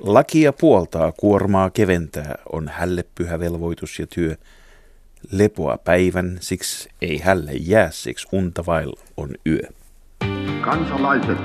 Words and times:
Lakia 0.00 0.52
puoltaa, 0.52 1.12
kuormaa 1.12 1.70
keventää, 1.70 2.34
on 2.52 2.68
hälle 2.68 3.04
pyhä 3.14 3.38
velvoitus 3.38 3.98
ja 3.98 4.06
työ. 4.06 4.36
Lepoa 5.30 5.78
päivän, 5.78 6.38
siksi 6.40 6.88
ei 7.02 7.18
hälle 7.18 7.52
jää, 7.52 7.90
siksi 7.90 8.28
unta 8.32 8.66
vail 8.66 8.92
on 9.16 9.30
yö. 9.46 9.68
Kansalaiset, 10.64 11.38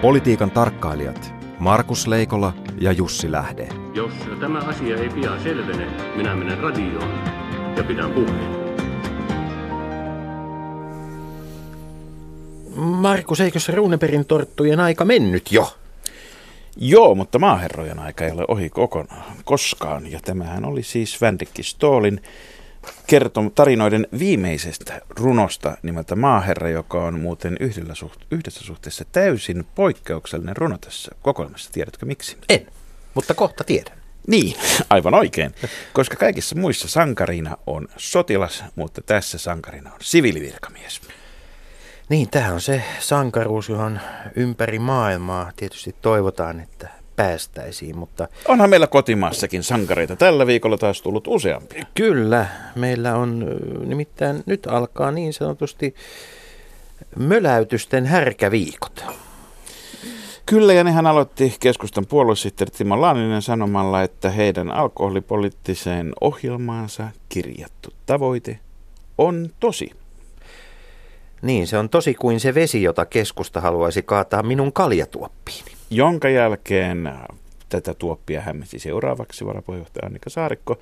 Politiikan 0.00 0.50
tarkkailijat 0.50 1.34
Markus 1.58 2.06
Leikola 2.06 2.52
ja 2.80 2.92
Jussi 2.92 3.32
Lähde. 3.32 3.68
Jos 3.94 4.12
tämä 4.40 4.58
asia 4.58 4.96
ei 4.96 5.08
pian 5.08 5.42
selvene, 5.42 5.86
minä 6.16 6.34
menen 6.34 6.58
radioon 6.58 7.10
ja 7.76 7.84
pidän 7.84 8.10
puheen. 8.10 8.62
Markus, 12.76 13.40
eikö 13.40 13.60
se 13.60 13.72
Runeberin 13.72 14.24
torttujen 14.24 14.80
aika 14.80 15.04
mennyt 15.04 15.52
jo? 15.52 15.72
Joo, 16.76 17.14
mutta 17.14 17.38
maaherrojen 17.38 17.98
aika 17.98 18.24
ei 18.24 18.30
ole 18.30 18.44
ohi 18.48 18.70
kokonaan, 18.70 19.36
koskaan. 19.44 20.10
Ja 20.10 20.20
tämähän 20.24 20.64
oli 20.64 20.82
siis 20.82 21.20
Vändikki 21.20 21.62
Stoolin 21.62 22.20
kertom 23.06 23.50
tarinoiden 23.50 24.06
viimeisestä 24.18 25.00
runosta 25.08 25.76
nimeltä 25.82 26.16
Maaherra, 26.16 26.68
joka 26.68 27.04
on 27.04 27.20
muuten 27.20 27.56
yhdellä 27.60 27.94
suht, 27.94 28.20
yhdessä 28.30 28.64
suhteessa 28.64 29.04
täysin 29.12 29.66
poikkeuksellinen 29.74 30.56
runo 30.56 30.78
tässä 30.78 31.12
kokoelmassa. 31.22 31.72
Tiedätkö 31.72 32.06
miksi? 32.06 32.36
En, 32.48 32.66
mutta 33.14 33.34
kohta 33.34 33.64
tiedän. 33.64 33.98
Niin, 34.26 34.56
aivan 34.90 35.14
oikein. 35.14 35.54
Koska 35.92 36.16
kaikissa 36.16 36.56
muissa 36.56 36.88
sankarina 36.88 37.56
on 37.66 37.88
sotilas, 37.96 38.64
mutta 38.74 39.00
tässä 39.00 39.38
sankarina 39.38 39.92
on 39.92 39.98
siviilivirkamies. 40.02 41.00
Niin, 42.08 42.30
tämä 42.30 42.52
on 42.52 42.60
se 42.60 42.82
sankaruus, 42.98 43.68
johon 43.68 44.00
ympäri 44.36 44.78
maailmaa 44.78 45.52
tietysti 45.56 45.94
toivotaan, 46.02 46.60
että 46.60 46.88
päästäisiin, 47.16 47.98
mutta... 47.98 48.28
Onhan 48.48 48.70
meillä 48.70 48.86
kotimaassakin 48.86 49.62
sankareita. 49.62 50.16
Tällä 50.16 50.46
viikolla 50.46 50.78
taas 50.78 51.02
tullut 51.02 51.26
useampia. 51.26 51.86
Kyllä, 51.94 52.46
meillä 52.74 53.16
on 53.16 53.46
nimittäin 53.84 54.42
nyt 54.46 54.66
alkaa 54.66 55.10
niin 55.10 55.32
sanotusti 55.32 55.94
möläytysten 57.16 58.06
härkäviikot. 58.06 59.04
Kyllä, 60.46 60.72
ja 60.72 60.84
nehän 60.84 61.06
aloitti 61.06 61.56
keskustan 61.60 62.06
puoluesihteeri 62.06 62.70
Timo 62.70 63.00
Laaninen 63.00 63.42
sanomalla, 63.42 64.02
että 64.02 64.30
heidän 64.30 64.70
alkoholipoliittiseen 64.70 66.12
ohjelmaansa 66.20 67.08
kirjattu 67.28 67.92
tavoite 68.06 68.58
on 69.18 69.50
tosi. 69.60 70.01
Niin, 71.42 71.66
se 71.66 71.78
on 71.78 71.88
tosi 71.88 72.14
kuin 72.14 72.40
se 72.40 72.54
vesi, 72.54 72.82
jota 72.82 73.06
keskusta 73.06 73.60
haluaisi 73.60 74.02
kaataa 74.02 74.42
minun 74.42 74.72
kaljatuoppiini. 74.72 75.72
Jonka 75.90 76.28
jälkeen 76.28 77.06
äh, 77.06 77.22
tätä 77.68 77.94
tuoppia 77.94 78.40
hämmesi 78.40 78.78
seuraavaksi 78.78 79.46
varapuheenjohtaja 79.46 80.06
Annika 80.06 80.30
Saarikko, 80.30 80.78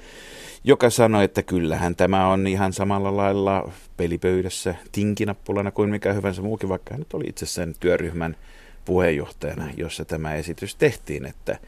joka 0.64 0.90
sanoi, 0.90 1.24
että 1.24 1.42
kyllähän 1.42 1.96
tämä 1.96 2.28
on 2.28 2.46
ihan 2.46 2.72
samalla 2.72 3.16
lailla 3.16 3.72
pelipöydässä 3.96 4.74
tinkinappulana 4.92 5.70
kuin 5.70 5.90
mikä 5.90 6.12
hyvänsä 6.12 6.42
muukin, 6.42 6.68
vaikka 6.68 6.94
hän 6.94 7.00
nyt 7.00 7.14
oli 7.14 7.24
itse 7.26 7.46
sen 7.46 7.74
työryhmän 7.80 8.36
puheenjohtajana, 8.84 9.68
jossa 9.76 10.04
tämä 10.04 10.34
esitys 10.34 10.76
tehtiin, 10.76 11.26
että 11.26 11.58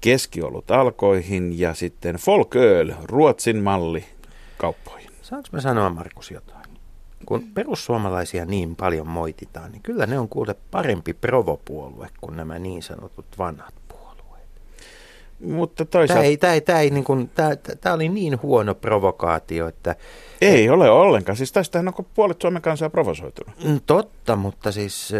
keskiolut 0.00 0.70
alkoihin 0.70 1.58
ja 1.58 1.74
sitten 1.74 2.16
folköl, 2.16 2.92
Ruotsin 3.04 3.56
malli 3.56 4.04
kauppoihin. 4.58 5.10
Saanko 5.22 5.48
mä 5.52 5.60
sanoa 5.60 5.90
Markus 5.90 6.30
jotain? 6.30 6.61
Kun 7.26 7.42
perussuomalaisia 7.54 8.44
niin 8.44 8.76
paljon 8.76 9.08
moititaan, 9.08 9.72
niin 9.72 9.82
kyllä 9.82 10.06
ne 10.06 10.18
on 10.18 10.28
kuule 10.28 10.54
parempi 10.70 11.14
provopuolue 11.14 12.08
kuin 12.20 12.36
nämä 12.36 12.58
niin 12.58 12.82
sanotut 12.82 13.26
vanhat. 13.38 13.74
Mutta 15.42 15.84
toisaalta... 15.84 16.14
Tämä, 16.14 16.24
ei, 16.24 16.36
tämä, 16.36 16.52
ei, 16.52 16.60
tämä, 16.60 16.80
ei, 16.80 16.90
niin 16.90 17.04
kuin, 17.04 17.30
tämä, 17.34 17.56
tämä 17.56 17.94
oli 17.94 18.08
niin 18.08 18.42
huono 18.42 18.74
provokaatio, 18.74 19.68
että... 19.68 19.96
Ei 20.40 20.70
ole 20.70 20.90
ollenkaan. 20.90 21.36
Siis 21.36 21.52
tästähän 21.52 21.88
on 21.88 22.06
puolet 22.14 22.40
Suomen 22.42 22.62
kansaa 22.62 22.90
provosoitunut. 22.90 23.64
Mm, 23.64 23.80
totta, 23.86 24.36
mutta 24.36 24.72
siis 24.72 25.12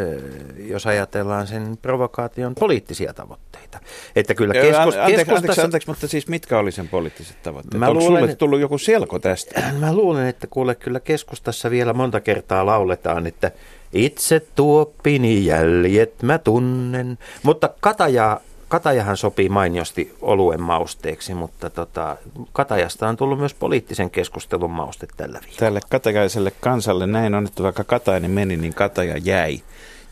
jos 0.57 0.87
ajatellaan 0.87 1.47
sen 1.47 1.79
provokaation 1.83 2.55
poliittisia 2.55 3.15
tavoitteita. 3.15 3.81
Että 4.17 4.35
kyllä 4.35 4.55
keskus, 4.55 4.77
anteeksi, 4.77 5.17
keskustassa... 5.17 5.33
anteeksi, 5.37 5.61
anteeksi, 5.61 5.91
mutta 5.91 6.09
siis 6.09 6.29
mitkä 6.29 6.59
oli 6.59 6.73
sen 6.73 6.89
poliittiset 6.89 7.43
tavoitteet? 7.43 7.79
Mä 7.79 7.89
Onko 7.89 8.01
luulen, 8.01 8.23
sulle 8.23 8.37
tullut 8.37 8.61
joku 8.61 8.79
selko 8.79 9.19
tästä? 9.19 9.63
Mä 9.81 9.93
luulen, 9.95 10.27
että 10.27 10.47
kuule 10.47 10.75
kyllä 10.75 11.01
keskustassa 11.01 11.71
vielä 11.71 11.93
monta 11.93 12.21
kertaa 12.21 12.67
lauletaan, 12.67 13.27
että 13.27 13.51
itse 13.93 14.41
tuoppini 14.55 15.47
jäljet 15.47 16.23
mä 16.23 16.39
tunnen. 16.39 17.19
Mutta 17.43 17.71
Kataja 17.81 18.41
Katajahan 18.73 19.17
sopii 19.17 19.49
mainiosti 19.49 20.15
oluen 20.21 20.63
mausteeksi, 20.63 21.35
mutta 21.35 21.71
tota, 21.71 22.17
Katajasta 22.53 23.09
on 23.09 23.17
tullut 23.17 23.39
myös 23.39 23.55
poliittisen 23.55 24.11
keskustelun 24.11 24.71
mauste 24.71 25.07
tällä 25.17 25.39
viikolla. 25.41 25.59
Tälle 25.59 25.81
katajaiselle 25.89 26.53
kansalle 26.61 27.07
näin 27.07 27.35
on, 27.35 27.45
että 27.47 27.63
vaikka 27.63 27.85
Katainen 27.85 28.31
meni, 28.31 28.57
niin 28.57 28.75
Kataja 28.75 29.19
jäi. 29.19 29.61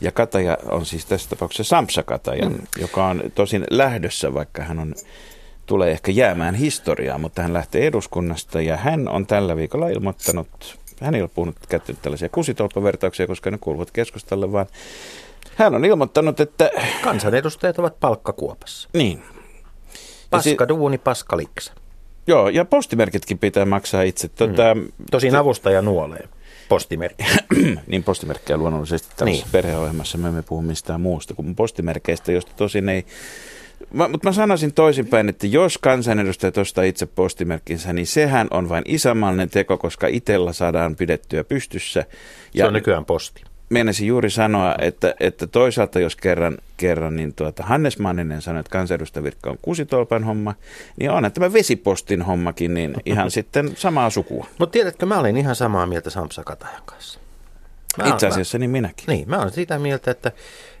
Ja 0.01 0.11
Kataja 0.11 0.57
on 0.69 0.85
siis 0.85 1.05
tässä 1.05 1.29
tapauksessa 1.29 1.69
Samsa 1.69 2.03
Kataja, 2.03 2.49
mm. 2.49 2.57
joka 2.79 3.07
on 3.07 3.23
tosin 3.35 3.65
lähdössä, 3.69 4.33
vaikka 4.33 4.63
hän 4.63 4.79
on 4.79 4.95
tulee 5.65 5.91
ehkä 5.91 6.11
jäämään 6.11 6.55
historiaan, 6.55 7.21
mutta 7.21 7.41
hän 7.41 7.53
lähtee 7.53 7.87
eduskunnasta 7.87 8.61
ja 8.61 8.77
hän 8.77 9.07
on 9.07 9.27
tällä 9.27 9.55
viikolla 9.55 9.89
ilmoittanut, 9.89 10.79
hän 11.01 11.15
ei 11.15 11.21
ole 11.21 11.29
puhunut 11.35 11.55
käyttänyt 11.69 12.01
tällaisia 12.01 12.29
kusitolppavertauksia, 12.29 13.27
koska 13.27 13.51
ne 13.51 13.57
kuuluvat 13.61 13.91
keskustalle, 13.91 14.51
vaan 14.51 14.67
hän 15.55 15.75
on 15.75 15.85
ilmoittanut, 15.85 16.39
että... 16.39 16.69
Kansanedustajat 17.03 17.79
ovat 17.79 17.99
palkkakuopassa. 17.99 18.89
Niin. 18.93 19.23
Paska 20.29 20.67
duuni, 20.67 20.97
paska 20.97 21.37
liksa. 21.37 21.73
Joo, 22.27 22.49
ja 22.49 22.65
postimerkitkin 22.65 23.39
pitää 23.39 23.65
maksaa 23.65 24.01
itse. 24.01 24.27
Tuota, 24.27 24.75
mm. 24.75 24.87
Tosin 25.11 25.35
avustaja 25.35 25.81
nuolee 25.81 26.29
postimerkki. 26.71 27.23
niin 27.87 28.03
postimerkkejä 28.03 28.57
luonnollisesti 28.57 29.07
tällaisessa 29.15 29.45
niin. 29.45 29.51
perheohjelmassa 29.51 30.17
me 30.17 30.27
emme 30.27 30.41
puhu 30.41 30.61
mistään 30.61 31.01
muusta 31.01 31.33
kuin 31.33 31.55
postimerkeistä, 31.55 32.31
josta 32.31 32.51
tosin 32.55 32.89
ei... 32.89 33.05
Mä, 33.93 34.07
mutta 34.07 34.27
mä 34.27 34.33
sanoisin 34.33 34.73
toisinpäin, 34.73 35.29
että 35.29 35.47
jos 35.47 35.77
kansanedustajat 35.77 36.57
ostaa 36.57 36.83
itse 36.83 37.05
postimerkkinsä, 37.05 37.93
niin 37.93 38.07
sehän 38.07 38.47
on 38.51 38.69
vain 38.69 38.83
isämallinen 38.87 39.49
teko, 39.49 39.77
koska 39.77 40.07
itellä 40.07 40.53
saadaan 40.53 40.95
pidettyä 40.95 41.43
pystyssä. 41.43 42.05
Ja, 42.53 42.63
se 42.63 42.67
on 42.67 42.73
nykyään 42.73 43.05
posti 43.05 43.43
meinasin 43.71 44.07
juuri 44.07 44.29
sanoa, 44.29 44.75
että, 44.79 45.15
että 45.19 45.47
toisaalta 45.47 45.99
jos 45.99 46.15
kerran, 46.15 46.57
kerran 46.77 47.15
niin 47.15 47.33
tuota, 47.33 47.63
Hannes 47.63 47.99
Manninen 47.99 48.41
sanoi, 48.41 48.59
että 48.59 48.69
kansanedustajavirkka 48.69 49.49
on 49.49 49.57
kusitolpan 49.61 50.23
homma, 50.23 50.55
niin 50.99 51.11
onhan 51.11 51.31
tämä 51.31 51.53
vesipostin 51.53 52.21
hommakin 52.21 52.73
niin 52.73 52.95
ihan 53.05 53.31
sitten 53.37 53.71
samaa 53.75 54.09
sukua. 54.09 54.47
Mutta 54.57 54.73
tiedätkö, 54.73 55.05
mä 55.05 55.19
olin 55.19 55.37
ihan 55.37 55.55
samaa 55.55 55.85
mieltä 55.85 56.09
Samsa 56.09 56.43
Katajan 56.43 56.83
kanssa. 56.85 57.19
Mä 57.97 58.09
Itse 58.09 58.27
asiassa 58.27 58.57
mä, 58.57 58.59
niin 58.59 58.69
minäkin. 58.69 59.05
Niin, 59.07 59.29
mä 59.29 59.39
olen 59.39 59.51
sitä 59.51 59.79
mieltä, 59.79 60.11
että, 60.11 60.31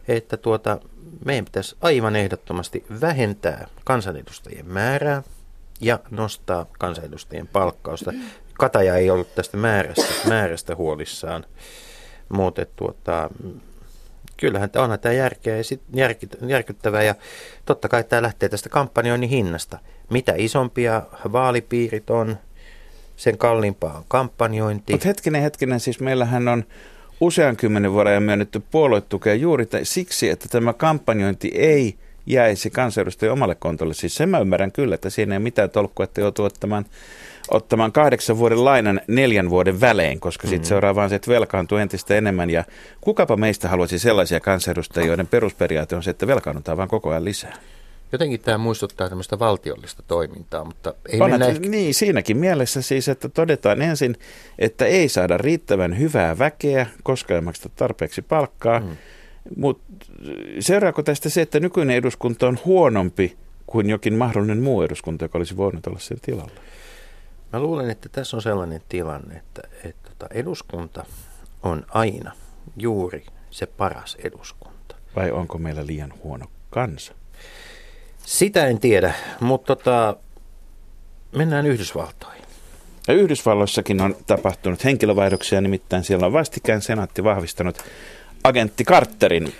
että 0.07 0.37
tuota, 0.37 0.79
meidän 1.25 1.45
pitäisi 1.45 1.75
aivan 1.81 2.15
ehdottomasti 2.15 2.85
vähentää 3.01 3.67
kansanedustajien 3.83 4.67
määrää 4.67 5.23
ja 5.81 5.99
nostaa 6.09 6.65
kansanedustajien 6.79 7.47
palkkausta. 7.47 8.13
Kataja 8.53 8.95
ei 8.95 9.09
ollut 9.09 9.35
tästä 9.35 9.57
määrästä, 9.57 10.27
määrästä 10.27 10.75
huolissaan. 10.75 11.45
Mutta 12.33 12.65
tuota, 12.75 13.29
kyllähän 14.37 14.69
onhan 14.77 14.99
tämä 14.99 15.13
järkeä 15.13 15.57
ja 15.57 15.63
sit 15.63 15.81
järky, 15.93 16.27
järkyttävää 16.47 17.03
ja 17.03 17.15
totta 17.65 17.89
kai 17.89 18.03
tämä 18.03 18.21
lähtee 18.21 18.49
tästä 18.49 18.69
kampanjoinnin 18.69 19.29
hinnasta. 19.29 19.77
Mitä 20.09 20.33
isompia 20.37 21.01
vaalipiirit 21.31 22.09
on, 22.09 22.37
sen 23.15 23.37
kalliimpaa 23.37 23.97
on 23.97 24.03
kampanjointi. 24.07 24.93
Mutta 24.93 25.07
hetkinen, 25.07 25.41
hetkinen, 25.41 25.79
siis 25.79 25.99
meillähän 25.99 26.47
on 26.47 26.65
usean 27.21 27.57
kymmenen 27.57 27.91
vuoden 27.91 28.11
ajan 28.11 28.23
myönnetty 28.23 28.61
puoluetukea 28.71 29.33
juuri 29.33 29.65
t- 29.65 29.83
siksi, 29.83 30.29
että 30.29 30.47
tämä 30.49 30.73
kampanjointi 30.73 31.51
ei 31.55 31.95
jäisi 32.25 32.69
kansanedustajien 32.69 33.33
omalle 33.33 33.55
kontolle. 33.55 33.93
Siis 33.93 34.15
sen 34.15 34.29
mä 34.29 34.39
ymmärrän 34.39 34.71
kyllä, 34.71 34.95
että 34.95 35.09
siinä 35.09 35.35
ei 35.35 35.39
mitään 35.39 35.69
tolkkua, 35.69 36.03
että 36.03 36.21
joutuu 36.21 36.45
ottamaan 36.45 36.85
ottamaan 37.51 37.91
kahdeksan 37.91 38.37
vuoden 38.37 38.65
lainan 38.65 39.01
neljän 39.07 39.49
vuoden 39.49 39.81
välein, 39.81 40.19
koska 40.19 40.47
sitten 40.47 40.59
mm-hmm. 40.59 40.67
seuraa 40.67 40.95
vaan 40.95 41.09
se, 41.09 41.15
että 41.15 41.31
velkaantuu 41.31 41.77
entistä 41.77 42.15
enemmän. 42.15 42.49
Ja 42.49 42.63
kukapa 43.01 43.37
meistä 43.37 43.69
haluaisi 43.69 43.99
sellaisia 43.99 44.39
kansanedustajia, 44.39 45.07
joiden 45.07 45.27
perusperiaate 45.27 45.95
on 45.95 46.03
se, 46.03 46.09
että 46.11 46.27
velkaannutaan 46.27 46.77
vaan 46.77 46.89
koko 46.89 47.09
ajan 47.09 47.25
lisää. 47.25 47.53
Jotenkin 48.11 48.39
tämä 48.39 48.57
muistuttaa 48.57 49.09
tämmöistä 49.09 49.39
valtiollista 49.39 50.03
toimintaa, 50.07 50.63
mutta 50.63 50.93
ei 51.09 51.21
Onhan, 51.21 51.31
mennä 51.31 51.47
ehkä... 51.47 51.69
Niin, 51.69 51.93
siinäkin 51.93 52.37
mielessä 52.37 52.81
siis, 52.81 53.09
että 53.09 53.29
todetaan 53.29 53.81
ensin, 53.81 54.15
että 54.59 54.85
ei 54.85 55.09
saada 55.09 55.37
riittävän 55.37 55.99
hyvää 55.99 56.37
väkeä, 56.37 56.87
koska 57.03 57.35
ei 57.35 57.41
makseta 57.41 57.69
tarpeeksi 57.75 58.21
palkkaa. 58.21 58.79
Mm. 58.79 58.97
Mutta 59.57 59.83
seuraako 60.59 61.03
tästä 61.03 61.29
se, 61.29 61.41
että 61.41 61.59
nykyinen 61.59 61.95
eduskunta 61.95 62.47
on 62.47 62.59
huonompi 62.65 63.37
kuin 63.67 63.89
jokin 63.89 64.13
mahdollinen 64.13 64.63
muu 64.63 64.81
eduskunta, 64.81 65.25
joka 65.25 65.37
olisi 65.37 65.57
voinut 65.57 65.87
olla 65.87 65.99
sen 65.99 66.17
tilalla? 66.21 66.51
Mä 67.53 67.59
luulen, 67.59 67.89
että 67.89 68.09
tässä 68.09 68.37
on 68.37 68.41
sellainen 68.41 68.81
tilanne, 68.89 69.35
että, 69.35 69.61
että 69.83 70.09
tota, 70.09 70.33
eduskunta 70.33 71.05
on 71.63 71.85
aina 71.89 72.31
juuri 72.77 73.25
se 73.49 73.65
paras 73.65 74.17
eduskunta. 74.23 74.95
Vai 75.15 75.31
onko 75.31 75.57
meillä 75.57 75.85
liian 75.85 76.13
huono 76.23 76.45
kansa? 76.69 77.13
Sitä 78.25 78.67
en 78.67 78.79
tiedä, 78.79 79.13
mutta 79.39 79.75
tota, 79.75 80.15
mennään 81.35 81.65
Yhdysvaltoihin. 81.65 82.41
Ja 83.07 83.13
Yhdysvalloissakin 83.13 84.01
on 84.01 84.15
tapahtunut 84.27 84.83
henkilövaihdoksia, 84.83 85.61
nimittäin 85.61 86.03
siellä 86.03 86.25
on 86.25 86.33
vastikään 86.33 86.81
senaatti 86.81 87.23
vahvistanut 87.23 87.77
agentti 88.43 88.83
Carterin 88.83 89.53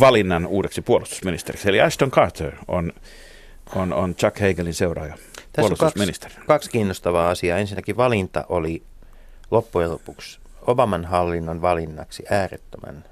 valinnan 0.00 0.46
uudeksi 0.46 0.82
puolustusministeriksi. 0.82 1.68
Eli 1.68 1.80
Ashton 1.80 2.10
Carter 2.10 2.52
on, 2.68 2.92
on, 3.74 3.92
on 3.92 4.14
Chuck 4.14 4.40
Hagelin 4.40 4.74
seuraaja 4.74 5.18
Tässä 5.56 5.72
on 5.72 5.92
kaksi, 5.92 6.28
kaksi 6.46 6.70
kiinnostavaa 6.70 7.30
asiaa. 7.30 7.58
Ensinnäkin 7.58 7.96
valinta 7.96 8.44
oli 8.48 8.82
loppujen 9.50 9.90
lopuksi 9.90 10.40
Obaman 10.66 11.04
hallinnon 11.04 11.62
valinnaksi 11.62 12.24
äärettömän 12.30 13.04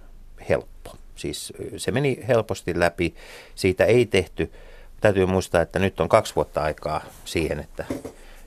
helppo. 0.48 0.96
Siis 1.14 1.52
se 1.76 1.90
meni 1.90 2.24
helposti 2.28 2.78
läpi. 2.78 3.14
Siitä 3.54 3.84
ei 3.84 4.06
tehty, 4.06 4.52
täytyy 5.00 5.26
muistaa, 5.26 5.62
että 5.62 5.78
nyt 5.78 6.00
on 6.00 6.08
kaksi 6.08 6.36
vuotta 6.36 6.62
aikaa 6.62 7.00
siihen, 7.24 7.60
että, 7.60 7.84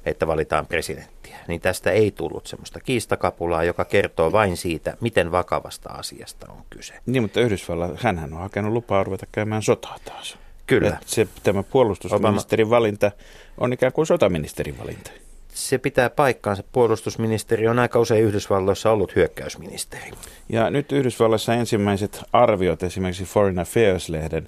että 0.06 0.28
valitaan 0.28 0.66
presidenttiä. 0.66 1.38
Niin 1.48 1.62
tästä 1.62 1.92
ei 1.92 2.12
tullut 2.12 2.48
semmoista 2.48 2.80
kiistakapulaa, 2.80 3.64
joka 3.64 3.86
kertoo 3.86 4.32
vain 4.32 4.58
siitä, 4.58 4.98
miten 5.02 5.32
vakavasta 5.32 5.90
asiasta 5.90 6.52
on 6.52 6.64
kyse. 6.70 6.94
Niin, 7.06 7.24
mutta 7.24 7.42
Yhdysvallat, 7.42 8.04
hänhän 8.04 8.34
on 8.34 8.40
hakenut 8.40 8.74
lupaa 8.74 9.04
ruveta 9.04 9.26
käymään 9.32 9.62
sotaa 9.62 9.98
taas. 10.06 10.38
Kyllä. 10.68 10.88
Et 11.02 11.08
se, 11.08 11.28
tämä 11.44 11.64
puolustusministerin 11.64 12.70
valinta 12.70 13.12
on 13.58 13.74
ikään 13.74 13.94
kuin 13.94 14.08
sotaministerin 14.08 14.78
valinta. 14.80 15.12
Se 15.50 15.78
pitää 15.78 16.10
paikkaansa. 16.10 16.64
Puolustusministeri 16.72 17.68
on 17.68 17.80
aika 17.80 18.00
usein 18.00 18.24
Yhdysvalloissa 18.24 18.92
ollut 18.92 19.16
hyökkäysministeri. 19.16 20.12
Ja 20.50 20.70
nyt 20.70 20.92
Yhdysvalloissa 20.92 21.54
ensimmäiset 21.54 22.22
arviot, 22.34 22.84
esimerkiksi 22.84 23.24
Foreign 23.24 23.60
Affairs-lehden, 23.60 24.48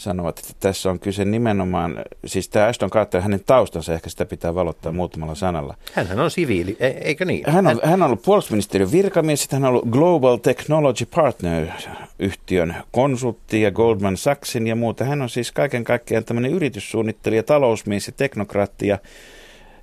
sanovat, 0.00 0.38
että 0.38 0.52
tässä 0.60 0.90
on 0.90 0.98
kyse 0.98 1.24
nimenomaan, 1.24 2.04
siis 2.26 2.48
tämä 2.48 2.66
Ashton 2.66 2.90
Carter, 2.90 3.20
hänen 3.20 3.40
taustansa, 3.46 3.94
ehkä 3.94 4.10
sitä 4.10 4.24
pitää 4.24 4.54
valottaa 4.54 4.92
muutamalla 4.92 5.34
sanalla. 5.34 5.74
Hänhän 5.92 6.20
on 6.20 6.30
siviili, 6.30 6.76
e- 6.80 6.86
eikö 6.86 7.24
niin? 7.24 7.44
Hän 7.50 7.66
on, 7.66 7.80
hän 7.84 8.02
on 8.02 8.06
ollut 8.06 8.22
puolustusministeriön 8.22 8.92
virkamies, 8.92 9.40
sitten 9.40 9.56
hän 9.62 9.68
on 9.68 9.68
ollut 9.68 9.90
Global 9.90 10.36
Technology 10.36 11.06
Partner-yhtiön 11.14 12.76
konsultti 12.90 13.62
ja 13.62 13.70
Goldman 13.70 14.16
Sachsin 14.16 14.66
ja 14.66 14.76
muuta. 14.76 15.04
Hän 15.04 15.22
on 15.22 15.28
siis 15.28 15.52
kaiken 15.52 15.84
kaikkiaan 15.84 16.24
tämmöinen 16.24 16.52
yrityssuunnittelija, 16.52 17.42
talousmies 17.42 18.06
ja 18.06 18.12
teknokraatti 18.12 18.86
ja, 18.86 18.98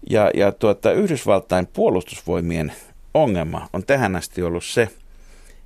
ja, 0.10 0.32
ja 0.34 0.52
tuota, 0.52 0.92
Yhdysvaltain 0.92 1.68
puolustusvoimien 1.68 2.74
ongelma 3.14 3.68
on 3.74 3.84
tähän 3.84 4.16
asti 4.16 4.44
ollut 4.44 4.66
se, 4.66 4.90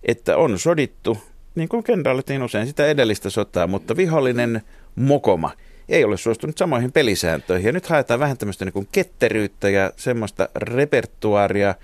että 0.03 0.37
on 0.37 0.59
sodittu, 0.59 1.17
niin 1.55 1.69
kuin 1.69 1.83
kenraalit 1.83 2.29
niin 2.29 2.43
usein 2.43 2.67
sitä 2.67 2.85
edellistä 2.87 3.29
sotaa, 3.29 3.67
mutta 3.67 3.97
vihollinen 3.97 4.61
mokoma 4.95 5.51
ei 5.89 6.03
ole 6.03 6.17
suostunut 6.17 6.57
samoihin 6.57 6.91
pelisääntöihin. 6.91 7.65
Ja 7.65 7.71
nyt 7.71 7.87
haetaan 7.87 8.19
vähän 8.19 8.37
tämmöistä 8.37 8.65
niin 8.65 8.73
kuin 8.73 8.87
ketteryyttä 8.91 9.69
ja 9.69 9.91
semmoista 9.95 10.49
repertuaaria, 10.55 11.75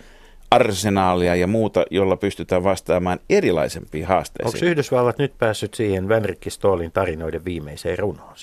arsenaalia 0.52 1.36
ja 1.36 1.48
muuta, 1.48 1.86
jolla 1.92 2.18
pystytään 2.18 2.64
vastaamaan 2.64 3.20
erilaisempiin 3.30 4.04
Onko 4.04 4.14
haasteisiin. 4.14 4.64
Yhdysvallat 4.64 5.18
nyt 5.18 5.38
päässyt 5.38 5.74
siihen 5.74 6.10
Vänrikki 6.10 6.50
Stoolin 6.50 6.92
tarinoiden 6.92 7.46
viimeiseen 7.46 8.00
runoon? 8.00 8.36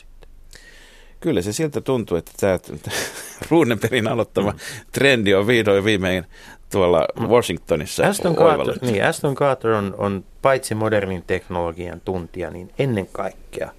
Kyllä 1.25 1.43
se 1.43 1.53
siltä 1.53 1.81
tuntuu, 1.81 2.17
että 2.17 2.33
tämä 2.41 2.59
Runebergin 3.51 4.09
aloittama 4.09 4.55
trendi 4.93 5.35
on 5.35 5.47
vihdoin 5.47 5.85
viimein 5.85 6.25
tuolla 6.73 7.07
Washingtonissa 7.21 8.07
Aston 8.07 8.37
Carter, 8.37 8.75
niin, 8.81 9.05
Aston 9.05 9.35
Carter 9.35 9.71
on, 9.71 9.95
on 9.99 10.25
paitsi 10.43 10.75
modernin 10.75 11.23
teknologian 11.27 12.01
tuntija, 12.01 12.51
niin 12.51 12.73
ennen 12.79 13.07
kaikkea 13.13 13.71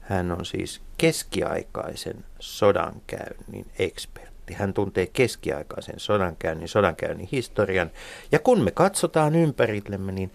hän 0.00 0.32
on 0.32 0.44
siis 0.44 0.80
keskiaikaisen 0.98 2.24
sodankäynnin 2.40 3.66
ekspertti. 3.78 4.54
Hän 4.54 4.74
tuntee 4.74 5.06
keskiaikaisen 5.06 6.00
sodankäynnin, 6.00 6.68
sodankäynnin 6.68 7.28
historian. 7.32 7.90
Ja 8.32 8.38
kun 8.38 8.64
me 8.64 8.70
katsotaan 8.70 9.34
ympärillemme, 9.34 10.12
niin 10.12 10.30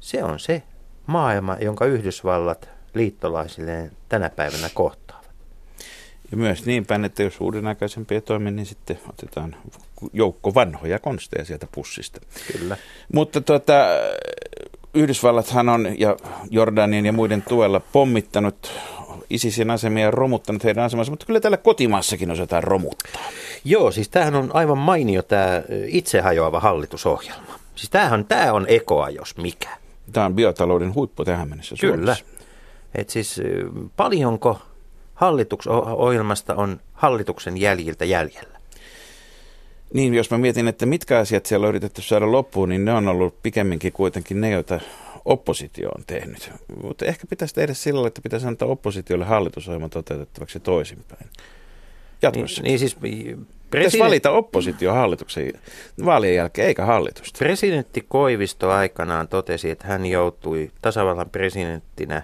se 0.00 0.24
on 0.24 0.38
se 0.38 0.62
maailma, 1.06 1.56
jonka 1.60 1.86
Yhdysvallat 1.86 2.68
liittolaisilleen 2.94 3.92
tänä 4.08 4.30
päivänä 4.30 4.70
kohtaavat. 4.74 5.07
Ja 6.30 6.36
myös 6.36 6.66
niin 6.66 6.86
päin, 6.86 7.04
että 7.04 7.22
jos 7.22 7.40
uudenaikaisempia 7.40 8.20
toimii, 8.20 8.52
niin 8.52 8.66
sitten 8.66 8.98
otetaan 9.08 9.56
joukko 10.12 10.54
vanhoja 10.54 10.98
konsteja 10.98 11.44
sieltä 11.44 11.66
pussista. 11.72 12.20
Kyllä. 12.52 12.76
Mutta 13.12 13.40
tuota, 13.40 13.72
Yhdysvallathan 14.94 15.68
on 15.68 15.88
ja 15.98 16.16
Jordanien 16.50 17.06
ja 17.06 17.12
muiden 17.12 17.42
tuella 17.48 17.80
pommittanut 17.80 18.72
ISISin 19.30 19.70
asemia 19.70 20.04
ja 20.04 20.10
romuttanut 20.10 20.64
heidän 20.64 20.84
asemansa, 20.84 21.12
mutta 21.12 21.26
kyllä 21.26 21.40
täällä 21.40 21.56
kotimaassakin 21.56 22.30
osataan 22.30 22.62
romuttaa. 22.62 23.22
Joo, 23.64 23.90
siis 23.90 24.08
tämähän 24.08 24.34
on 24.34 24.50
aivan 24.54 24.78
mainio 24.78 25.22
tämä 25.22 25.62
itse 25.86 26.20
hajoava 26.20 26.60
hallitusohjelma. 26.60 27.58
Siis 27.74 27.90
tämähän, 27.90 28.24
tämä 28.24 28.52
on 28.52 28.66
ekoa, 28.68 29.10
jos 29.10 29.36
mikä. 29.36 29.68
Tämä 30.12 30.26
on 30.26 30.34
biotalouden 30.34 30.94
huippu 30.94 31.24
tähän 31.24 31.48
mennessä 31.48 31.74
Kyllä. 31.80 31.96
Suomessa. 31.96 32.24
Et 32.94 33.10
siis 33.10 33.40
paljonko 33.96 34.60
hallituksohjelmasta 35.18 36.54
on 36.54 36.80
hallituksen 36.92 37.56
jäljiltä 37.56 38.04
jäljellä? 38.04 38.58
Niin, 39.94 40.14
jos 40.14 40.30
mä 40.30 40.38
mietin, 40.38 40.68
että 40.68 40.86
mitkä 40.86 41.18
asiat 41.18 41.46
siellä 41.46 41.64
on 41.64 41.68
yritetty 41.68 42.02
saada 42.02 42.32
loppuun, 42.32 42.68
niin 42.68 42.84
ne 42.84 42.92
on 42.92 43.08
ollut 43.08 43.42
pikemminkin 43.42 43.92
kuitenkin 43.92 44.40
ne, 44.40 44.50
joita 44.50 44.80
oppositio 45.24 45.88
on 45.88 46.04
tehnyt. 46.06 46.50
Mutta 46.82 47.04
ehkä 47.04 47.26
pitäisi 47.26 47.54
tehdä 47.54 47.74
sillä 47.74 48.08
että 48.08 48.20
pitäisi 48.22 48.46
antaa 48.46 48.68
oppositiolle 48.68 49.24
hallitusohjelma 49.24 49.88
toteutettavaksi 49.88 50.60
toisinpäin. 50.60 51.20
Niin, 51.20 51.44
Jatkossa. 52.22 52.62
niin 52.62 52.78
siis 52.78 52.94
Pitäisi 52.94 53.46
president, 53.70 54.04
valita 54.04 54.30
oppositio 54.30 54.92
hallituksen 54.92 55.52
vaalien 56.04 56.34
jälkeen, 56.34 56.68
eikä 56.68 56.84
hallitusta. 56.84 57.38
presidentti 57.38 58.04
Koivisto 58.08 58.70
aikanaan 58.70 59.28
totesi, 59.28 59.70
että 59.70 59.86
hän 59.86 60.06
joutui 60.06 60.70
tasavallan 60.82 61.30
presidenttinä 61.30 62.22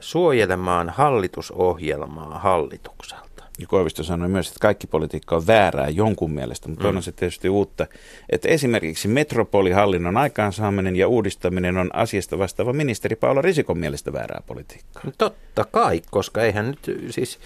suojelemaan 0.00 0.90
hallitusohjelmaa 0.90 2.38
hallitukselta. 2.38 3.26
Ja 3.58 3.66
Koivisto 3.66 4.02
sanoi 4.02 4.28
myös, 4.28 4.48
että 4.48 4.60
kaikki 4.60 4.86
politiikka 4.86 5.36
on 5.36 5.46
väärää 5.46 5.88
jonkun 5.88 6.30
mielestä, 6.30 6.68
mutta 6.68 6.90
mm. 6.90 6.96
on 6.96 7.02
se 7.02 7.12
tietysti 7.12 7.48
uutta, 7.48 7.86
että 8.30 8.48
esimerkiksi 8.48 9.08
metropolihallinnon 9.08 10.16
aikaansaaminen 10.16 10.96
ja 10.96 11.08
uudistaminen 11.08 11.76
on 11.76 11.90
asiasta 11.92 12.38
vastaava 12.38 12.72
ministeri 12.72 13.16
Paula 13.16 13.42
Risikon 13.42 13.78
mielestä 13.78 14.12
väärää 14.12 14.42
politiikkaa. 14.46 15.02
No 15.06 15.12
Totta 15.18 15.64
kai, 15.64 16.02
koska 16.10 16.42
eihän 16.42 16.66
nyt 16.66 17.10
siis, 17.10 17.38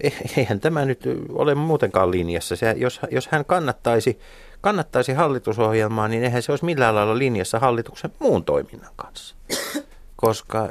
e- 0.00 0.10
eihän 0.36 0.60
tämä 0.60 0.84
nyt 0.84 1.02
ole 1.28 1.54
muutenkaan 1.54 2.10
linjassa. 2.10 2.56
Se, 2.56 2.74
jos, 2.78 3.00
jos 3.10 3.28
hän 3.28 3.44
kannattaisi, 3.44 4.18
kannattaisi 4.60 5.12
hallitusohjelmaa, 5.12 6.08
niin 6.08 6.24
eihän 6.24 6.42
se 6.42 6.52
olisi 6.52 6.64
millään 6.64 6.94
lailla 6.94 7.18
linjassa 7.18 7.58
hallituksen 7.58 8.10
muun 8.18 8.44
toiminnan 8.44 8.92
kanssa. 8.96 9.36
Koska 10.20 10.68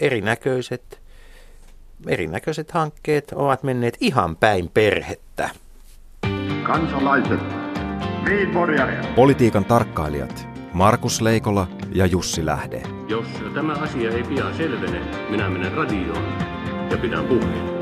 erinäköiset, 0.00 1.00
erinäköiset 2.06 2.70
hankkeet 2.70 3.32
ovat 3.32 3.62
menneet 3.62 3.96
ihan 4.00 4.36
päin 4.36 4.68
perhettä. 4.74 5.50
Kansalaiset. 6.62 7.40
Politiikan 9.14 9.64
tarkkailijat 9.64 10.48
Markus 10.72 11.20
Leikola 11.20 11.66
ja 11.92 12.06
Jussi 12.06 12.46
Lähde. 12.46 12.82
Jos 13.08 13.26
tämä 13.54 13.72
asia 13.72 14.10
ei 14.10 14.22
pian 14.22 14.54
selvene, 14.56 15.00
minä 15.30 15.48
menen 15.48 15.72
radioon 15.72 16.24
ja 16.90 16.98
pidän 16.98 17.24
puheen. 17.24 17.78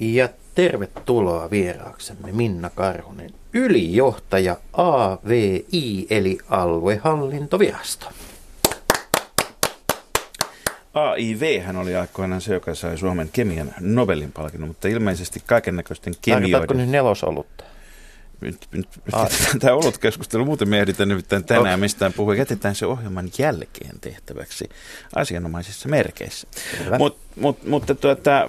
Ja 0.00 0.28
tervetuloa 0.54 1.50
vieraaksemme 1.50 2.32
Minna 2.32 2.70
Karhunen, 2.70 3.30
ylijohtaja 3.52 4.56
AVI 4.72 6.06
eli 6.10 6.38
aluehallintovirasto. 6.48 8.06
AIV 10.94 11.60
hän 11.60 11.76
oli 11.76 11.96
aikoinaan 11.96 12.40
se, 12.40 12.54
joka 12.54 12.74
sai 12.74 12.98
Suomen 12.98 13.28
kemian 13.32 13.74
Nobelin 13.80 14.32
palkinnon, 14.32 14.68
mutta 14.68 14.88
ilmeisesti 14.88 15.42
kaiken 15.46 15.76
näköisten 15.76 16.12
Tarkoitatko 16.12 16.50
kemioiden... 16.50 16.76
nyt 16.76 16.88
nelosolutta? 16.88 17.64
Nyt, 18.40 18.68
nyt, 18.72 18.88
tämä 19.60 19.74
ollut 19.74 19.98
keskustelu, 19.98 20.44
muuten 20.44 20.68
me 20.68 20.80
ehditään 20.80 21.08
nimittäin 21.08 21.44
tänään 21.44 21.80
mistään 21.80 22.12
puhua. 22.12 22.34
Jätetään 22.34 22.74
se 22.74 22.86
ohjelman 22.86 23.30
jälkeen 23.38 24.00
tehtäväksi 24.00 24.68
asianomaisissa 25.14 25.88
merkeissä. 25.88 26.48
Mut, 26.98 27.18
mut, 27.36 27.64
mutta 27.66 27.94
tuota, 27.94 28.44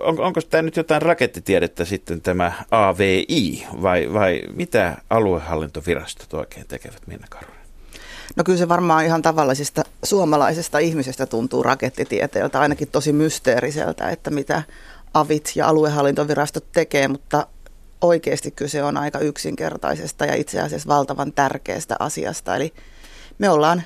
on, 0.00 0.20
onko 0.20 0.40
tämä 0.42 0.62
nyt 0.62 0.76
jotain 0.76 1.02
rakettitiedettä 1.02 1.84
sitten 1.84 2.20
tämä 2.20 2.52
AVI 2.70 3.66
vai, 3.82 4.12
vai 4.12 4.42
mitä 4.54 4.96
aluehallintovirastot 5.10 6.34
oikein 6.34 6.66
tekevät, 6.66 7.06
Minna 7.06 7.26
Karunen? 7.30 7.58
No 8.36 8.44
kyllä 8.44 8.58
se 8.58 8.68
varmaan 8.68 9.04
ihan 9.04 9.22
tavallisesta 9.22 9.82
suomalaisesta 10.04 10.78
ihmisestä 10.78 11.26
tuntuu 11.26 11.62
rakettitieteeltä, 11.62 12.60
ainakin 12.60 12.88
tosi 12.88 13.12
mysteeriseltä, 13.12 14.10
että 14.10 14.30
mitä 14.30 14.62
avit 15.14 15.52
ja 15.54 15.68
aluehallintovirastot 15.68 16.64
tekee, 16.72 17.08
mutta 17.08 17.46
oikeasti 18.00 18.50
kyse 18.50 18.82
on 18.82 18.96
aika 18.96 19.18
yksinkertaisesta 19.18 20.24
ja 20.24 20.34
itse 20.34 20.60
asiassa 20.60 20.88
valtavan 20.88 21.32
tärkeästä 21.32 21.96
asiasta. 21.98 22.56
Eli 22.56 22.74
me 23.38 23.50
ollaan 23.50 23.82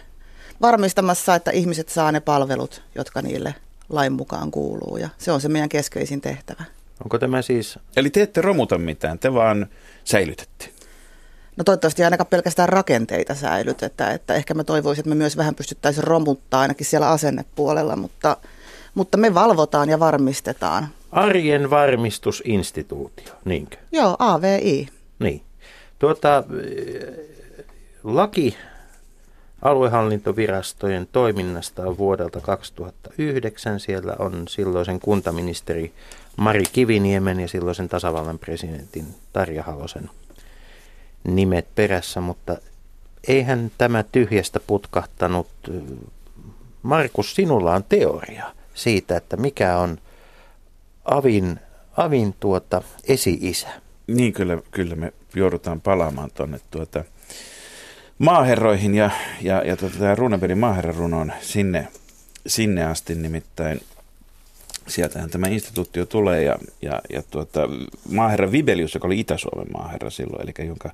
varmistamassa, 0.61 1.35
että 1.35 1.51
ihmiset 1.51 1.89
saa 1.89 2.13
ne 2.13 2.21
palvelut, 2.21 2.83
jotka 2.95 3.23
niille 3.23 3.55
lain 3.89 4.13
mukaan 4.13 4.51
kuuluu. 4.51 4.97
Ja 4.97 5.09
se 5.19 5.33
on 5.33 5.41
se 5.41 5.49
meidän 5.49 5.69
keskeisin 5.69 6.21
tehtävä. 6.21 6.65
Onko 7.05 7.19
tämä 7.19 7.43
siis, 7.43 7.79
Eli 7.97 8.11
te 8.11 8.23
ette 8.23 8.41
romuta 8.41 8.79
mitään, 8.79 9.19
te 9.19 9.35
vaan 9.35 9.67
säilytätte. 10.05 10.69
No 11.57 11.65
toivottavasti 11.65 12.05
ainakaan 12.05 12.27
pelkästään 12.27 12.69
rakenteita 12.69 13.35
säilytetä, 13.35 14.11
että 14.11 14.35
ehkä 14.35 14.55
mä 14.55 14.65
toivoisin, 14.65 15.01
että 15.01 15.09
me 15.09 15.15
myös 15.15 15.37
vähän 15.37 15.55
pystyttäisiin 15.55 16.05
romuttaa 16.05 16.61
ainakin 16.61 16.87
siellä 16.87 17.11
asennepuolella, 17.11 17.97
mutta, 17.97 18.37
mutta 18.95 19.19
me 19.19 19.35
valvotaan 19.35 19.89
ja 19.89 20.01
varmistetaan. 20.01 20.89
Arjen 21.13 21.71
varmistusinstituutio, 21.71 23.33
niinkö? 23.45 23.77
Joo, 23.93 24.17
AVI. 24.19 24.89
Niin. 25.19 25.43
Tuota, 25.99 26.45
eh, 26.65 27.27
laki 28.05 28.57
aluehallintovirastojen 29.63 31.09
toiminnasta 31.13 31.83
on 31.83 31.99
vuodelta 31.99 32.41
2009. 32.41 33.81
Siellä 33.81 34.17
on 34.19 34.49
silloisen 34.49 35.01
kuntaministeri 35.01 35.93
Mari 36.37 36.65
Kiviniemen 36.73 37.41
ja 37.41 37.49
silloisen 37.49 37.89
tasavallan 37.89 38.39
presidentin 38.39 39.07
Tarja 39.33 39.63
Halosen 39.63 40.11
nimet 41.25 41.67
perässä, 41.75 42.21
mutta 42.21 42.57
eihän 43.29 43.71
tämä 43.79 44.03
tyhjästä 44.13 44.61
putkahtanut. 44.67 45.49
Markus, 46.83 47.35
sinulla 47.35 47.75
on 47.75 47.85
teoria 47.89 48.55
siitä, 48.75 49.17
että 49.17 49.37
mikä 49.37 49.79
on 49.79 49.99
Avin, 51.05 51.61
Avin 51.97 52.35
tuota 52.41 52.83
esi-isä. 53.09 53.69
Niin 54.07 54.33
kyllä, 54.33 54.59
kyllä 54.71 54.97
me 54.97 55.13
joudutaan 55.35 55.81
palaamaan 55.81 56.31
tuonne 56.35 56.61
tuota 56.71 57.05
maaherroihin 58.19 58.95
ja, 58.95 59.11
ja, 59.41 59.63
ja 59.67 59.77
tuota, 59.77 60.15
Runebergin 60.15 60.59
maaherrarunoon 60.59 61.33
sinne, 61.41 61.89
sinne 62.47 62.85
asti 62.85 63.15
nimittäin. 63.15 63.81
Sieltähän 64.89 65.31
tämä 65.31 65.47
instituutio 65.47 66.07
tulee 66.07 66.43
ja, 66.43 66.59
ja, 66.83 67.01
ja 67.13 67.23
tuota, 67.31 67.61
maaherra 68.11 68.53
Vibelius, 68.53 68.95
joka 68.95 69.07
oli 69.07 69.21
Itä-Suomen 69.21 69.73
maaherra 69.73 70.11
silloin, 70.11 70.43
eli 70.43 70.67
jonka 70.69 70.91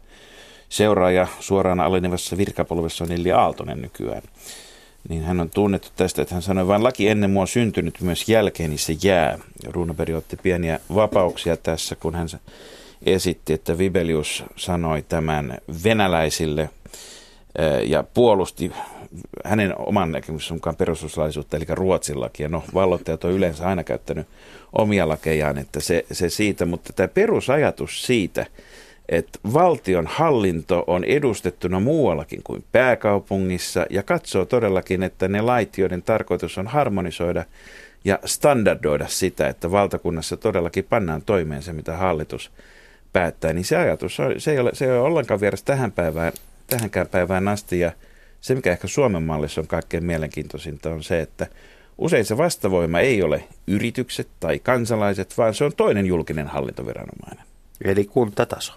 seuraaja 0.68 1.26
suoraan 1.40 1.80
alenevassa 1.80 2.36
virkapolvessa 2.36 3.04
on 3.04 3.12
Elli 3.12 3.32
Aaltonen 3.32 3.82
nykyään. 3.82 4.22
Niin 5.08 5.22
hän 5.22 5.40
on 5.40 5.50
tunnettu 5.50 5.88
tästä, 5.96 6.22
että 6.22 6.34
hän 6.34 6.42
sanoi, 6.42 6.66
vain 6.66 6.84
laki 6.84 7.08
ennen 7.08 7.30
mua 7.30 7.46
syntynyt, 7.46 8.00
myös 8.00 8.28
jälkeeni 8.28 8.78
se 8.78 8.96
jää. 9.02 9.38
Runeberg 9.66 10.14
otti 10.14 10.36
pieniä 10.36 10.80
vapauksia 10.94 11.56
tässä, 11.56 11.96
kun 11.96 12.14
hän 12.14 12.28
esitti, 13.06 13.52
että 13.52 13.78
Vibelius 13.78 14.44
sanoi 14.56 15.02
tämän 15.02 15.58
venäläisille 15.84 16.62
eh, 16.62 17.90
ja 17.90 18.02
puolusti 18.02 18.72
hänen 19.44 19.78
oman 19.78 20.12
näkemyksensä 20.12 20.54
mukaan 20.54 20.76
perustuslaisuutta, 20.76 21.56
eli 21.56 21.64
Ruotsin 21.68 22.20
lakia. 22.20 22.48
No, 22.48 22.64
vallottajat 22.74 23.24
on 23.24 23.32
yleensä 23.32 23.68
aina 23.68 23.84
käyttänyt 23.84 24.26
omia 24.72 25.08
lakejaan, 25.08 25.58
että 25.58 25.80
se, 25.80 26.04
se 26.12 26.28
siitä, 26.28 26.64
mutta 26.64 26.92
tämä 26.92 27.08
perusajatus 27.08 28.06
siitä, 28.06 28.46
että 29.08 29.38
valtion 29.52 30.06
hallinto 30.06 30.84
on 30.86 31.04
edustettuna 31.04 31.80
muuallakin 31.80 32.42
kuin 32.44 32.64
pääkaupungissa 32.72 33.86
ja 33.90 34.02
katsoo 34.02 34.44
todellakin, 34.44 35.02
että 35.02 35.28
ne 35.28 35.40
lait, 35.40 35.78
joiden 35.78 36.02
tarkoitus 36.02 36.58
on 36.58 36.66
harmonisoida 36.66 37.44
ja 38.04 38.18
standardoida 38.24 39.06
sitä, 39.08 39.48
että 39.48 39.70
valtakunnassa 39.70 40.36
todellakin 40.36 40.84
pannaan 40.84 41.22
toimeen 41.22 41.62
se, 41.62 41.72
mitä 41.72 41.96
hallitus 41.96 42.50
päättää, 43.12 43.52
niin 43.52 43.64
se 43.64 43.76
ajatus 43.76 44.20
on, 44.20 44.34
se 44.38 44.52
ei 44.52 44.58
ole, 44.58 44.70
se 44.72 44.84
ei 44.84 44.90
ole 44.90 45.00
ollenkaan 45.00 45.40
vieras 45.40 45.62
tähän 45.62 45.92
päivään, 45.92 46.32
tähänkään 46.66 47.06
päivään 47.06 47.48
asti 47.48 47.80
ja 47.80 47.92
se, 48.40 48.54
mikä 48.54 48.72
ehkä 48.72 48.86
Suomen 48.86 49.22
mallissa 49.22 49.60
on 49.60 49.66
kaikkein 49.66 50.04
mielenkiintoisinta, 50.04 50.90
on 50.90 51.02
se, 51.02 51.20
että 51.20 51.46
usein 51.98 52.24
se 52.24 52.36
vastavoima 52.36 53.00
ei 53.00 53.22
ole 53.22 53.44
yritykset 53.66 54.28
tai 54.40 54.58
kansalaiset, 54.58 55.38
vaan 55.38 55.54
se 55.54 55.64
on 55.64 55.72
toinen 55.76 56.06
julkinen 56.06 56.46
hallintoviranomainen. 56.46 57.47
Eli 57.84 58.04
kuntataso. 58.04 58.72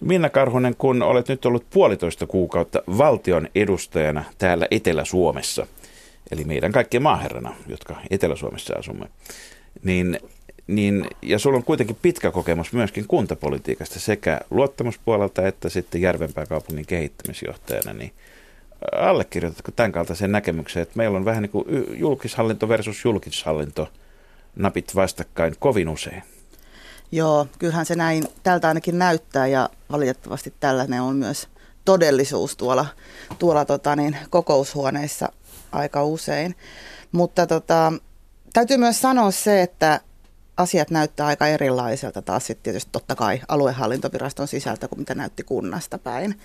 Minna 0.00 0.28
Karhunen, 0.28 0.74
kun 0.78 1.02
olet 1.02 1.28
nyt 1.28 1.46
ollut 1.46 1.66
puolitoista 1.70 2.26
kuukautta 2.26 2.82
valtion 2.98 3.48
edustajana 3.54 4.24
täällä 4.38 4.66
Etelä-Suomessa, 4.70 5.66
eli 6.30 6.44
meidän 6.44 6.72
kaikkien 6.72 7.02
maaherrana, 7.02 7.54
jotka 7.68 7.96
Etelä-Suomessa 8.10 8.74
asumme, 8.78 9.06
niin, 9.82 10.18
niin, 10.66 11.06
ja 11.22 11.38
sulla 11.38 11.56
on 11.56 11.64
kuitenkin 11.64 11.96
pitkä 12.02 12.30
kokemus 12.30 12.72
myöskin 12.72 13.06
kuntapolitiikasta 13.08 14.00
sekä 14.00 14.40
luottamuspuolelta 14.50 15.46
että 15.46 15.68
sitten 15.68 16.00
Järvenpää 16.00 16.46
kaupungin 16.46 16.86
kehittämisjohtajana, 16.86 17.92
niin 17.92 18.12
allekirjoitatko 18.92 19.72
tämän 19.72 19.92
kaltaisen 19.92 20.32
näkemyksen, 20.32 20.82
että 20.82 20.96
meillä 20.96 21.16
on 21.16 21.24
vähän 21.24 21.42
niin 21.42 21.50
kuin 21.50 21.64
julkishallinto 21.98 22.68
versus 22.68 23.04
julkishallinto 23.04 23.88
napit 24.56 24.94
vastakkain 24.94 25.54
kovin 25.58 25.88
usein? 25.88 26.22
Joo, 27.14 27.46
kyllähän 27.58 27.86
se 27.86 27.94
näin 27.94 28.28
tältä 28.42 28.68
ainakin 28.68 28.98
näyttää 28.98 29.46
ja 29.46 29.70
valitettavasti 29.90 30.54
tällainen 30.60 31.02
on 31.02 31.16
myös 31.16 31.48
todellisuus 31.84 32.56
tuolla, 32.56 32.86
tuolla 33.38 33.64
tota 33.64 33.96
niin, 33.96 34.16
kokoushuoneissa 34.30 35.28
aika 35.72 36.04
usein. 36.04 36.54
Mutta 37.12 37.46
tota, 37.46 37.92
täytyy 38.52 38.76
myös 38.76 39.00
sanoa 39.00 39.30
se, 39.30 39.62
että 39.62 40.00
asiat 40.56 40.90
näyttää 40.90 41.26
aika 41.26 41.46
erilaiselta 41.46 42.22
taas 42.22 42.46
sitten 42.46 42.62
tietysti 42.62 42.92
totta 42.92 43.14
kai 43.14 43.40
aluehallintoviraston 43.48 44.48
sisältä 44.48 44.88
kuin 44.88 44.98
mitä 44.98 45.14
näytti 45.14 45.42
kunnasta 45.42 45.98
päin. 45.98 46.40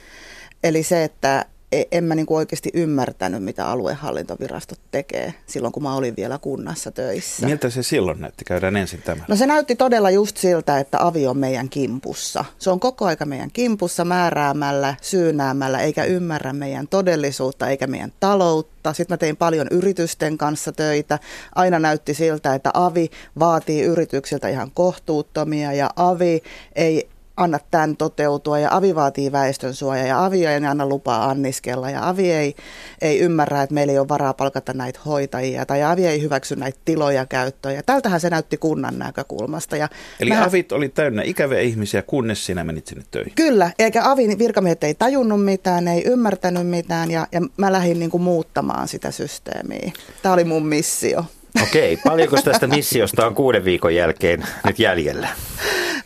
Eli 0.63 0.83
se, 0.83 1.03
että 1.03 1.45
en 1.71 2.03
mä 2.03 2.15
niin 2.15 2.25
kuin 2.25 2.38
oikeasti 2.38 2.69
ymmärtänyt, 2.73 3.43
mitä 3.43 3.67
aluehallintovirastot 3.67 4.79
tekee 4.91 5.33
silloin, 5.45 5.71
kun 5.71 5.83
mä 5.83 5.95
olin 5.95 6.15
vielä 6.17 6.38
kunnassa 6.38 6.91
töissä. 6.91 7.45
Miltä 7.45 7.69
se 7.69 7.83
silloin 7.83 8.21
näytti? 8.21 8.45
Käydään 8.45 8.75
ensin 8.75 9.01
tämä. 9.01 9.23
No 9.27 9.35
se 9.35 9.45
näytti 9.45 9.75
todella 9.75 10.09
just 10.09 10.38
siltä, 10.38 10.79
että 10.79 11.05
avi 11.05 11.27
on 11.27 11.38
meidän 11.38 11.69
kimpussa. 11.69 12.45
Se 12.59 12.69
on 12.69 12.79
koko 12.79 13.05
aika 13.05 13.25
meidän 13.25 13.51
kimpussa 13.51 14.05
määräämällä, 14.05 14.95
syynäämällä, 15.01 15.79
eikä 15.79 16.03
ymmärrä 16.03 16.53
meidän 16.53 16.88
todellisuutta 16.88 17.69
eikä 17.69 17.88
meidän 17.88 18.13
taloutta. 18.19 18.93
Sitten 18.93 19.13
mä 19.13 19.17
tein 19.17 19.38
paljon 19.38 19.67
yritysten 19.71 20.38
kanssa 20.38 20.71
töitä. 20.71 21.19
Aina 21.55 21.79
näytti 21.79 22.13
siltä, 22.13 22.55
että 22.55 22.71
avi 22.73 23.09
vaatii 23.39 23.81
yrityksiltä 23.81 24.49
ihan 24.49 24.71
kohtuuttomia 24.71 25.73
ja 25.73 25.89
avi 25.95 26.43
ei 26.75 27.09
anna 27.39 27.60
tämän 27.72 27.98
toteutua 27.98 28.60
ja 28.60 28.69
avi 28.72 28.96
vaatii 28.96 29.31
väestönsuoja 29.31 30.05
ja 30.08 30.25
avi 30.25 30.46
ei 30.46 30.65
anna 30.65 30.86
lupaa 30.86 31.29
anniskella 31.29 31.89
ja 31.89 32.10
avi 32.10 32.31
ei, 32.31 32.55
ei 33.01 33.19
ymmärrä, 33.19 33.62
että 33.62 33.74
meillä 33.74 33.93
ei 33.93 34.00
ole 34.00 34.08
varaa 34.10 34.34
palkata 34.34 34.74
näitä 34.74 35.00
hoitajia 35.05 35.65
tai 35.65 35.84
avi 35.84 36.08
ei 36.08 36.22
hyväksy 36.22 36.55
näitä 36.55 36.79
tiloja 36.86 37.25
käyttöön 37.25 37.75
ja 37.75 37.84
tältähän 37.84 38.19
se 38.19 38.29
näytti 38.29 38.58
kunnan 38.58 39.00
näkökulmasta. 39.00 39.77
Ja 39.77 39.89
Eli 40.19 40.29
mähän- 40.29 40.48
avit 40.50 40.72
oli 40.72 40.89
täynnä 40.89 41.22
ikäviä 41.25 41.60
ihmisiä, 41.60 42.01
kunnes 42.01 42.46
sinä 42.46 42.63
menit 42.63 42.88
sinne 42.88 43.03
töihin. 43.12 43.34
Kyllä, 43.36 43.72
eikä 43.79 44.12
avin 44.12 44.39
virkamiehet 44.39 44.84
ei 44.84 44.93
tajunnut 44.93 45.46
mitään, 45.46 45.88
ei 45.88 46.03
ymmärtänyt 46.05 46.67
mitään 46.67 47.12
ja, 47.12 47.27
ja 47.31 47.41
mä 47.58 47.72
lähdin 47.72 48.00
niin 48.00 48.12
kuin 48.12 48.24
muuttamaan 48.24 48.88
sitä 48.88 49.12
systeemiä. 49.12 49.91
Tämä 50.22 50.34
oli 50.34 50.43
mun 50.43 50.65
missio. 50.65 51.25
Okei, 51.63 51.97
paljonko 51.97 52.41
tästä 52.41 52.67
missiosta 52.67 53.27
on 53.27 53.35
kuuden 53.35 53.65
viikon 53.65 53.95
jälkeen 53.95 54.47
nyt 54.65 54.79
jäljellä? 54.79 55.29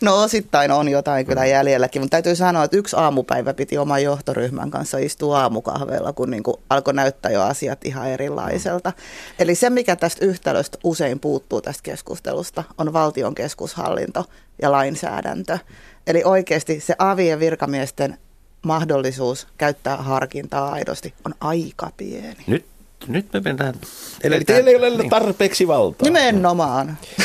No 0.00 0.22
osittain 0.22 0.70
on 0.70 0.88
jotain 0.88 1.26
kyllä 1.26 1.46
jäljelläkin, 1.46 2.02
mutta 2.02 2.14
täytyy 2.14 2.36
sanoa, 2.36 2.64
että 2.64 2.76
yksi 2.76 2.96
aamupäivä 2.96 3.54
piti 3.54 3.78
oman 3.78 4.02
johtoryhmän 4.02 4.70
kanssa 4.70 4.98
istua 4.98 5.40
aamukahveilla, 5.40 6.12
kun 6.12 6.30
niin 6.30 6.42
kuin 6.42 6.56
alkoi 6.70 6.94
näyttää 6.94 7.30
jo 7.32 7.42
asiat 7.42 7.84
ihan 7.84 8.08
erilaiselta. 8.08 8.92
Eli 9.38 9.54
se, 9.54 9.70
mikä 9.70 9.96
tästä 9.96 10.24
yhtälöstä 10.24 10.78
usein 10.84 11.20
puuttuu 11.20 11.60
tästä 11.60 11.82
keskustelusta, 11.82 12.64
on 12.78 12.92
valtion 12.92 13.34
keskushallinto 13.34 14.24
ja 14.62 14.72
lainsäädäntö. 14.72 15.58
Eli 16.06 16.22
oikeasti 16.24 16.80
se 16.80 16.94
avien 16.98 17.40
virkamiesten 17.40 18.18
mahdollisuus 18.62 19.46
käyttää 19.58 19.96
harkintaa 19.96 20.72
aidosti 20.72 21.14
on 21.26 21.34
aika 21.40 21.90
pieni. 21.96 22.44
Nyt, 22.46 22.66
nyt 23.08 23.32
me 23.32 23.40
mennään... 23.40 23.74
Eli 24.22 24.44
teillä 24.44 24.70
ei 24.70 24.76
ole 24.76 24.90
niin. 24.90 25.10
tarpeeksi 25.10 25.68
valtaa. 25.68 26.04
Nimenomaan. 26.08 26.98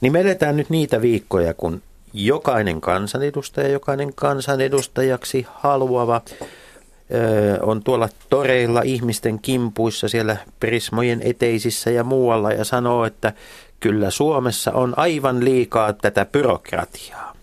Niin 0.00 0.12
me 0.12 0.20
eletään 0.20 0.56
nyt 0.56 0.70
niitä 0.70 1.02
viikkoja, 1.02 1.54
kun 1.54 1.82
jokainen 2.12 2.80
kansanedustaja, 2.80 3.68
jokainen 3.68 4.14
kansanedustajaksi 4.14 5.46
haluava 5.54 6.22
ö, 7.14 7.58
on 7.62 7.82
tuolla 7.82 8.08
toreilla 8.30 8.82
ihmisten 8.82 9.38
kimpuissa 9.38 10.08
siellä 10.08 10.36
prismojen 10.60 11.20
eteisissä 11.22 11.90
ja 11.90 12.04
muualla 12.04 12.52
ja 12.52 12.64
sanoo, 12.64 13.04
että 13.04 13.32
kyllä 13.80 14.10
Suomessa 14.10 14.72
on 14.72 14.94
aivan 14.96 15.44
liikaa 15.44 15.92
tätä 15.92 16.24
byrokratiaa. 16.24 17.34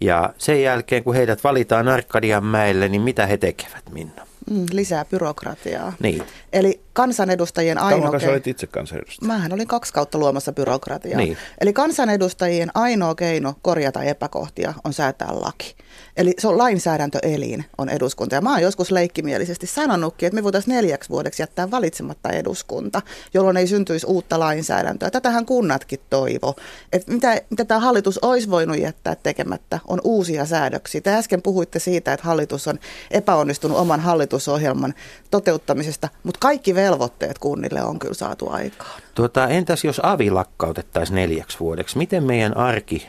Ja 0.00 0.34
sen 0.38 0.62
jälkeen, 0.62 1.04
kun 1.04 1.14
heidät 1.14 1.44
valitaan 1.44 1.88
Arkadianmäelle, 1.88 2.88
niin 2.88 3.02
mitä 3.02 3.26
he 3.26 3.36
tekevät, 3.36 3.84
Minna? 3.92 4.26
Mm, 4.50 4.66
lisää 4.72 5.04
byrokratiaa. 5.04 5.92
Niin. 6.02 6.22
Eli 6.52 6.80
kansanedustajien 6.92 7.78
ainoa... 7.78 8.00
Kauanko 8.00 8.20
sä 8.20 8.26
ke- 8.26 8.30
olit 8.30 8.46
itse 8.46 8.66
kansanedustaja? 8.66 9.26
Mähän 9.26 9.52
olin 9.52 9.66
kaksi 9.66 9.92
kautta 9.92 10.18
luomassa 10.18 10.52
byrokratiaa. 10.52 11.18
Niin. 11.20 11.36
Eli 11.60 11.72
kansanedustajien 11.72 12.70
ainoa 12.74 13.14
keino 13.14 13.54
korjata 13.62 14.02
epäkohtia 14.02 14.74
on 14.84 14.92
säätää 14.92 15.28
laki. 15.40 15.76
Eli 16.16 16.34
se 16.38 16.48
on 16.48 16.58
lainsäädäntöelin, 16.58 17.64
on 17.78 17.88
eduskunta. 17.88 18.34
Ja 18.34 18.40
mä 18.40 18.52
oon 18.52 18.62
joskus 18.62 18.90
leikkimielisesti 18.90 19.66
sanonutkin, 19.66 20.26
että 20.26 20.34
me 20.34 20.42
voitaisiin 20.42 20.74
neljäksi 20.74 21.10
vuodeksi 21.10 21.42
jättää 21.42 21.70
valitsematta 21.70 22.30
eduskunta, 22.30 23.02
jolloin 23.34 23.56
ei 23.56 23.66
syntyisi 23.66 24.06
uutta 24.06 24.40
lainsäädäntöä. 24.40 25.10
Tätähän 25.10 25.46
kunnatkin 25.46 26.00
toivo. 26.10 26.54
Että 26.92 27.12
mitä, 27.12 27.40
mitä 27.50 27.64
tämä 27.64 27.80
hallitus 27.80 28.18
olisi 28.18 28.50
voinut 28.50 28.78
jättää 28.78 29.14
tekemättä, 29.14 29.78
on 29.88 30.00
uusia 30.04 30.46
säädöksiä. 30.46 31.00
Te 31.00 31.14
äsken 31.14 31.42
puhuitte 31.42 31.78
siitä, 31.78 32.12
että 32.12 32.26
hallitus 32.26 32.68
on 32.68 32.78
epäonnistunut 33.10 33.78
oman 33.78 34.00
hallitusohjelman 34.00 34.94
toteuttamisesta, 35.30 36.08
mutta 36.22 36.38
kaikki 36.40 36.74
velvoitteet 36.74 37.38
kunnille 37.38 37.82
on 37.82 37.98
kyllä 37.98 38.14
saatu 38.14 38.50
aikaan. 38.50 39.02
Tuota, 39.14 39.48
entäs 39.48 39.84
jos 39.84 40.00
avi 40.02 40.30
lakkautettaisiin 40.30 41.14
neljäksi 41.14 41.60
vuodeksi? 41.60 41.98
Miten 41.98 42.24
meidän 42.24 42.56
arki, 42.56 43.06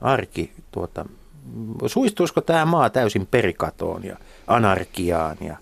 arki 0.00 0.52
tuota, 0.72 1.04
suistuisiko 1.86 2.40
tämä 2.40 2.64
maa 2.64 2.90
täysin 2.90 3.26
perikatoon 3.26 4.04
ja 4.04 4.16
anarkiaan? 4.46 5.36
Ja, 5.40 5.56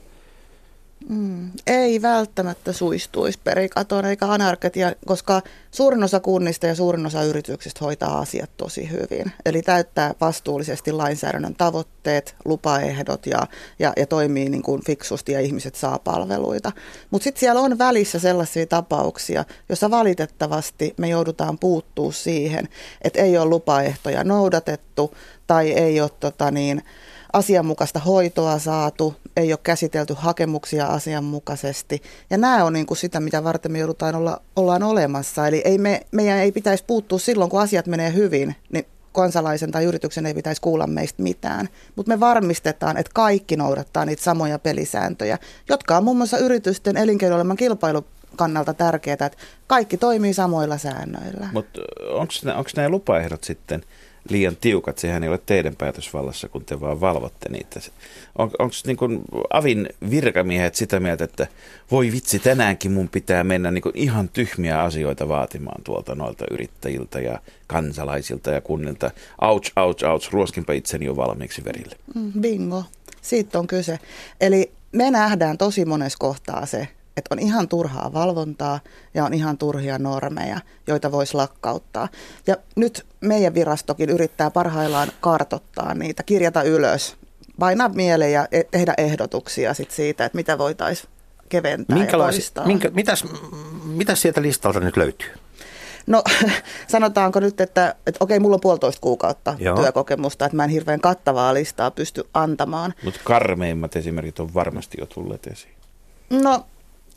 Ei 1.67 2.03
välttämättä 2.03 2.73
suistuisi 2.73 3.39
perikatoon 3.45 4.05
eikä 4.05 4.27
anarketia, 4.27 4.93
koska 5.07 5.43
suurin 5.71 6.05
osa 6.05 6.21
kunnista 6.21 6.67
ja 6.67 6.75
suurin 6.75 7.07
osa 7.07 7.23
yrityksistä 7.23 7.85
hoitaa 7.85 8.19
asiat 8.19 8.51
tosi 8.57 8.91
hyvin. 8.91 9.33
Eli 9.45 9.63
täyttää 9.63 10.15
vastuullisesti 10.21 10.93
lainsäädännön 10.93 11.55
tavoitteet, 11.55 12.37
lupaehdot 12.45 13.27
ja, 13.27 13.47
ja, 13.79 13.93
ja 13.97 14.07
toimii 14.07 14.49
niin 14.49 14.63
kuin 14.63 14.85
fiksusti 14.85 15.33
ja 15.33 15.41
ihmiset 15.41 15.75
saa 15.75 15.99
palveluita. 15.99 16.73
Mutta 17.11 17.25
sitten 17.25 17.41
siellä 17.41 17.61
on 17.61 17.79
välissä 17.79 18.19
sellaisia 18.19 18.67
tapauksia, 18.67 19.45
joissa 19.69 19.91
valitettavasti 19.91 20.95
me 20.97 21.09
joudutaan 21.09 21.59
puuttuu 21.59 22.13
siihen, 22.13 22.69
että 23.03 23.23
ei 23.23 23.39
ole 23.39 23.47
lupaehtoja 23.47 24.25
noudatettu 24.25 25.15
tai 25.47 25.73
ei 25.73 26.01
ole 26.01 26.11
tota 26.21 26.51
niin, 26.51 26.83
asianmukaista 27.37 27.99
hoitoa 27.99 28.59
saatu, 28.59 29.15
ei 29.37 29.53
ole 29.53 29.59
käsitelty 29.63 30.15
hakemuksia 30.17 30.87
asianmukaisesti. 30.87 32.03
Ja 32.31 32.39
nämä 32.39 32.65
on 32.65 32.73
niin 32.73 32.87
kuin 32.87 32.99
sitä, 32.99 33.21
mitä 33.21 33.45
varten 33.45 33.73
me 33.73 33.79
joudutaan 33.79 34.15
olla, 34.15 34.41
ollaan 34.57 34.83
olemassa. 34.83 35.47
Eli 35.47 35.63
ei 35.65 35.79
me, 35.79 36.01
meidän 36.13 36.39
ei 36.39 36.53
pitäisi 36.53 36.85
puuttua 36.87 37.19
silloin, 37.19 37.51
kun 37.51 37.61
asiat 37.61 37.87
menee 37.87 38.13
hyvin, 38.13 38.57
niin 38.73 38.87
kansalaisen 39.13 39.71
tai 39.71 39.85
yrityksen 39.85 40.27
ei 40.27 40.35
pitäisi 40.35 40.61
kuulla 40.61 40.87
meistä 40.87 41.23
mitään. 41.23 41.69
Mutta 41.97 42.09
me 42.09 42.21
varmistetaan, 42.21 42.97
että 42.97 43.11
kaikki 43.15 43.57
noudattaa 43.57 44.05
niitä 44.05 44.23
samoja 44.23 44.59
pelisääntöjä, 44.59 45.39
jotka 45.69 45.97
on 45.97 46.05
muun 46.05 46.17
muassa 46.17 46.39
yritysten 46.39 46.97
elinkeinoelämän 46.97 47.57
kilpailu 47.57 48.05
kannalta 48.37 48.75
tärkeää, 48.75 49.13
että 49.13 49.31
kaikki 49.67 49.97
toimii 49.97 50.35
samoilla 50.35 50.79
säännöillä. 50.79 51.49
Mutta 51.53 51.81
onko 52.55 52.71
nämä 52.77 52.89
lupaehdot 52.89 53.45
sitten 53.45 53.83
liian 54.31 54.57
tiukat? 54.57 54.99
Sehän 54.99 55.23
ei 55.23 55.29
ole 55.29 55.41
teidän 55.47 55.77
päätösvallassa, 55.77 56.49
kun 56.49 56.65
te 56.65 56.81
vaan 56.81 57.01
valvotte 57.01 57.49
niitä. 57.49 57.81
On, 58.39 58.51
Onko 58.59 58.75
niin 58.87 59.23
Avin 59.53 59.89
virkamiehet 60.11 60.75
sitä 60.75 61.01
mieltä, 61.01 61.25
että 61.25 61.47
voi 61.91 62.13
vitsi, 62.13 62.39
tänäänkin 62.39 62.93
mun 62.93 63.09
pitää 63.09 63.45
mennä 63.45 63.71
niin 63.71 63.83
ihan 63.95 64.29
tyhmiä 64.29 64.83
asioita 64.83 65.29
vaatimaan 65.29 65.83
tuolta 65.85 66.15
noilta 66.15 66.45
yrittäjiltä 66.51 67.21
ja 67.21 67.39
kansalaisilta 67.67 68.51
ja 68.51 68.61
kunnilta. 68.61 69.11
Ouch, 69.41 69.73
ouch, 69.77 70.05
ouch, 70.05 70.33
ruoskinpa 70.33 70.73
itseni 70.73 71.07
jo 71.07 71.17
valmiiksi 71.17 71.65
verille. 71.65 71.97
Mm, 72.15 72.33
Bingo. 72.41 72.85
Siitä 73.23 73.59
on 73.59 73.67
kyse. 73.67 73.99
Eli 74.41 74.73
me 74.93 75.11
nähdään 75.11 75.59
tosi 75.59 75.85
monessa 75.85 76.19
kohtaa 76.19 76.67
se, 76.67 76.89
että 77.17 77.35
on 77.35 77.39
ihan 77.39 77.69
turhaa 77.69 78.13
valvontaa 78.13 78.81
ja 79.15 79.25
on 79.25 79.35
ihan 79.35 79.59
turhia 79.59 79.99
normeja, 79.99 80.61
joita 80.87 81.13
voisi 81.13 81.35
lakkauttaa. 81.35 82.09
Ja 82.47 82.57
nyt 82.77 83.07
meidän 83.21 83.55
virastokin 83.55 84.11
yrittää 84.11 84.51
parhaillaan 84.51 85.09
kartottaa 85.21 85.95
niitä, 85.95 86.23
kirjata 86.23 86.63
ylös, 86.63 87.17
painaa 87.59 87.89
mieleen 87.89 88.33
ja 88.33 88.49
e- 88.53 88.65
tehdä 88.71 88.95
ehdotuksia 88.99 89.75
sit 89.75 89.91
siitä, 89.91 90.25
että 90.25 90.37
mitä 90.37 90.59
voitaisiin 90.59 91.11
keventää 91.49 91.99
ja 91.99 92.19
poistaa. 92.19 92.67
minkä, 92.67 92.91
mitäs, 92.91 93.25
mitäs 93.85 94.23
sieltä 94.23 94.43
listalta 94.43 94.81
nyt 94.81 94.97
löytyy? 94.97 95.31
No 96.07 96.23
sanotaanko 96.89 97.41
nyt, 97.41 97.61
että, 97.61 97.95
että 98.07 98.25
okei, 98.25 98.41
mulla 98.41 98.55
on 98.55 98.61
puolitoista 98.61 99.01
kuukautta 99.01 99.57
Joo. 99.59 99.77
työkokemusta, 99.77 100.45
että 100.45 100.57
mä 100.57 100.65
en 100.65 100.71
hirveän 100.71 101.01
kattavaa 101.01 101.55
listaa 101.55 101.91
pysty 101.91 102.29
antamaan. 102.35 102.95
Mutta 103.05 103.21
karmeimmat 103.25 103.97
esimerkit 103.97 104.41
on 104.41 104.55
varmasti 104.55 104.97
jo 105.01 105.07
tulleet 105.07 105.47
esiin. 105.47 105.75
No 106.31 106.67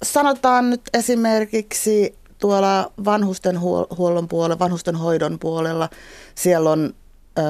sanotaan 0.04 0.70
nyt 0.70 0.82
esimerkiksi 0.94 2.16
tuolla 2.38 2.92
vanhustenhuollon 3.06 4.28
puolella, 4.28 4.60
vanhustenhoidon 4.60 5.40
puolella, 5.40 5.90
siellä 6.36 6.72
on 6.72 6.94
ö, 7.38 7.42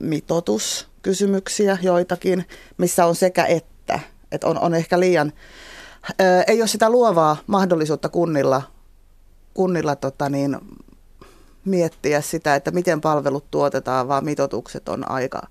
mitoituskysymyksiä 0.00 1.78
joitakin, 1.82 2.44
missä 2.78 3.06
on 3.06 3.16
sekä 3.16 3.44
että, 3.44 4.00
että 4.32 4.46
on, 4.46 4.58
on 4.58 4.74
ehkä 4.74 5.00
liian, 5.00 5.32
ö, 6.10 6.24
ei 6.46 6.60
ole 6.62 6.68
sitä 6.68 6.90
luovaa 6.90 7.36
mahdollisuutta 7.46 8.08
kunnilla, 8.08 8.62
kunnilla 9.54 9.96
tota 9.96 10.28
niin, 10.28 10.56
miettiä 11.64 12.20
sitä, 12.20 12.54
että 12.54 12.70
miten 12.70 13.00
palvelut 13.00 13.50
tuotetaan, 13.50 14.08
vaan 14.08 14.24
mitoitukset 14.24 14.88
on 14.88 15.10
aika, 15.10 15.42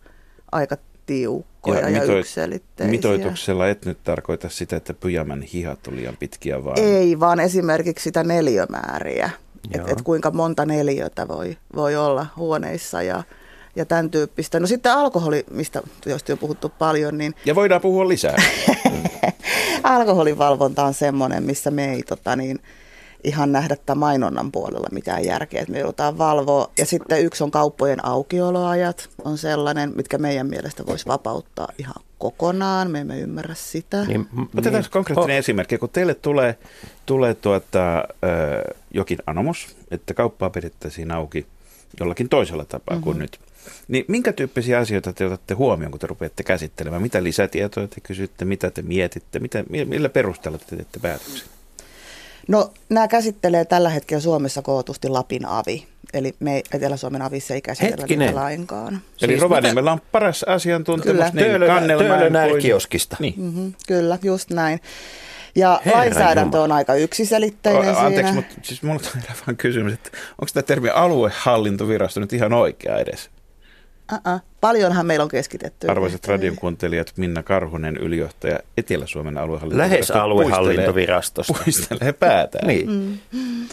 aika 0.51 0.77
tiukkoja 1.09 1.79
ja, 1.79 1.89
ja 1.89 2.01
mitoit-. 2.01 2.89
Mitoituksella 2.89 3.67
et 3.67 3.85
nyt 3.85 3.97
tarkoita 4.03 4.49
sitä, 4.49 4.75
että 4.75 4.93
pyjamän 4.93 5.41
hihat 5.41 5.87
on 5.87 5.95
liian 5.95 6.17
pitkiä, 6.17 6.63
vaan 6.63 6.79
Ei, 6.79 7.19
vaan 7.19 7.39
esimerkiksi 7.39 8.03
sitä 8.03 8.23
neliömääriä. 8.23 9.29
Että 9.73 9.91
et 9.91 10.01
kuinka 10.01 10.31
monta 10.31 10.65
neliötä 10.65 11.27
voi, 11.27 11.57
voi 11.75 11.95
olla 11.95 12.25
huoneissa 12.37 13.01
ja, 13.01 13.23
ja 13.75 13.85
tämän 13.85 14.09
tyyppistä. 14.09 14.59
No 14.59 14.67
sitten 14.67 14.91
alkoholi, 14.91 15.45
mistä 15.51 15.81
josta 16.05 16.33
on 16.33 16.39
puhuttu 16.39 16.71
paljon, 16.79 17.17
niin 17.17 17.35
Ja 17.45 17.55
voidaan 17.55 17.81
puhua 17.81 18.07
lisää. 18.07 18.35
alkoholivalvonta 19.83 20.83
on 20.83 20.93
semmoinen, 20.93 21.43
missä 21.43 21.71
me 21.71 21.93
ei 21.93 22.03
tota, 22.03 22.35
niin, 22.35 22.59
ihan 23.23 23.51
nähdä 23.51 23.75
tämän 23.85 23.97
mainonnan 23.99 24.51
puolella 24.51 24.87
mitään 24.91 25.25
järkeä, 25.25 25.61
että 25.61 25.71
me 25.71 25.79
joudutaan 25.79 26.17
valvoa. 26.17 26.71
Ja 26.77 26.85
sitten 26.85 27.25
yksi 27.25 27.43
on 27.43 27.51
kauppojen 27.51 28.05
aukioloajat, 28.05 29.09
on 29.25 29.37
sellainen, 29.37 29.93
mitkä 29.95 30.17
meidän 30.17 30.47
mielestä 30.47 30.85
voisi 30.85 31.05
vapauttaa 31.05 31.67
ihan 31.77 31.95
kokonaan. 32.17 32.91
Me 32.91 32.99
emme 32.99 33.19
ymmärrä 33.19 33.55
sitä. 33.55 34.05
Niin, 34.05 34.27
m- 34.31 34.41
Otetaan 34.57 34.81
niin, 34.83 34.91
konkreettinen 34.91 35.37
esimerkki. 35.37 35.77
Kun 35.77 35.89
teille 35.89 36.13
tulee, 36.13 36.57
tulee 37.05 37.33
tuota, 37.33 37.97
ö, 37.97 38.73
jokin 38.91 39.17
anomus, 39.25 39.75
että 39.91 40.13
kauppaa 40.13 40.49
pidettäisiin 40.49 41.11
auki 41.11 41.45
jollakin 41.99 42.29
toisella 42.29 42.65
tapaa 42.65 42.95
mm-hmm. 42.95 43.03
kuin 43.03 43.19
nyt, 43.19 43.39
niin 43.87 44.05
minkä 44.07 44.33
tyyppisiä 44.33 44.79
asioita 44.79 45.13
te 45.13 45.25
otatte 45.25 45.53
huomioon, 45.53 45.91
kun 45.91 45.99
te 45.99 46.07
rupeatte 46.07 46.43
käsittelemään? 46.43 47.01
Mitä 47.01 47.23
lisätietoja 47.23 47.87
te 47.87 48.01
kysytte, 48.01 48.45
mitä 48.45 48.71
te 48.71 48.81
mietitte, 48.81 49.39
mitä, 49.39 49.63
mi- 49.69 49.85
millä 49.85 50.09
perusteella 50.09 50.57
te 50.57 50.75
teette 50.75 50.99
päätöksen? 50.99 51.47
No 52.49 52.71
nämä 52.89 53.07
käsittelee 53.07 53.65
tällä 53.65 53.89
hetkellä 53.89 54.21
Suomessa 54.21 54.61
kootusti 54.61 55.09
Lapin 55.09 55.45
avi. 55.45 55.85
Eli 56.13 56.33
me 56.39 56.61
Etelä-Suomen 56.73 57.21
avissa 57.21 57.53
ei 57.53 57.61
käsitellä 57.61 58.05
niitä 58.07 58.35
lainkaan. 58.35 58.93
Eli 59.21 59.31
Siis 59.31 59.41
Rovaniemellä 59.41 59.91
on 59.91 60.01
paras 60.11 60.43
asiantuntemus 60.43 61.11
Kyllä. 61.11 61.29
niin 61.33 61.45
Töölönä- 61.45 61.73
Kannelmäen 61.73 62.49
kuin- 62.49 62.61
kioskista. 62.61 63.17
Niin. 63.19 63.33
Mm-hmm, 63.37 63.73
kyllä, 63.87 64.17
just 64.23 64.49
näin. 64.49 64.79
Ja 65.55 65.81
Herra 65.85 65.99
lainsäädäntö 65.99 66.57
Jumala. 66.57 66.63
on 66.63 66.71
aika 66.71 66.93
yksiselitteinen 66.95 67.95
O, 67.95 67.99
anteeksi, 67.99 68.33
siinä. 68.33 68.33
mutta 68.33 68.55
siis 68.63 68.83
mulla 68.83 68.99
on 69.15 69.21
vaan 69.47 69.57
kysymys, 69.57 69.93
että 69.93 70.09
onko 70.31 70.51
tämä 70.53 70.63
termi 70.63 70.89
aluehallintovirasto 70.89 72.19
nyt 72.19 72.33
ihan 72.33 72.53
oikea 72.53 72.97
edes? 72.97 73.29
Uh-uh. 74.13 74.41
Paljonhan 74.61 75.05
meillä 75.05 75.23
on 75.23 75.29
keskitetty. 75.29 75.87
Arvoisat 75.87 76.27
radion 76.27 76.55
kuuntelijat, 76.55 77.13
Minna 77.17 77.43
Karhunen, 77.43 77.97
ylijohtaja 77.97 78.59
Etelä-Suomen 78.77 79.35
Lähes 79.35 79.41
aluehallintovirasto. 79.41 80.19
aluehallintovirastosta. 80.19 81.53
Puistelee, 81.63 82.13
päätään. 82.13 82.67
Niin. 82.67 82.89
Mm. 83.31 83.67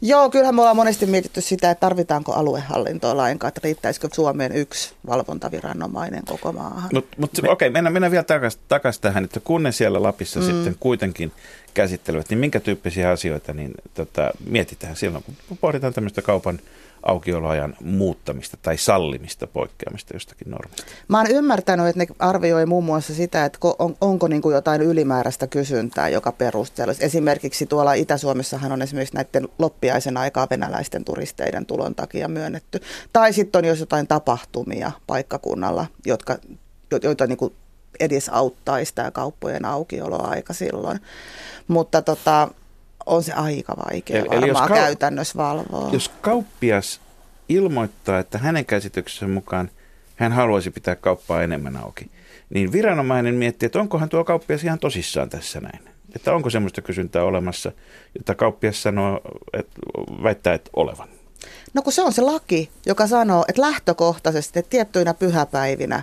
Joo, 0.00 0.30
kyllähän 0.30 0.54
me 0.54 0.60
ollaan 0.60 0.76
monesti 0.76 1.06
mietitty 1.06 1.40
sitä, 1.40 1.70
että 1.70 1.80
tarvitaanko 1.80 2.32
aluehallintoa 2.32 3.16
lainkaan, 3.16 3.48
että 3.48 3.60
riittäisikö 3.64 4.08
Suomeen 4.12 4.52
yksi 4.52 4.94
valvontaviranomainen 5.06 6.22
koko 6.24 6.52
maahan. 6.52 6.90
Mutta 6.92 7.16
mut, 7.20 7.30
okei, 7.48 7.70
mennään, 7.70 7.92
mennään 7.92 8.10
vielä 8.10 8.24
takaisin 8.24 8.60
takas 8.68 8.98
tähän, 8.98 9.24
että 9.24 9.40
kun 9.40 9.62
ne 9.62 9.72
siellä 9.72 10.02
Lapissa 10.02 10.40
mm. 10.40 10.46
sitten 10.46 10.76
kuitenkin 10.80 11.32
käsittelevät, 11.74 12.30
niin 12.30 12.38
minkä 12.38 12.60
tyyppisiä 12.60 13.10
asioita 13.10 13.52
niin, 13.52 13.70
tota, 13.94 14.30
mietitään 14.46 14.96
silloin, 14.96 15.24
kun 15.48 15.58
pohditaan 15.58 15.94
tämmöistä 15.94 16.22
kaupan 16.22 16.58
aukioloajan 17.06 17.76
muuttamista 17.80 18.56
tai 18.62 18.78
sallimista 18.78 19.46
poikkeamista 19.46 20.14
jostakin 20.14 20.50
normista. 20.50 20.82
Mä 21.08 21.18
oon 21.18 21.30
ymmärtänyt, 21.30 21.86
että 21.86 21.98
ne 21.98 22.06
arvioi 22.18 22.66
muun 22.66 22.84
muassa 22.84 23.14
sitä, 23.14 23.44
että 23.44 23.58
on, 23.78 23.96
onko 24.00 24.28
niin 24.28 24.42
kuin 24.42 24.54
jotain 24.54 24.82
ylimääräistä 24.82 25.46
kysyntää, 25.46 26.08
joka 26.08 26.32
perusteella. 26.32 26.94
Esimerkiksi 27.00 27.66
tuolla 27.66 27.94
Itä-Suomessahan 27.94 28.72
on 28.72 28.82
esimerkiksi 28.82 29.14
näiden 29.14 29.48
loppiaisen 29.58 30.16
aikaa 30.16 30.46
venäläisten 30.50 31.04
turisteiden 31.04 31.66
tulon 31.66 31.94
takia 31.94 32.28
myönnetty. 32.28 32.80
Tai 33.12 33.32
sitten 33.32 33.58
on 33.58 33.64
jos 33.64 33.80
jotain 33.80 34.06
tapahtumia 34.06 34.92
paikkakunnalla, 35.06 35.86
jotka, 36.06 36.38
jo- 36.90 36.98
joita 37.02 37.26
niin 37.26 37.38
kuin 37.38 37.54
edesauttaisi 38.00 38.94
tämä 38.94 39.10
kauppojen 39.10 39.64
aukioloaika 39.64 40.52
silloin. 40.52 41.00
Mutta 41.68 42.02
tota, 42.02 42.48
on 43.06 43.22
se 43.22 43.32
aika 43.32 43.76
vaikea 43.76 44.18
Eli- 44.18 44.28
eli, 44.30 44.48
jos 44.48 44.58
kau- 44.58 44.68
käytännössä 44.74 45.38
valvoa. 45.38 45.90
Jos 45.92 46.08
kauppias 46.20 47.00
ilmoittaa, 47.48 48.18
että 48.18 48.38
hänen 48.38 48.64
käsityksensä 48.64 49.28
mukaan 49.28 49.70
hän 50.16 50.32
haluaisi 50.32 50.70
pitää 50.70 50.96
kauppaa 50.96 51.42
enemmän 51.42 51.76
auki, 51.76 52.10
niin 52.50 52.72
viranomainen 52.72 53.34
miettii, 53.34 53.66
että 53.66 53.80
onkohan 53.80 54.08
tuo 54.08 54.24
kauppias 54.24 54.64
ihan 54.64 54.78
tosissaan 54.78 55.30
tässä 55.30 55.60
näin. 55.60 55.80
Että 56.16 56.34
onko 56.34 56.50
semmoista 56.50 56.82
kysyntää 56.82 57.24
olemassa, 57.24 57.72
jota 58.18 58.34
kauppias 58.34 58.82
sanoo, 58.82 59.20
että 59.52 59.80
väittää, 60.22 60.54
että 60.54 60.70
olevan. 60.76 61.08
No 61.74 61.82
kun 61.82 61.92
se 61.92 62.02
on 62.02 62.12
se 62.12 62.22
laki, 62.22 62.70
joka 62.86 63.06
sanoo, 63.06 63.44
että 63.48 63.62
lähtökohtaisesti, 63.62 64.58
että 64.58 64.70
tiettyinä 64.70 65.14
pyhäpäivinä 65.14 66.02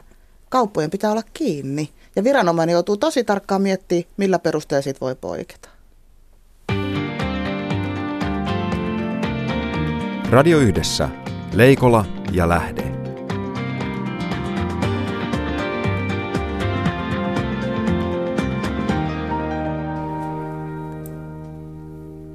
kauppojen 0.49 0.89
pitää 0.89 1.11
olla 1.11 1.23
kiinni. 1.33 1.89
Ja 2.15 2.23
viranomainen 2.23 2.73
joutuu 2.73 2.97
tosi 2.97 3.23
tarkkaan 3.23 3.61
miettimään, 3.61 4.05
millä 4.17 4.39
perusteella 4.39 4.81
siitä 4.81 4.99
voi 4.99 5.15
poiketa. 5.15 5.69
Radio 10.31 10.57
Yhdessä. 10.57 11.09
Leikola 11.53 12.05
ja 12.31 12.49
Lähde. 12.49 12.83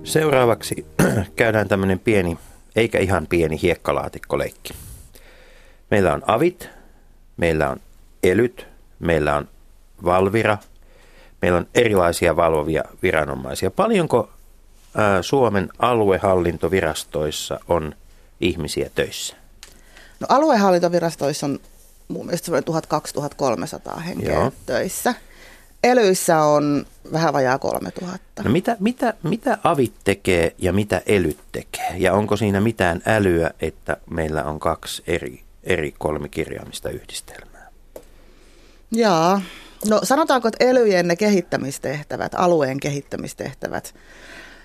Seuraavaksi 0.05 0.87
käydään 1.37 1.69
tämmöinen 1.69 1.99
pieni, 1.99 2.39
eikä 2.77 2.99
ihan 2.99 3.27
pieni 3.27 3.63
hiekkalaatikkoleikki. 3.63 4.75
Meillä 5.91 6.13
on 6.13 6.23
avit, 6.27 6.71
meillä 7.37 7.71
on 7.71 7.81
elyt, 8.23 8.67
meillä 8.99 9.37
on 9.37 9.49
Valvira, 10.05 10.59
meillä 11.43 11.59
on 11.59 11.67
erilaisia 11.75 12.37
valvovia 12.37 12.83
viranomaisia. 13.03 13.71
Paljonko 13.71 14.36
Suomen 15.21 15.69
aluehallintovirastoissa 15.79 17.61
on 17.69 17.95
ihmisiä 18.41 18.91
töissä? 18.95 19.37
No 20.21 20.27
aluehallintovirastoissa 20.31 21.47
on 21.47 21.59
mun 22.09 22.27
mielestä 22.27 22.45
semmoinen 22.45 22.93
1200-1300 23.97 24.01
henkeä 24.01 24.33
Joo. 24.33 24.41
Joo. 24.41 24.53
töissä. 24.67 25.15
Elyissä 25.85 26.43
on 26.43 26.87
vähän 27.13 27.33
vajaa 27.33 27.59
3000. 27.59 28.43
No 28.43 28.51
mitä, 28.51 28.77
mitä, 28.81 29.15
mitä 29.23 29.59
avit 29.65 29.93
tekee 30.05 30.55
ja 30.59 30.73
mitä 30.73 31.03
elyt 31.07 31.39
tekee? 31.53 31.95
Ja 31.97 32.13
onko 32.13 32.37
siinä 32.37 32.61
mitään 32.61 33.03
älyä, 33.07 33.51
että 33.61 33.97
meillä 34.11 34.45
on 34.45 34.61
kaksi 34.61 35.03
eri, 35.07 35.43
eri 35.65 35.95
kolmikirjaimista 35.99 36.91
yhdistelmää? 36.91 37.71
Jaa. 38.91 39.43
No 39.89 40.01
sanotaanko, 40.03 40.49
että 40.49 40.65
elyjen 40.65 41.09
ne 41.09 41.17
kehittämistehtävät, 41.17 42.33
alueen 42.35 42.81
kehittämistehtävät, 42.81 43.95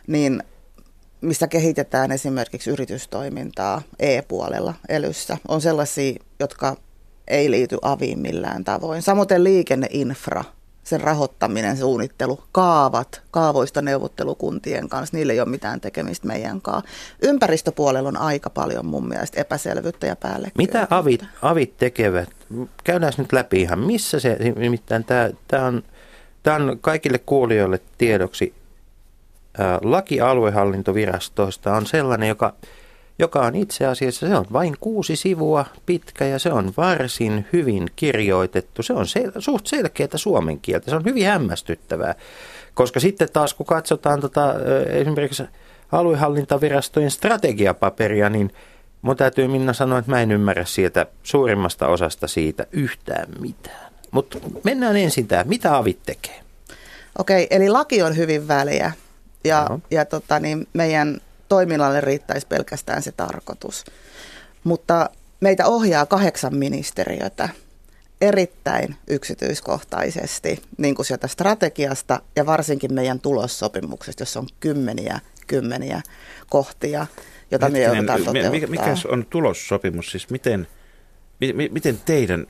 niin 0.08 0.44
missä 1.22 1.48
kehitetään 1.48 2.12
esimerkiksi 2.12 2.70
yritystoimintaa 2.70 3.82
e-puolella 4.00 4.74
elyssä, 4.90 5.38
on 5.48 5.62
sellaisia, 5.62 6.14
jotka 6.40 6.78
ei 7.28 7.52
liity 7.52 7.78
aviin 7.82 8.20
millään 8.20 8.64
tavoin. 8.64 9.02
Samoin 9.02 9.28
liikenneinfra, 9.44 10.44
sen 10.84 11.02
rahoittaminen, 11.02 11.78
suunnittelu, 11.78 12.44
kaavat, 12.52 13.22
kaavoista 13.32 13.82
neuvottelukuntien 13.82 14.90
kanssa, 14.90 15.18
niillä 15.18 15.34
ei 15.34 15.40
ole 15.40 15.50
mitään 15.50 15.82
tekemistä 15.82 16.28
meidän 16.28 16.62
kanssa. 16.62 16.90
Ympäristöpuolella 17.22 18.10
on 18.10 18.18
aika 18.18 18.50
paljon 18.50 18.86
mun 18.86 19.08
mielestä 19.08 19.42
epäselvyyttä 19.42 20.08
ja 20.08 20.16
päällekkäisyyttä. 20.16 20.80
Mitä 20.80 20.96
avit, 20.96 21.24
avit 21.42 21.78
tekevät? 21.78 22.30
Käydään 22.84 23.14
nyt 23.18 23.34
läpi 23.34 23.62
ihan, 23.62 23.80
missä 23.80 24.20
se, 24.20 24.38
nimittäin 24.56 25.04
tämä, 25.04 25.30
tämä, 25.48 25.66
on, 25.66 25.84
tämä 26.44 26.56
on 26.56 26.78
kaikille 26.82 27.20
kuulijoille 27.20 27.80
tiedoksi. 27.98 28.61
Laki 29.82 30.22
aluehallintovirastoista 30.22 31.74
on 31.76 31.86
sellainen, 31.86 32.30
joka, 32.30 32.54
joka 33.20 33.42
on 33.42 33.56
itse 33.56 33.86
asiassa, 33.86 34.28
se 34.28 34.36
on 34.36 34.46
vain 34.54 34.76
kuusi 34.80 35.16
sivua 35.16 35.66
pitkä 35.86 36.26
ja 36.26 36.40
se 36.40 36.52
on 36.52 36.74
varsin 36.78 37.46
hyvin 37.54 37.88
kirjoitettu. 37.96 38.84
Se 38.84 38.94
on 38.94 39.08
sel, 39.08 39.32
suht 39.40 39.68
selkeää 39.68 40.10
suomen 40.16 40.60
kieltä, 40.60 40.90
se 40.90 40.96
on 40.96 41.06
hyvin 41.06 41.28
hämmästyttävää. 41.28 42.16
Koska 42.74 43.00
sitten 43.00 43.28
taas 43.34 43.54
kun 43.54 43.66
katsotaan 43.66 44.22
tota, 44.22 44.54
esimerkiksi 44.88 45.44
aluehallintavirastojen 45.92 47.12
strategiapaperia, 47.12 48.30
niin 48.30 48.54
mun 49.02 49.18
täytyy 49.18 49.48
Minna 49.48 49.74
sanoa, 49.74 50.00
että 50.00 50.12
mä 50.12 50.22
en 50.22 50.32
ymmärrä 50.32 50.66
sieltä 50.66 51.06
suurimmasta 51.24 51.88
osasta 51.88 52.28
siitä 52.28 52.66
yhtään 52.72 53.28
mitään. 53.40 53.92
Mutta 54.12 54.38
mennään 54.64 54.98
ensin 54.98 55.28
tähän, 55.28 55.48
mitä 55.48 55.78
avit 55.78 56.00
tekee? 56.06 56.40
Okei, 57.18 57.48
eli 57.50 57.70
laki 57.70 58.02
on 58.02 58.18
hyvin 58.18 58.48
väliä 58.48 58.92
ja, 59.44 59.66
Joo. 59.70 59.80
ja 59.92 60.06
tota, 60.06 60.40
niin 60.40 60.68
meidän 60.74 61.22
toiminnalle 61.50 62.02
riittäisi 62.02 62.48
pelkästään 62.48 63.02
se 63.02 63.12
tarkoitus. 63.12 63.86
Mutta 64.64 65.10
meitä 65.40 65.66
ohjaa 65.66 66.06
kahdeksan 66.06 66.56
ministeriötä 66.56 67.50
erittäin 68.22 68.96
yksityiskohtaisesti, 69.08 70.62
niin 70.78 70.96
kuin 70.96 71.06
sieltä 71.06 71.28
strategiasta 71.28 72.22
ja 72.36 72.46
varsinkin 72.46 72.94
meidän 72.94 73.20
tulossopimuksesta, 73.20 74.22
jossa 74.22 74.40
on 74.40 74.48
kymmeniä, 74.60 75.20
kymmeniä 75.48 76.02
kohtia, 76.50 77.08
jota 77.52 77.70
me 77.70 77.82
joudutaan 77.82 78.24
toteuttaa. 78.24 78.52
mikä, 78.52 78.68
mikä 78.68 78.96
on 79.10 79.26
tulossopimus? 79.26 80.12
Siis 80.12 80.30
miten, 80.30 80.68
mi, 81.40 81.54
mi- 81.54 81.70
miten 81.70 82.00
teidän 82.06 82.48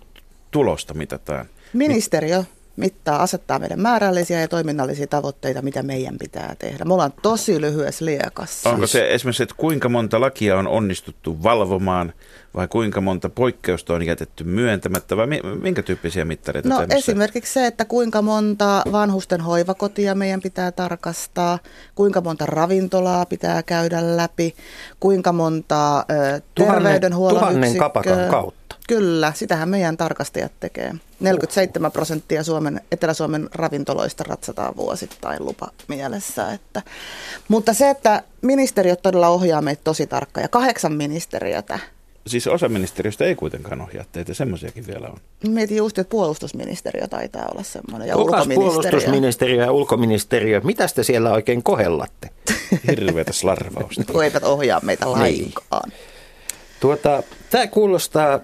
tulosta 0.52 0.94
mitataan? 0.94 1.46
Ministeriö 1.74 2.44
mittaa, 2.82 3.22
asettaa 3.22 3.60
meidän 3.60 3.80
määrällisiä 3.82 4.42
ja 4.42 4.48
toiminnallisia 4.48 5.08
tavoitteita, 5.08 5.62
mitä 5.62 5.84
meidän 5.84 6.18
pitää 6.18 6.56
tehdä. 6.60 6.86
Me 6.86 6.94
ollaan 6.94 7.14
tosi 7.22 7.62
lyhyessä 7.62 8.06
liekassa. 8.06 8.70
Onko 8.70 8.88
se 8.88 9.14
esimerkiksi, 9.14 9.44
että 9.44 9.56
kuinka 9.58 9.90
monta 9.90 10.22
lakia 10.22 10.58
on 10.58 10.68
onnistuttu 10.68 11.44
valvomaan 11.44 12.14
vai 12.56 12.68
kuinka 12.68 13.02
monta 13.02 13.30
poikkeusta 13.30 13.94
on 13.94 14.06
jätetty 14.06 14.44
myöntämättä 14.44 15.18
vai 15.18 15.28
mi- 15.28 15.42
minkä 15.62 15.84
tyyppisiä 15.84 16.26
mittareita 16.26 16.70
No 16.70 16.76
tämmöisiä? 16.76 16.98
esimerkiksi 16.98 17.54
se, 17.54 17.66
että 17.68 17.86
kuinka 17.86 18.22
monta 18.22 18.84
vanhusten 18.92 19.42
hoivakotia 19.42 20.16
meidän 20.16 20.42
pitää 20.42 20.72
tarkastaa, 20.72 21.60
kuinka 21.96 22.22
monta 22.22 22.46
ravintolaa 22.46 23.26
pitää 23.26 23.64
käydä 23.64 24.18
läpi, 24.18 24.56
kuinka 25.00 25.32
monta 25.34 26.00
ö, 26.00 26.04
Tuhannen- 26.56 26.74
terveydenhuollon 26.84 27.40
tuhannen 27.40 27.64
yksikköä. 27.64 27.80
kapakan 27.90 28.30
kautta. 28.30 28.61
Kyllä, 28.88 29.34
sitähän 29.36 29.70
meidän 29.70 29.98
tarkastajat 29.98 30.52
tekee. 30.60 30.94
47 31.20 31.92
prosenttia 31.92 32.44
Suomen, 32.44 32.82
Etelä-Suomen 32.92 33.50
ravintoloista 33.54 34.24
ratsataan 34.24 34.76
vuosittain 34.76 35.46
lupa 35.46 35.68
mielessä. 35.88 36.52
Että. 36.54 36.82
Mutta 37.48 37.74
se, 37.74 37.90
että 37.90 38.24
ministeriöt 38.42 39.02
todella 39.02 39.28
ohjaa 39.28 39.62
meitä 39.62 39.82
tosi 39.84 40.08
tarkkaan 40.08 40.44
ja 40.44 40.48
kahdeksan 40.50 40.94
ministeriötä. 40.94 41.80
Siis 42.28 42.48
osa 42.48 42.70
ministeriöstä 42.70 43.26
ei 43.26 43.36
kuitenkaan 43.36 43.82
ohjaa 43.82 44.06
teitä, 44.12 44.34
semmoisiakin 44.34 44.88
vielä 44.88 45.08
on. 45.08 45.18
Mietin 45.48 45.78
just, 45.78 45.98
että 46.00 46.12
puolustusministeriö 46.12 47.08
taitaa 47.08 47.48
olla 47.54 47.64
semmoinen 47.64 48.08
ja 48.08 48.16
Kukas 48.16 48.42
ulkoministeriö. 48.42 48.70
puolustusministeriö 48.72 49.64
ja 49.66 49.72
ulkoministeriö, 49.72 50.62
mitä 50.64 50.88
te 50.96 51.04
siellä 51.04 51.32
oikein 51.34 51.64
kohellatte? 51.64 52.30
Hirveätä 52.88 53.34
slarvausta. 53.34 54.04
kun 54.14 54.24
eivät 54.24 54.44
ohjaa 54.44 54.80
meitä 54.84 55.06
Niin. 55.06 55.14
lainkaan. 55.18 55.92
Tuota, 56.80 57.24
tämä 57.50 57.68
kuulostaa, 57.68 58.40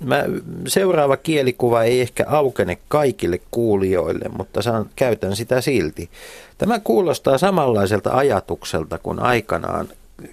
mä, 0.00 0.24
seuraava 0.68 1.16
kielikuva 1.16 1.82
ei 1.82 2.00
ehkä 2.00 2.24
aukene 2.28 2.78
kaikille 2.88 3.40
kuulijoille, 3.50 4.28
mutta 4.38 4.62
saan, 4.62 4.90
käytän 4.96 5.36
sitä 5.36 5.60
silti. 5.60 6.10
Tämä 6.58 6.80
kuulostaa 6.80 7.38
samanlaiselta 7.38 8.10
ajatukselta 8.10 8.98
kuin 8.98 9.18
aikanaan 9.18 9.88
70- 10.22 10.26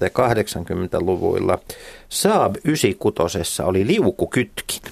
ja 0.00 0.08
80-luvuilla 0.08 1.58
Saab 2.08 2.56
96 2.64 3.62
oli 3.62 3.86
liukukytkin. 3.86 4.82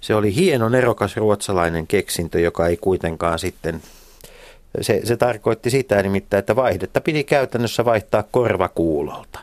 Se 0.00 0.14
oli 0.14 0.34
hieno, 0.34 0.68
nerokas 0.68 1.16
ruotsalainen 1.16 1.86
keksintö, 1.86 2.40
joka 2.40 2.66
ei 2.66 2.76
kuitenkaan 2.76 3.38
sitten 3.38 3.82
se, 4.80 5.00
se 5.04 5.16
tarkoitti 5.16 5.70
sitä 5.70 6.02
nimittäin, 6.02 6.38
että 6.38 6.56
vaihdetta 6.56 7.00
piti 7.00 7.24
käytännössä 7.24 7.84
vaihtaa 7.84 8.24
korvakuulolta 8.30 9.38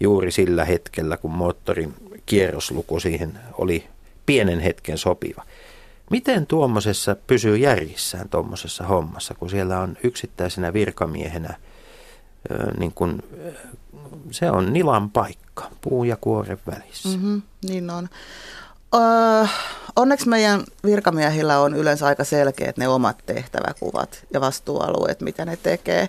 juuri 0.00 0.30
sillä 0.30 0.64
hetkellä, 0.64 1.16
kun 1.16 1.30
moottorin 1.30 1.94
kierrosluku 2.28 3.00
siihen 3.00 3.38
oli 3.52 3.88
pienen 4.26 4.60
hetken 4.60 4.98
sopiva. 4.98 5.44
Miten 6.10 6.46
tuommoisessa 6.46 7.16
pysyy 7.26 7.56
järjissään 7.56 8.28
tuommoisessa 8.28 8.84
hommassa, 8.84 9.34
kun 9.34 9.50
siellä 9.50 9.80
on 9.80 9.96
yksittäisenä 10.02 10.72
virkamiehenä, 10.72 11.56
niin 12.78 12.92
kun, 12.92 13.22
se 14.30 14.50
on 14.50 14.72
nilan 14.72 15.10
paikka, 15.10 15.70
puu 15.80 16.04
ja 16.04 16.16
kuoren 16.16 16.58
välissä. 16.66 17.08
Mm. 17.08 17.14
Mm-hmm, 17.14 17.42
niin 17.68 17.90
on. 17.90 18.08
Öö, 18.94 19.46
onneksi 19.96 20.28
meidän 20.28 20.64
virkamiehillä 20.84 21.60
on 21.60 21.74
yleensä 21.74 22.06
aika 22.06 22.24
selkeät 22.24 22.76
ne 22.76 22.88
omat 22.88 23.16
tehtäväkuvat 23.26 24.26
ja 24.34 24.40
vastuualueet, 24.40 25.20
mitä 25.20 25.44
ne 25.44 25.56
tekee. 25.56 26.08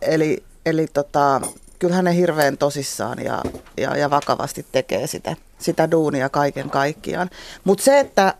Eli, 0.00 0.42
eli 0.66 0.86
tota, 0.86 1.40
kyllähän 1.82 2.04
ne 2.04 2.16
hirveän 2.16 2.58
tosissaan 2.58 3.24
ja, 3.24 3.42
ja, 3.76 3.96
ja 3.96 4.10
vakavasti 4.10 4.66
tekee 4.72 5.06
sitä, 5.06 5.36
sitä 5.58 5.90
duunia 5.90 6.28
kaiken 6.28 6.70
kaikkiaan. 6.70 7.30
Mutta 7.64 7.84
se, 7.84 7.98
että 7.98 8.34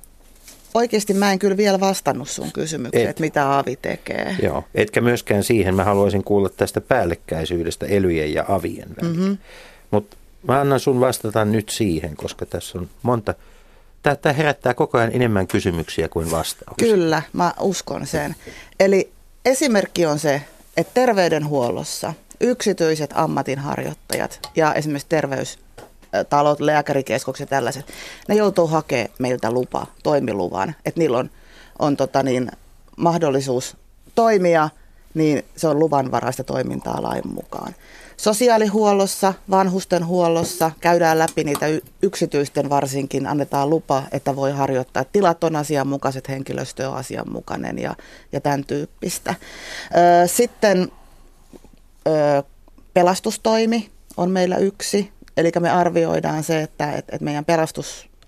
oikeasti 0.75 1.15
mä 1.15 1.33
en 1.33 1.39
kyllä 1.39 1.57
vielä 1.57 1.81
vastannut 1.81 2.29
sun 2.29 2.53
kysymykseen, 2.53 3.05
Et. 3.05 3.11
että 3.11 3.21
mitä 3.21 3.59
avi 3.59 3.79
tekee. 3.83 4.37
Joo, 4.43 4.65
etkä 4.75 5.01
myöskään 5.01 5.45
siihen. 5.45 5.75
Mä 5.75 5.85
haluaisin 5.85 6.25
kuulla 6.25 6.49
tästä 6.49 6.81
päällekkäisyydestä 6.81 7.87
elyjen 7.87 8.35
ja 8.35 8.45
avien 8.49 8.89
välillä. 9.03 9.21
Mm-hmm. 9.21 9.39
Mutta 9.91 10.17
mä 10.49 10.61
annan 10.61 10.81
sun 10.81 11.01
vastata 11.01 11.45
nyt 11.45 11.69
siihen, 11.69 12.17
koska 12.17 12.47
tässä 12.47 12.79
on 12.79 12.91
monta. 13.03 13.35
Tämä, 14.03 14.17
tämä 14.17 14.33
herättää 14.33 14.75
koko 14.75 14.99
ajan 14.99 15.15
enemmän 15.15 15.47
kysymyksiä 15.47 16.09
kuin 16.09 16.31
vastauksia. 16.31 16.89
Kyllä, 16.89 17.23
mä 17.33 17.55
uskon 17.61 18.07
sen. 18.07 18.37
Eli 18.81 19.13
esimerkki 19.45 20.07
on 20.07 20.19
se, 20.19 20.43
että 20.77 20.95
terveydenhuollossa 20.95 22.15
yksityiset 22.43 23.11
ammatinharjoittajat 23.15 24.41
ja 24.57 24.75
esimerkiksi 24.75 25.09
terveystalot, 25.09 26.61
lääkärikeskukset 26.61 27.51
ja 27.51 27.57
tällaiset, 27.57 27.87
ne 28.29 28.35
joutuu 28.35 28.67
hakemaan 28.67 29.11
meiltä 29.19 29.51
lupa, 29.51 29.87
toimiluvan, 30.03 30.75
että 30.85 31.01
niillä 31.01 31.19
on, 31.19 31.31
on 31.79 31.97
tota 31.97 32.23
niin, 32.23 32.51
mahdollisuus 32.97 33.77
toimia, 34.15 34.69
niin 35.15 35.45
se 35.57 35.69
on 35.69 35.79
luvanvaraista 35.79 36.45
toimintaa 36.45 37.03
lain 37.03 37.29
mukaan. 37.35 37.75
Sosiaalihuollossa, 38.17 39.35
vanhustenhuollossa 39.51 40.71
käydään 40.81 41.19
läpi 41.19 41.45
niitä 41.45 41.67
yksityisten 42.03 42.71
varsinkin, 42.71 43.27
annetaan 43.27 43.71
lupa, 43.71 44.03
että 44.13 44.37
voi 44.37 44.53
harjoittaa. 44.53 45.05
Tilat 45.05 45.45
on 45.45 45.57
asianmukaiset, 45.57 46.29
henkilöstö 46.29 46.91
on 46.91 46.97
asianmukainen 46.97 47.79
ja, 47.79 47.95
ja 48.33 48.41
tämän 48.41 48.65
tyyppistä. 48.65 49.35
Sitten 50.27 50.93
pelastustoimi 52.95 53.91
on 54.17 54.31
meillä 54.31 54.57
yksi, 54.57 55.13
eli 55.37 55.53
me 55.61 55.71
arvioidaan 55.71 56.43
se, 56.43 56.63
että, 56.63 56.93
että 56.93 57.19
meidän 57.21 57.45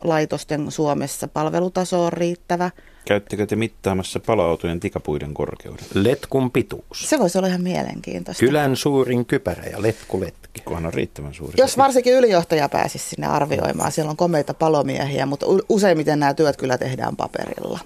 pelastuslaitosten 0.05 0.71
Suomessa 0.71 1.29
palvelutaso 1.29 2.05
on 2.05 2.13
riittävä. 2.13 2.71
Käyttekö 3.05 3.47
te 3.47 3.57
mittaamassa 3.57 4.21
paloautojen 4.21 4.81
tikapuiden 4.81 5.35
korkeuden? 5.35 5.85
Letkun 5.95 6.51
pituus. 6.51 7.09
Se 7.09 7.19
voisi 7.19 7.39
olla 7.39 7.49
ihan 7.49 7.63
mielenkiintoista. 7.63 8.41
Kylän 8.41 8.77
suurin 8.77 9.27
kypärä 9.27 9.65
ja 9.65 9.83
letkuletki. 9.83 10.63
Kunhan 10.65 10.87
on 10.87 10.95
riittävän 10.95 11.35
suuri. 11.35 11.55
Jos 11.57 11.79
varsinkin 11.79 12.15
ylijohtaja 12.15 12.69
pääsisi 12.69 13.09
sinne 13.09 13.27
arvioimaan, 13.27 13.93
siellä 13.93 14.11
on 14.11 14.17
komeita 14.17 14.55
palomiehiä, 14.55 15.27
mutta 15.27 15.47
useimmiten 15.69 16.19
nämä 16.19 16.35
työt 16.35 16.57
kyllä 16.57 16.79
tehdään 16.79 17.17
paperilla. 17.17 17.79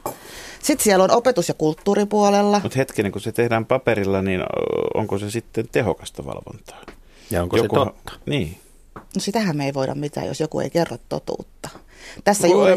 Sitten 0.62 0.85
siellä 0.85 1.04
on 1.04 1.11
opetus- 1.11 1.48
ja 1.48 1.54
kulttuuripuolella. 1.54 2.61
Mutta 2.62 2.78
hetkinen, 2.78 3.12
kun 3.12 3.20
se 3.20 3.33
tehdään 3.33 3.66
paperilla, 3.66 4.22
niin 4.22 4.40
onko 4.94 5.18
se 5.18 5.31
sitten 5.31 5.68
tehokasta 5.72 6.24
valvontaa? 6.24 6.83
Ja 7.31 7.42
onko 7.42 7.59
se 7.59 7.68
totta? 7.68 8.12
Niin. 8.26 8.59
No 8.94 9.20
sitähän 9.20 9.57
me 9.57 9.64
ei 9.64 9.74
voida 9.74 9.94
mitään, 9.94 10.26
jos 10.26 10.40
joku 10.40 10.61
ei 10.61 10.70
kerro 10.70 10.96
totuutta. 11.09 11.68
Tässä 12.24 12.46
juuri... 12.46 12.72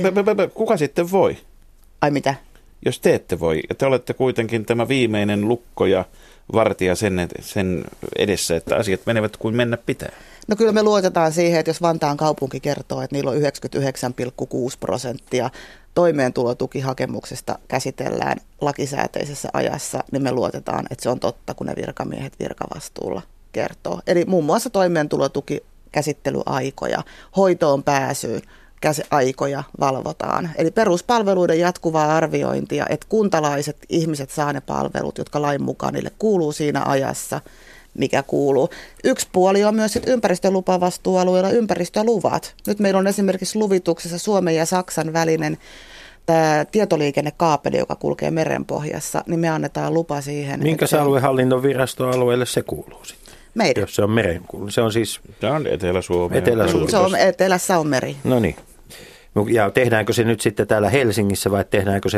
Kuka 0.53 0.77
sitten 0.77 1.11
voi, 1.11 1.37
Ai 2.01 2.11
mitä? 2.11 2.35
jos 2.85 2.99
te 2.99 3.15
ette 3.15 3.39
voi? 3.39 3.61
Ja 3.69 3.75
te 3.75 3.85
olette 3.85 4.13
kuitenkin 4.13 4.65
tämä 4.65 4.87
viimeinen 4.87 5.47
lukko 5.47 5.85
ja 5.85 6.05
vartija 6.53 6.95
sen, 6.95 7.29
sen 7.39 7.83
edessä, 8.17 8.55
että 8.55 8.75
asiat 8.75 9.01
menevät 9.05 9.37
kuin 9.37 9.55
mennä 9.55 9.77
pitää. 9.77 10.11
No 10.47 10.55
kyllä 10.55 10.71
me 10.71 10.83
luotetaan 10.83 11.31
siihen, 11.31 11.59
että 11.59 11.69
jos 11.69 11.81
Vantaan 11.81 12.17
kaupunki 12.17 12.59
kertoo, 12.59 13.01
että 13.01 13.15
niillä 13.15 13.31
on 13.31 13.37
99,6 13.37 13.41
prosenttia 14.79 15.49
toimeentulotukihakemuksesta 15.93 17.59
käsitellään 17.67 18.37
lakisääteisessä 18.61 19.49
ajassa, 19.53 20.03
niin 20.11 20.23
me 20.23 20.31
luotetaan, 20.31 20.85
että 20.89 21.03
se 21.03 21.09
on 21.09 21.19
totta, 21.19 21.53
kun 21.53 21.67
ne 21.67 21.73
virkamiehet 21.75 22.33
virkavastuulla 22.39 23.21
kertoo. 23.51 24.01
Eli 24.07 24.25
muun 24.25 24.45
muassa 24.45 24.69
toimeentulotuki 24.69 25.63
käsittelyaikoja, 25.91 27.03
hoitoon 27.37 27.83
pääsyyn 27.83 28.41
aikoja 29.11 29.63
valvotaan. 29.79 30.49
Eli 30.55 30.71
peruspalveluiden 30.71 31.59
jatkuvaa 31.59 32.17
arviointia, 32.17 32.85
että 32.89 33.05
kuntalaiset 33.09 33.77
ihmiset 33.89 34.29
saa 34.29 34.53
ne 34.53 34.61
palvelut, 34.61 35.17
jotka 35.17 35.41
lain 35.41 35.63
mukaan 35.63 35.93
niille 35.93 36.11
kuuluu 36.19 36.51
siinä 36.51 36.83
ajassa, 36.85 37.41
mikä 37.97 38.23
kuuluu. 38.23 38.69
Yksi 39.03 39.27
puoli 39.31 39.63
on 39.63 39.75
myös 39.75 39.93
sit 39.93 40.07
ympäristölupavastuualueella 40.07 41.49
ympäristöluvat. 41.49 42.53
Nyt 42.67 42.79
meillä 42.79 42.97
on 42.97 43.07
esimerkiksi 43.07 43.59
luvituksessa 43.59 44.17
Suomen 44.17 44.55
ja 44.55 44.65
Saksan 44.65 45.13
välinen 45.13 45.57
tämä 46.25 46.65
tietoliikennekaapeli, 46.71 47.77
joka 47.77 47.95
kulkee 47.95 48.31
merenpohjassa, 48.31 49.23
niin 49.27 49.39
me 49.39 49.49
annetaan 49.49 49.93
lupa 49.93 50.21
siihen. 50.21 50.63
Minkä 50.63 50.87
se 50.87 50.97
on 50.97 51.03
aluehallinnon 51.03 51.63
virastoalueelle 51.63 52.45
se 52.45 52.61
kuuluu 52.61 53.05
sitten? 53.05 53.33
Meidän. 53.53 53.81
Jos 53.81 53.95
se 53.95 54.03
on 54.03 54.11
merenkulku. 54.11 54.71
Se 54.71 54.81
on 54.81 54.91
siis, 54.91 55.19
Tämä 55.39 55.55
on 55.55 55.67
Etelä-Suomi. 55.67 56.37
Etelä-Suomi. 56.37 56.91
Se 56.91 56.97
on, 56.97 57.15
etelässä 57.15 57.79
on 57.79 57.87
meri. 57.87 58.15
no 58.23 58.39
niin. 58.39 58.55
Ja 59.49 59.71
tehdäänkö 59.71 60.13
se 60.13 60.23
nyt 60.23 60.41
sitten 60.41 60.67
täällä 60.67 60.89
Helsingissä 60.89 61.51
vai 61.51 61.65
tehdäänkö 61.69 62.09
se 62.09 62.17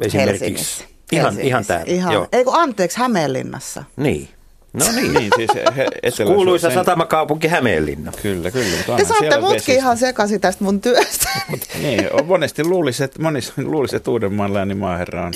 esimerkiksi 0.00 0.18
Helsingissä. 0.40 0.84
ihan, 1.12 1.24
Helsingissä. 1.24 1.48
ihan 1.48 1.64
täällä? 1.66 1.84
Ihan. 1.92 2.12
Joo. 2.12 2.28
Ei 2.32 2.44
kun 2.44 2.54
anteeksi, 2.54 2.98
Hämeenlinnassa. 2.98 3.84
Niin. 3.96 4.28
No 4.72 4.84
niin. 4.96 5.14
Niin, 5.14 5.30
siis 5.36 5.50
he, 5.76 5.86
Etelä 6.02 6.34
Kuuluisa 6.34 6.68
sen- 6.68 6.74
satamakaupunki 6.74 7.48
Hämeenlinna. 7.48 8.12
Kyllä, 8.22 8.50
kyllä. 8.50 8.76
Mutta 8.76 8.96
Te 8.96 9.04
saatte 9.04 9.40
mutkin 9.40 9.74
ihan 9.74 9.98
sekaisin 9.98 10.40
tästä 10.40 10.64
mun 10.64 10.80
työstä. 10.80 11.28
Niin, 11.82 12.08
on 12.12 12.26
monesti 12.26 12.64
luulisi, 12.64 13.04
että, 13.04 13.22
monesti 13.22 13.64
luulisi, 13.64 13.96
että 13.96 14.10
Uudenmaan 14.10 14.54
läänin 14.54 14.78
maaherra 14.78 15.26
on 15.26 15.32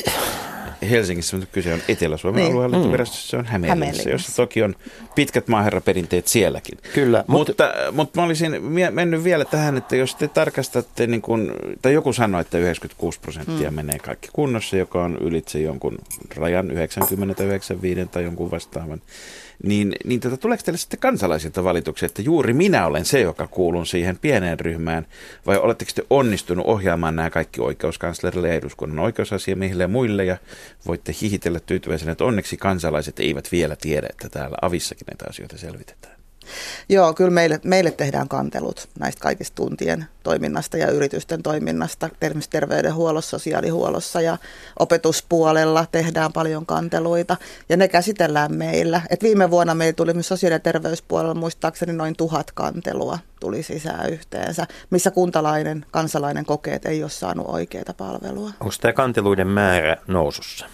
Helsingissä, 0.91 1.37
mutta 1.37 1.53
kyse 1.53 1.75
on 1.75 1.81
Etelä-Suomen 1.89 2.37
Niin. 2.39 2.45
niin. 2.45 2.53
aluehallintovirastossa, 2.53 3.29
se 3.31 3.37
on 3.37 3.45
Hämeenlinnassa, 3.45 3.75
Hämeenlinnassa. 3.87 4.11
jossa 4.29 4.37
toki 4.43 4.63
on 4.63 4.75
pitkät 5.15 5.49
maaherraperinteet 5.49 6.29
sielläkin. 6.29 6.79
Kyllä, 6.95 7.25
mutta- 7.27 7.53
Mutta, 7.53 7.93
mutta 7.93 8.21
mä 8.21 8.27
olisin 8.27 8.63
mennyt 8.91 9.25
vielä 9.25 9.45
tähän, 9.45 9.77
että 9.77 9.97
jos 9.97 10.15
te 10.15 10.29
tarkastatte, 10.29 11.07
niin 11.07 11.23
kun, 11.23 11.53
tai 11.83 11.93
joku 11.93 12.13
sanoi, 12.13 12.41
että 12.41 12.59
96 12.59 13.21
prosenttia 13.21 13.71
mm. 13.71 13.77
menee 13.77 13.99
kaikki 13.99 14.29
kunnossa, 14.33 14.77
joka 14.77 15.05
on 15.05 15.19
ylitse 15.21 15.61
jonkun 15.61 15.99
rajan 16.37 16.71
90, 16.71 17.43
95 17.45 18.07
tai 18.07 18.23
jonkun 18.25 18.51
vastaavan, 18.51 19.03
niin, 19.69 19.93
niin 20.05 20.21
tota, 20.21 20.37
tuleeko 20.37 20.63
teille 20.65 20.79
sitten 20.79 21.01
kansalaisilta 21.01 21.65
valituksia, 21.65 22.07
että 22.07 22.23
juuri 22.23 22.53
minä 22.53 22.87
olen 22.87 23.05
se, 23.05 23.21
joka 23.21 23.47
kuulun 23.47 23.87
siihen 23.87 24.19
pieneen 24.19 24.61
ryhmään, 24.61 25.07
vai 25.47 25.57
oletteko 25.57 25.91
te 25.95 26.03
onnistunut 26.11 26.67
ohjaamaan 26.67 27.17
nämä 27.17 27.31
kaikki 27.31 27.61
oikeuskanslerille 27.61 28.49
ja 28.49 28.55
eduskunnan 28.55 28.99
oikeusasiamiehille 28.99 29.85
ja 29.85 29.89
muille, 29.89 30.25
ja 30.25 30.37
voitte 30.87 31.15
hihitellä 31.23 31.61
tyytyväisenä, 31.61 32.13
että 32.13 32.25
onneksi 32.25 32.57
kansalaiset 32.57 33.21
eivät 33.21 33.53
vielä 33.53 33.77
tiedä, 33.77 34.07
että 34.11 34.29
täällä 34.29 34.57
avissakin 34.63 35.07
näitä 35.11 35.25
asioita 35.29 35.59
selvitetään. 35.59 36.14
Joo, 36.89 37.15
kyllä 37.15 37.31
meille, 37.31 37.61
meille 37.65 37.91
tehdään 37.91 38.29
kantelut 38.29 38.89
näistä 38.99 39.21
kaikista 39.21 39.55
tuntien 39.55 40.07
toiminnasta 40.23 40.77
ja 40.77 40.91
yritysten 40.91 41.43
toiminnasta, 41.43 42.11
esimerkiksi 42.23 42.51
terveydenhuollossa, 42.51 43.31
sosiaalihuollossa 43.31 44.21
ja 44.21 44.39
opetuspuolella 44.79 45.87
tehdään 45.93 46.33
paljon 46.33 46.67
kanteluita 46.67 47.37
ja 47.69 47.77
ne 47.77 47.89
käsitellään 47.89 48.55
meillä. 48.55 49.01
Et 49.11 49.23
viime 49.23 49.51
vuonna 49.51 49.75
meillä 49.75 49.93
tuli 49.93 50.15
myös 50.15 50.29
sosiaali- 50.29 50.55
ja 50.55 50.61
terveyspuolella 50.61 51.35
muistaakseni 51.35 51.93
noin 51.93 52.17
tuhat 52.17 52.53
kantelua 52.53 53.19
tuli 53.41 53.63
sisään 53.63 54.11
yhteensä, 54.11 54.67
missä 54.91 55.11
kuntalainen, 55.11 55.87
kansalainen 55.91 56.45
kokee, 56.45 56.75
että 56.75 56.89
ei 56.89 57.03
ole 57.03 57.11
saanut 57.11 57.47
oikeita 57.49 57.95
palvelua. 57.95 58.51
Onko 58.61 58.75
tämä 58.81 58.93
kanteluiden 58.93 59.49
määrä 59.49 59.97
nousussa? 60.07 60.67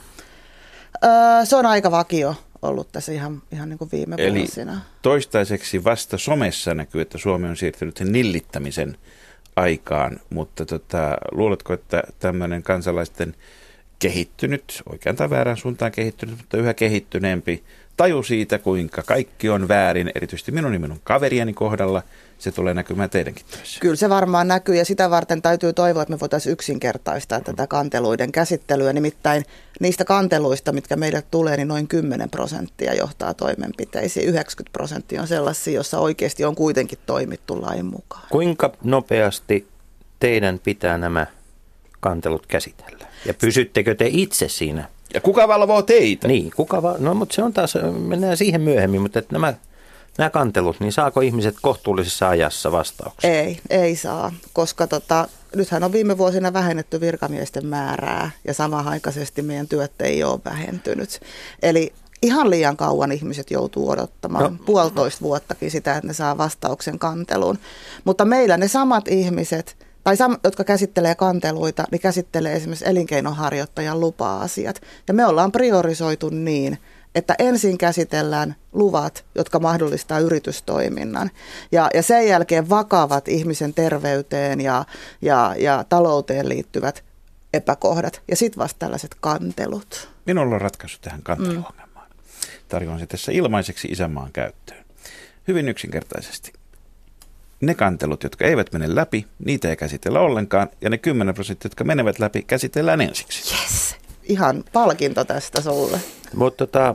Öö, 1.05 1.11
se 1.45 1.57
on 1.57 1.67
aika 1.67 1.91
vakio 1.91 2.35
ollut 2.63 2.93
tässä 2.93 3.13
ihan, 3.13 3.43
ihan 3.53 3.69
niin 3.69 3.79
kuin 3.79 3.91
viime 3.93 4.17
Eli 4.19 4.39
vuosina. 4.39 4.81
toistaiseksi 5.03 5.85
vasta 5.85 6.19
somessa 6.19 6.75
näkyy, 6.75 7.01
että 7.01 7.19
Suomi 7.19 7.49
on 7.49 7.57
siirtynyt 7.57 7.97
sen 7.97 8.13
nillittämisen 8.13 8.97
aikaan, 9.57 10.21
mutta 10.31 10.67
tota, 10.67 11.17
luuletko, 11.33 11.73
että 11.73 12.03
tämmöinen 12.19 12.63
kansalaisten 12.63 13.35
kehittynyt, 13.99 14.83
oikean 14.93 15.17
tai 15.17 15.31
väärän 15.31 15.57
suuntaan 15.57 15.93
kehittynyt, 15.93 16.37
mutta 16.37 16.57
yhä 16.57 16.75
kehittyneempi 16.75 17.65
taju 17.97 18.23
siitä, 18.23 18.59
kuinka 18.59 19.03
kaikki 19.03 19.49
on 19.49 19.69
väärin, 19.69 20.13
erityisesti 20.15 20.53
minun 20.53 20.73
ja 20.73 20.81
minun 20.81 21.01
kaverieni 21.05 21.53
kohdalla, 21.53 22.03
se 22.41 22.53
tulee 22.53 22.75
näkymään 22.75 23.11
teidänkin 23.11 23.47
työssä. 23.51 23.81
Kyllä 23.81 23.97
se 23.97 24.09
varmaan 24.09 24.49
näkyy 24.49 24.75
ja 24.77 24.85
sitä 24.85 25.11
varten 25.11 25.43
täytyy 25.43 25.73
toivoa, 25.73 26.03
että 26.03 26.15
me 26.15 26.21
voitaisiin 26.21 26.53
yksinkertaistaa 26.53 27.41
tätä 27.41 27.67
kanteluiden 27.67 28.33
käsittelyä. 28.33 28.93
Nimittäin 28.93 29.45
niistä 29.81 30.05
kanteluista, 30.05 30.73
mitkä 30.73 30.97
meille 30.97 31.23
tulee, 31.31 31.57
niin 31.57 31.69
noin 31.69 31.89
10 31.89 32.31
prosenttia 32.31 32.95
johtaa 32.95 33.35
toimenpiteisiin. 33.35 34.27
90 34.29 34.73
prosenttia 34.73 35.21
on 35.21 35.29
sellaisia, 35.29 35.75
joissa 35.75 35.99
oikeasti 35.99 36.45
on 36.45 36.55
kuitenkin 36.55 36.99
toimittu 37.07 37.63
lain 37.63 37.87
mukaan. 37.87 38.23
Kuinka 38.31 38.73
nopeasti 38.85 39.69
teidän 40.21 40.59
pitää 40.59 40.99
nämä 40.99 41.27
kantelut 42.01 42.47
käsitellä? 42.47 43.07
Ja 43.27 43.35
pysyttekö 43.35 43.95
te 43.95 44.09
itse 44.11 44.49
siinä? 44.49 44.89
Ja 45.15 45.21
kuka 45.21 45.49
valvoo 45.49 45.83
teitä? 45.83 46.29
Niin, 46.29 46.51
kuka 46.57 46.83
va- 46.83 46.97
No, 46.99 47.15
mutta 47.15 47.35
se 47.35 47.43
on 47.43 47.53
taas, 47.53 47.75
mennään 48.07 48.37
siihen 48.37 48.61
myöhemmin, 48.61 49.01
mutta 49.03 49.19
että 49.19 49.33
nämä, 49.35 49.55
nämä 50.19 50.31
kantelut, 50.31 50.81
niin 50.81 50.93
saako 50.93 51.21
ihmiset 51.21 51.55
kohtuullisessa 51.63 52.29
ajassa 52.29 52.73
vastauksia? 52.73 53.31
Ei, 53.31 53.61
ei 53.71 53.97
saa, 53.97 54.33
koska 54.53 54.87
tota, 54.87 55.29
nythän 55.57 55.85
on 55.85 55.93
viime 55.93 56.19
vuosina 56.19 56.53
vähennetty 56.53 57.01
virkamiesten 57.01 57.67
määrää 57.67 58.31
ja 58.45 58.55
samanaikaisesti 58.55 59.43
meidän 59.43 59.69
työt 59.69 59.93
ei 60.01 60.25
ole 60.25 60.41
vähentynyt. 60.45 61.21
Eli 61.63 61.93
ihan 62.23 62.51
liian 62.51 62.77
kauan 62.77 63.13
ihmiset 63.13 63.51
joutuu 63.51 63.91
odottamaan 63.91 64.45
No. 64.45 64.51
no. 64.51 64.57
puolitoista 64.67 65.21
vuottakin 65.23 65.71
sitä, 65.71 65.97
että 65.97 66.07
ne 66.07 66.13
saa 66.15 66.39
vastauksen 66.39 66.99
kanteluun. 66.99 67.59
Mutta 68.05 68.25
meillä 68.25 68.57
ne 68.57 68.69
samat 68.69 69.09
ihmiset 69.09 69.77
tai 70.05 70.17
sam, 70.17 70.37
jotka 70.45 70.65
käsittelee 70.65 71.15
kanteluita, 71.15 71.85
niin 71.91 72.01
käsittelee 72.01 72.53
esimerkiksi 72.53 72.89
elinkeinoharjoittajan 72.89 74.01
lupa-asiat. 74.01 74.81
Ja 75.09 75.15
me 75.15 75.27
ollaan 75.27 75.53
priorisoitu 75.53 76.29
niin, 76.29 76.79
että 77.15 77.35
ensin 77.39 77.79
käsitellään 77.79 78.57
luvat, 78.73 79.25
jotka 79.35 79.59
mahdollistaa 79.59 80.19
yritystoiminnan. 80.19 81.31
Ja, 81.73 81.91
ja 81.95 82.03
sen 82.03 82.29
jälkeen 82.29 82.71
vakavat 82.71 83.29
ihmisen 83.29 83.75
terveyteen 83.75 84.61
ja, 84.61 84.85
ja, 85.23 85.55
ja 85.59 85.85
talouteen 85.89 86.49
liittyvät 86.49 87.05
epäkohdat. 87.55 88.23
Ja 88.29 88.37
sitten 88.37 88.59
vasta 88.59 88.79
tällaiset 88.79 89.17
kantelut. 89.21 90.09
Minulla 90.27 90.55
on 90.55 90.61
ratkaisu 90.61 90.99
tähän 91.01 91.23
kanteluongelmaan. 91.23 92.11
Tarjoan 92.69 92.99
se 92.99 93.07
tässä 93.07 93.33
ilmaiseksi 93.33 93.89
isänmaan 93.89 94.33
käyttöön. 94.33 94.85
Hyvin 95.49 95.69
yksinkertaisesti. 95.69 96.53
Ne 97.61 97.75
kantelut, 97.75 98.23
jotka 98.23 98.45
eivät 98.45 98.73
mene 98.73 98.95
läpi, 98.95 99.27
niitä 99.45 99.69
ei 99.69 99.77
käsitellä 99.77 100.21
ollenkaan. 100.21 100.69
Ja 100.81 100.91
ne 100.91 100.99
10 100.99 101.35
prosenttia, 101.35 101.67
jotka 101.67 101.85
menevät 101.85 102.19
läpi, 102.19 102.43
käsitellään 102.43 103.01
ensiksi. 103.01 103.55
Yes. 103.55 103.97
Ihan 104.23 104.65
palkinto 104.73 105.25
tästä 105.25 105.61
sulle. 105.61 106.01
Mutta 106.35 106.67
tota, 106.67 106.95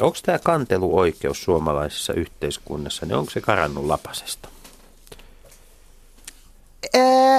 onko 0.00 0.18
tämä 0.22 0.38
kanteluoikeus 0.38 1.42
suomalaisessa 1.42 2.12
yhteiskunnassa, 2.12 3.06
niin 3.06 3.16
onko 3.16 3.30
se 3.30 3.40
karannut 3.40 3.84
lapasesta? 3.84 4.48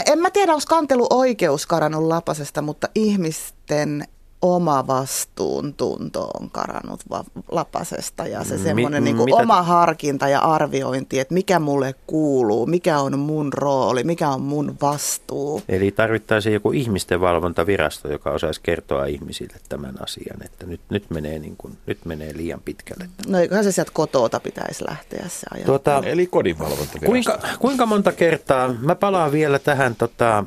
En 0.05 0.19
mä 0.19 0.31
tiedä, 0.31 0.53
onko 0.53 0.65
kanteluoikeus 0.67 1.65
karannut 1.65 2.03
lapasesta, 2.03 2.61
mutta 2.61 2.89
ihmisten 2.95 4.07
oma 4.53 4.87
vastuuntunto 4.87 6.29
on 6.41 6.49
karannut 6.51 6.99
va- 7.09 7.23
lapasesta 7.51 8.27
ja 8.27 8.43
se 8.43 8.57
Mi- 8.57 8.63
semmoinen 8.63 9.03
niin 9.03 9.17
mitä- 9.17 9.35
oma 9.35 9.63
harkinta 9.63 10.27
ja 10.27 10.39
arviointi, 10.39 11.19
että 11.19 11.33
mikä 11.33 11.59
mulle 11.59 11.95
kuuluu, 12.07 12.65
mikä 12.65 12.99
on 12.99 13.19
mun 13.19 13.53
rooli, 13.53 14.03
mikä 14.03 14.29
on 14.29 14.41
mun 14.41 14.75
vastuu. 14.81 15.61
Eli 15.69 15.91
tarvittaisiin 15.91 16.53
joku 16.53 16.71
ihmisten 16.71 17.21
valvontavirasto, 17.21 18.11
joka 18.11 18.31
osaisi 18.31 18.61
kertoa 18.63 19.05
ihmisille 19.05 19.55
tämän 19.69 19.95
asian, 20.03 20.43
että 20.45 20.65
nyt, 20.65 20.81
nyt, 20.89 21.09
menee, 21.09 21.39
niin 21.39 21.55
kuin, 21.57 21.77
nyt 21.85 22.05
menee 22.05 22.31
liian 22.37 22.61
pitkälle. 22.65 23.09
No 23.27 23.39
eiköhän 23.39 23.63
se 23.63 23.71
sieltä 23.71 23.91
kotota 23.93 24.39
pitäisi 24.39 24.83
lähteä 24.89 25.25
se 25.27 25.47
ajatus. 25.51 25.65
Tuota, 25.65 26.01
Eli 26.05 26.27
kodinvalvontavirasto. 26.27 27.05
kuinka, 27.05 27.39
kuinka 27.59 27.85
monta 27.85 28.11
kertaa, 28.11 28.73
mä 28.81 28.95
palaan 28.95 29.31
vielä 29.31 29.59
tähän, 29.59 29.95
tota, 29.95 30.43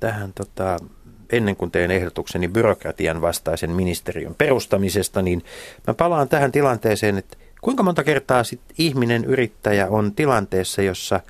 tähän 0.00 0.32
tota, 0.32 0.76
ennen 1.32 1.56
kuin 1.56 1.70
teen 1.70 1.90
ehdotukseni 1.90 2.48
byrokratian 2.48 3.20
vastaisen 3.20 3.70
ministeriön 3.70 4.34
perustamisesta, 4.34 5.22
niin 5.22 5.44
mä 5.86 5.94
palaan 5.94 6.28
tähän 6.28 6.52
tilanteeseen, 6.52 7.18
että 7.18 7.36
kuinka 7.60 7.82
monta 7.82 8.04
kertaa 8.04 8.44
sit 8.44 8.60
ihminen, 8.78 9.24
yrittäjä 9.24 9.88
on 9.88 10.14
tilanteessa, 10.14 10.82
jossa 10.82 11.20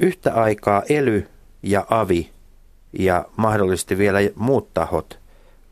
yhtä 0.00 0.34
aikaa 0.34 0.82
ely 0.88 1.28
ja 1.62 1.86
avi 1.90 2.30
ja 2.98 3.24
mahdollisesti 3.36 3.98
vielä 3.98 4.18
muut 4.34 4.74
tahot 4.74 5.18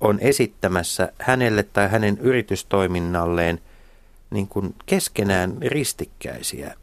on 0.01 0.19
esittämässä 0.21 1.13
hänelle 1.19 1.63
tai 1.63 1.89
hänen 1.89 2.19
yritystoiminnalleen 2.19 3.61
niin 4.31 4.49
kuin 4.49 4.75
keskenään 4.87 5.57
ristikkäisiä 5.61 6.75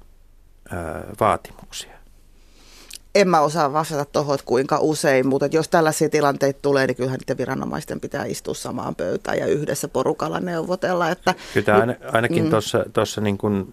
ää, 0.71 1.03
vaatimuksia. 1.19 1.96
En 3.17 3.29
mä 3.29 3.41
osaa 3.41 3.73
vastata 3.73 4.05
tuohon, 4.05 4.35
että 4.35 4.45
kuinka 4.45 4.79
usein, 4.81 5.27
mutta 5.27 5.45
jos 5.51 5.69
tällaisia 5.69 6.09
tilanteita 6.09 6.59
tulee, 6.61 6.87
niin 6.87 6.95
kyllähän 6.95 7.19
niiden 7.19 7.37
viranomaisten 7.37 7.99
pitää 7.99 8.25
istua 8.25 8.53
samaan 8.53 8.95
pöytään 8.95 9.37
ja 9.37 9.45
yhdessä 9.45 9.87
porukalla 9.87 10.39
neuvotella. 10.39 11.09
Että 11.09 11.35
Kyllä 11.53 11.65
tämä 11.65 11.79
aina, 11.79 11.95
ainakin 12.11 12.43
mm. 12.43 12.49
tuossa, 12.49 12.85
tuossa 12.93 13.21
niin 13.21 13.37
kuin, 13.37 13.67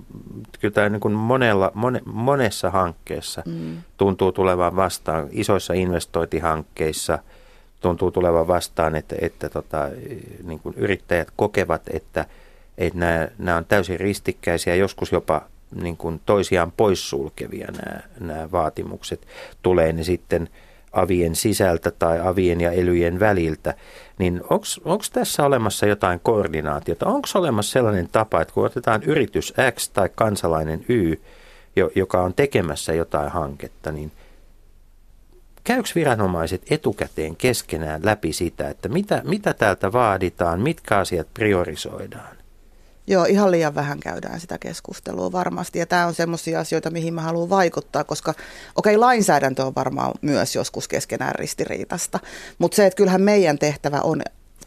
kyllä 0.60 0.74
tämä 0.74 0.88
niin 0.88 1.00
kuin 1.00 1.14
monella, 1.14 1.72
mone, 1.74 2.02
monessa 2.04 2.70
hankkeessa 2.70 3.42
mm. 3.46 3.76
tuntuu 3.96 4.32
tulevan 4.32 4.76
vastaan, 4.76 5.28
isoissa 5.30 5.74
investointihankkeissa 5.74 7.18
tuntuu 7.80 8.10
tulevan 8.10 8.46
vastaan, 8.46 8.96
että, 8.96 9.16
että 9.20 9.48
tota, 9.48 9.88
niin 10.42 10.60
kuin 10.60 10.74
yrittäjät 10.78 11.28
kokevat, 11.36 11.82
että, 11.92 12.26
että 12.78 12.98
nämä, 12.98 13.28
nämä 13.38 13.56
on 13.56 13.64
täysin 13.64 14.00
ristikkäisiä, 14.00 14.74
joskus 14.74 15.12
jopa 15.12 15.42
niin 15.80 15.96
kuin 15.96 16.20
toisiaan 16.26 16.72
poissulkevia 16.72 17.68
nämä, 17.72 18.00
nämä 18.20 18.50
vaatimukset. 18.50 19.26
Tulee 19.62 19.92
ne 19.92 20.04
sitten 20.04 20.48
avien 20.92 21.36
sisältä 21.36 21.90
tai 21.90 22.20
avien 22.20 22.60
ja 22.60 22.70
elyjen 22.70 23.20
väliltä, 23.20 23.74
niin 24.18 24.42
onko 24.84 25.04
tässä 25.12 25.44
olemassa 25.44 25.86
jotain 25.86 26.20
koordinaatiota? 26.22 27.06
Onko 27.06 27.28
olemassa 27.34 27.72
sellainen 27.72 28.08
tapa, 28.12 28.40
että 28.40 28.54
kun 28.54 28.66
otetaan 28.66 29.02
yritys 29.02 29.54
X 29.70 29.88
tai 29.88 30.08
kansalainen 30.14 30.84
Y, 30.88 31.14
jo, 31.76 31.90
joka 31.94 32.22
on 32.22 32.34
tekemässä 32.34 32.92
jotain 32.92 33.30
hanketta, 33.30 33.92
niin 33.92 34.12
käykö 35.64 35.88
viranomaiset 35.94 36.62
etukäteen 36.70 37.36
keskenään 37.36 38.00
läpi 38.04 38.32
sitä, 38.32 38.68
että 38.68 38.88
mitä, 38.88 39.22
mitä 39.24 39.54
täältä 39.54 39.92
vaaditaan, 39.92 40.60
mitkä 40.60 40.98
asiat 40.98 41.26
priorisoidaan? 41.34 42.43
Joo, 43.06 43.24
ihan 43.24 43.50
liian 43.50 43.74
vähän 43.74 44.00
käydään 44.00 44.40
sitä 44.40 44.58
keskustelua 44.58 45.32
varmasti. 45.32 45.78
Ja 45.78 45.86
tämä 45.86 46.06
on 46.06 46.14
semmoisia 46.14 46.60
asioita, 46.60 46.90
mihin 46.90 47.14
mä 47.14 47.20
haluan 47.20 47.50
vaikuttaa, 47.50 48.04
koska 48.04 48.30
okei, 48.30 48.96
okay, 48.96 48.96
lainsäädäntö 48.96 49.64
on 49.64 49.74
varmaan 49.74 50.14
myös 50.22 50.54
joskus 50.54 50.88
keskenään 50.88 51.34
ristiriitasta. 51.34 52.20
Mutta 52.58 52.76
se, 52.76 52.86
että 52.86 52.96
kyllähän 52.96 53.22
meidän 53.22 53.58
tehtävä 53.58 54.00
on 54.00 54.22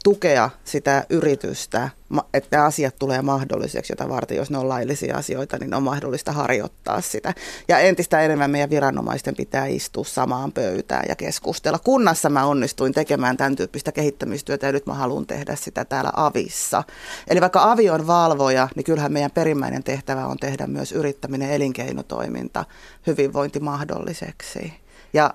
tukea 0.08 0.50
sitä 0.64 1.06
yritystä, 1.10 1.90
että 2.34 2.66
asiat 2.66 2.96
tulee 3.00 3.22
mahdolliseksi, 3.22 3.94
jota 3.94 4.10
varten, 4.10 4.38
jos 4.38 4.52
ne 4.52 4.58
on 4.58 4.70
laillisia 4.70 5.18
asioita, 5.18 5.58
niin 5.58 5.74
on 5.74 5.84
mahdollista 5.84 6.32
harjoittaa 6.32 7.02
sitä. 7.02 7.34
Ja 7.68 7.80
entistä 7.80 8.22
enemmän 8.22 8.52
meidän 8.52 8.70
viranomaisten 8.70 9.36
pitää 9.36 9.66
istua 9.66 10.04
samaan 10.04 10.52
pöytään 10.52 11.06
ja 11.10 11.16
keskustella. 11.16 11.80
Kunnassa 11.80 12.30
mä 12.30 12.46
onnistuin 12.46 12.94
tekemään 12.94 13.38
tämän 13.38 13.56
tyyppistä 13.56 13.92
kehittämistyötä 13.92 14.66
ja 14.66 14.72
nyt 14.72 14.86
mä 14.86 14.94
haluan 14.94 15.26
tehdä 15.26 15.56
sitä 15.56 15.86
täällä 15.86 16.12
Avissa. 16.16 16.84
Eli 17.28 17.42
vaikka 17.42 17.72
Avi 17.72 17.90
on 17.90 18.08
valvoja, 18.08 18.68
niin 18.76 18.84
kyllähän 18.84 19.14
meidän 19.14 19.32
perimmäinen 19.32 19.84
tehtävä 19.84 20.26
on 20.26 20.38
tehdä 20.38 20.68
myös 20.68 20.92
yrittäminen, 20.92 21.52
elinkeinotoiminta, 21.52 22.66
hyvinvointi 23.08 23.60
mahdolliseksi. 23.60 24.74
Ja 25.14 25.34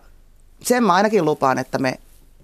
sen 0.63 0.85
mä 0.85 0.95
ainakin 0.95 1.25
lupaan, 1.25 1.59
että 1.59 1.79
me 1.79 1.99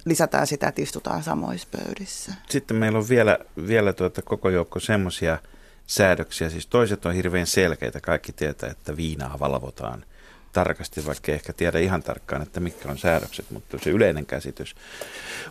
lisätään 0.09 0.47
sitä, 0.47 0.68
että 0.68 0.83
istutaan 0.83 1.23
samoissa 1.23 1.68
pöydissä. 1.79 2.35
Sitten 2.49 2.77
meillä 2.77 2.99
on 2.99 3.09
vielä, 3.09 3.38
vielä 3.66 3.92
tuota 3.92 4.23
koko 4.23 4.51
joukko 4.51 4.81
semmoisia 4.81 5.38
säädöksiä, 5.87 6.51
siis 6.51 6.66
toiset 6.66 7.07
on 7.07 7.14
hirveän 7.14 7.47
selkeitä, 7.47 8.01
kaikki 8.01 8.33
tietää, 8.33 8.71
että 8.71 8.97
viinaa 8.97 9.38
valvotaan 9.40 10.05
tarkasti, 10.53 11.07
vaikka 11.07 11.33
ehkä 11.33 11.53
tiedä 11.53 11.79
ihan 11.79 12.03
tarkkaan, 12.03 12.42
että 12.42 12.61
mitkä 12.61 12.88
on 12.88 12.99
säädökset, 12.99 13.51
mutta 13.51 13.79
se 13.79 13.90
yleinen 13.90 14.27
käsitys. 14.27 14.77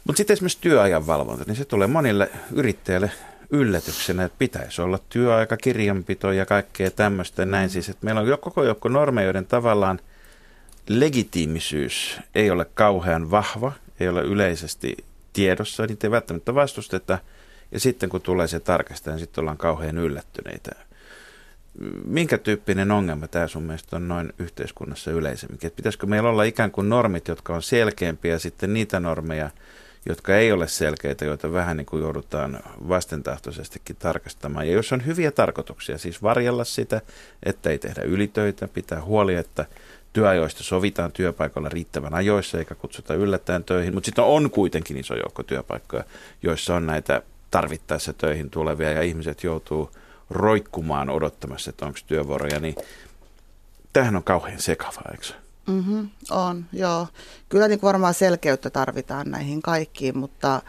Mutta 0.04 0.18
sitten 0.18 0.34
esimerkiksi 0.34 0.62
työajan 0.62 1.08
valvonta, 1.08 1.44
niin 1.48 1.56
se 1.56 1.66
tulee 1.66 1.88
monille 1.88 2.30
yrittäjille 2.52 3.12
yllätyksenä, 3.50 4.24
että 4.24 4.36
pitäisi 4.40 4.82
olla 4.82 5.00
työaikakirjanpito 5.10 6.32
ja 6.32 6.46
kaikkea 6.46 6.92
tämmöistä 6.92 7.46
näin. 7.46 7.70
Siis, 7.70 7.90
että 7.90 8.06
meillä 8.06 8.22
on 8.22 8.28
jo 8.28 8.38
koko 8.38 8.64
joukko 8.64 8.90
normeja, 8.90 9.26
joiden 9.26 9.46
tavallaan 9.46 10.00
legitiimisyys 10.88 12.20
ei 12.36 12.52
ole 12.52 12.66
kauhean 12.66 13.32
vahva, 13.32 13.72
ei 14.00 14.08
ole 14.08 14.22
yleisesti 14.22 14.98
tiedossa, 15.34 15.86
niitä 15.86 16.08
ei 16.08 16.12
välttämättä 16.12 16.56
vastusteta. 16.56 17.20
Ja 17.72 17.80
sitten 17.80 18.10
kun 18.10 18.22
tulee 18.22 18.48
se 18.48 18.60
tarkastaja, 18.60 19.16
niin 19.16 19.20
sitten 19.20 19.42
ollaan 19.42 19.58
kauhean 19.58 19.98
yllättyneitä. 19.98 20.72
Minkä 22.06 22.38
tyyppinen 22.38 22.92
ongelma 22.92 23.28
tämä 23.28 23.48
sun 23.48 23.64
mielestä 23.64 23.96
on 23.96 24.08
noin 24.08 24.34
yhteiskunnassa 24.40 25.12
yleisemmin? 25.12 25.60
Että 25.64 25.76
pitäisikö 25.76 26.06
meillä 26.06 26.30
olla 26.30 26.44
ikään 26.44 26.72
kuin 26.72 26.90
normit, 26.90 27.28
jotka 27.28 27.56
on 27.56 27.62
selkeämpiä 27.62 28.32
ja 28.32 28.40
sitten 28.40 28.74
niitä 28.74 29.00
normeja, 29.00 29.50
jotka 30.06 30.36
ei 30.36 30.52
ole 30.52 30.68
selkeitä, 30.68 31.26
joita 31.26 31.52
vähän 31.52 31.78
niin 31.78 31.86
kuin 31.86 32.02
joudutaan 32.02 32.60
vastentahtoisestikin 32.88 33.96
tarkastamaan. 33.96 34.68
Ja 34.68 34.74
jos 34.74 34.92
on 34.92 35.06
hyviä 35.06 35.32
tarkoituksia, 35.32 35.98
siis 35.98 36.24
varjella 36.24 36.64
sitä, 36.64 37.02
että 37.44 37.70
ei 37.70 37.78
tehdä 37.78 38.02
ylitöitä, 38.02 38.68
pitää 38.68 39.02
huoli, 39.02 39.36
että 39.36 39.66
työajoista 40.14 40.64
sovitaan 40.64 41.12
työpaikalla 41.12 41.70
riittävän 41.70 42.14
ajoissa 42.14 42.58
eikä 42.58 42.76
kutsuta 42.76 43.14
yllättäen 43.14 43.64
töihin, 43.64 43.94
mutta 43.94 44.06
sitten 44.06 44.24
on 44.24 44.52
kuitenkin 44.52 44.98
iso 44.98 45.16
joukko 45.16 45.44
työpaikkoja, 45.44 46.04
joissa 46.44 46.76
on 46.76 46.88
näitä 46.88 47.22
tarvittaessa 47.52 48.14
töihin 48.14 48.50
tulevia 48.50 48.92
ja 48.92 49.02
ihmiset 49.02 49.44
joutuu 49.44 49.92
roikkumaan 50.30 51.10
odottamassa, 51.10 51.70
että 51.70 51.86
onko 51.86 52.00
työvuoroja, 52.08 52.60
niin 52.60 52.76
tämähän 53.94 54.16
on 54.16 54.24
kauhean 54.24 54.62
sekavaa, 54.62 55.12
eikö 55.12 55.28
Mm-hmm, 55.68 56.10
on, 56.32 56.66
joo. 56.74 57.08
Kyllä 57.50 57.68
niin 57.68 57.80
varmaan 57.82 58.14
selkeyttä 58.14 58.70
tarvitaan 58.70 59.32
näihin 59.32 59.62
kaikkiin, 59.62 60.18
mutta, 60.18 60.62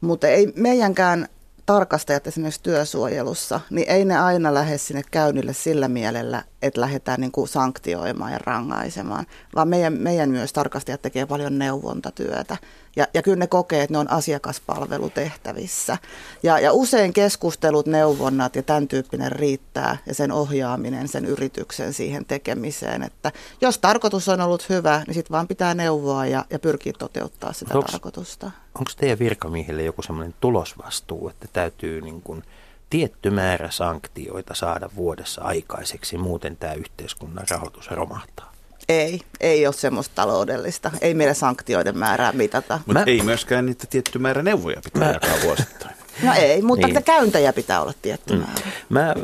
mutta 0.00 0.28
ei 0.28 0.52
meidänkään 0.56 1.28
tarkastajat 1.66 2.26
esimerkiksi 2.26 2.62
työsuojelussa, 2.62 3.60
niin 3.70 3.90
ei 3.90 4.04
ne 4.04 4.18
aina 4.18 4.54
lähde 4.54 4.78
sinne 4.78 5.02
käynnille 5.10 5.52
sillä 5.52 5.88
mielellä, 5.88 6.42
että 6.62 6.80
lähdetään 6.80 7.20
niin 7.20 7.32
kuin 7.32 7.48
sanktioimaan 7.48 8.32
ja 8.32 8.38
rangaisemaan, 8.38 9.26
vaan 9.54 9.68
meidän, 9.68 9.92
meidän 9.92 10.30
myös 10.30 10.52
tarkastajat 10.52 11.02
tekee 11.02 11.26
paljon 11.26 11.58
neuvontatyötä. 11.58 12.56
Ja, 12.96 13.06
ja 13.14 13.22
kyllä 13.22 13.36
ne 13.36 13.46
kokee, 13.46 13.82
että 13.82 13.94
ne 13.94 13.98
on 13.98 14.10
asiakaspalvelutehtävissä. 14.10 15.98
Ja, 16.42 16.58
ja 16.58 16.72
usein 16.72 17.12
keskustelut, 17.12 17.86
neuvonnat 17.86 18.56
ja 18.56 18.62
tämän 18.62 18.88
tyyppinen 18.88 19.32
riittää 19.32 19.96
ja 20.06 20.14
sen 20.14 20.32
ohjaaminen, 20.32 21.08
sen 21.08 21.24
yrityksen 21.24 21.92
siihen 21.92 22.24
tekemiseen. 22.24 23.02
Että 23.02 23.32
jos 23.60 23.78
tarkoitus 23.78 24.28
on 24.28 24.40
ollut 24.40 24.68
hyvä, 24.68 25.02
niin 25.06 25.14
sitten 25.14 25.32
vaan 25.32 25.48
pitää 25.48 25.74
neuvoa 25.74 26.26
ja, 26.26 26.44
ja 26.50 26.58
pyrkiä 26.58 26.92
toteuttaa 26.98 27.52
sitä 27.52 27.74
Onks- 27.74 27.92
tarkoitusta. 27.92 28.50
Onko 28.74 28.90
teidän 28.96 29.18
virkamiehille 29.18 29.82
joku 29.82 30.02
semmoinen 30.02 30.34
tulosvastuu, 30.40 31.28
että 31.28 31.48
täytyy 31.52 32.00
niin 32.00 32.22
kuin 32.22 32.42
tietty 32.90 33.30
määrä 33.30 33.70
sanktioita 33.70 34.54
saada 34.54 34.88
vuodessa 34.96 35.42
aikaiseksi, 35.42 36.18
muuten 36.18 36.56
tämä 36.56 36.72
yhteiskunnan 36.72 37.46
rahoitus 37.50 37.90
romahtaa? 37.90 38.55
Ei, 38.88 39.20
ei 39.40 39.66
ole 39.66 39.74
semmoista 39.74 40.14
taloudellista. 40.14 40.90
Ei 41.00 41.14
meillä 41.14 41.34
sanktioiden 41.34 41.98
määrää 41.98 42.32
mitata. 42.32 42.80
Mutta 42.86 43.04
ei 43.06 43.22
myöskään 43.22 43.66
niitä 43.66 43.86
tietty 43.90 44.18
määrä 44.18 44.42
neuvoja 44.42 44.80
pitää 44.84 45.02
Mä- 45.08 45.12
jakaa 45.12 45.42
vuosittain. 45.42 45.96
No 46.22 46.32
ei, 46.34 46.62
mutta 46.62 46.86
Niin. 46.86 47.02
käyntejä 47.04 47.52
pitää 47.52 47.82
olla 47.82 47.92
tietty 48.02 48.32
mm. 48.34 48.38
määrä. 48.40 48.60
Mä 48.88 49.08
äh, 49.10 49.14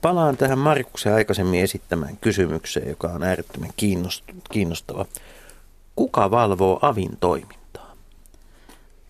palaan 0.00 0.36
tähän 0.36 0.58
Markuksen 0.58 1.14
aikaisemmin 1.14 1.60
esittämään 1.60 2.16
kysymykseen, 2.20 2.88
joka 2.88 3.08
on 3.08 3.22
äärettömän 3.22 3.68
kiinnost- 3.70 4.34
kiinnostava. 4.52 5.06
Kuka 5.96 6.30
valvoo 6.30 6.78
avin 6.82 7.16
toimintaa? 7.20 7.94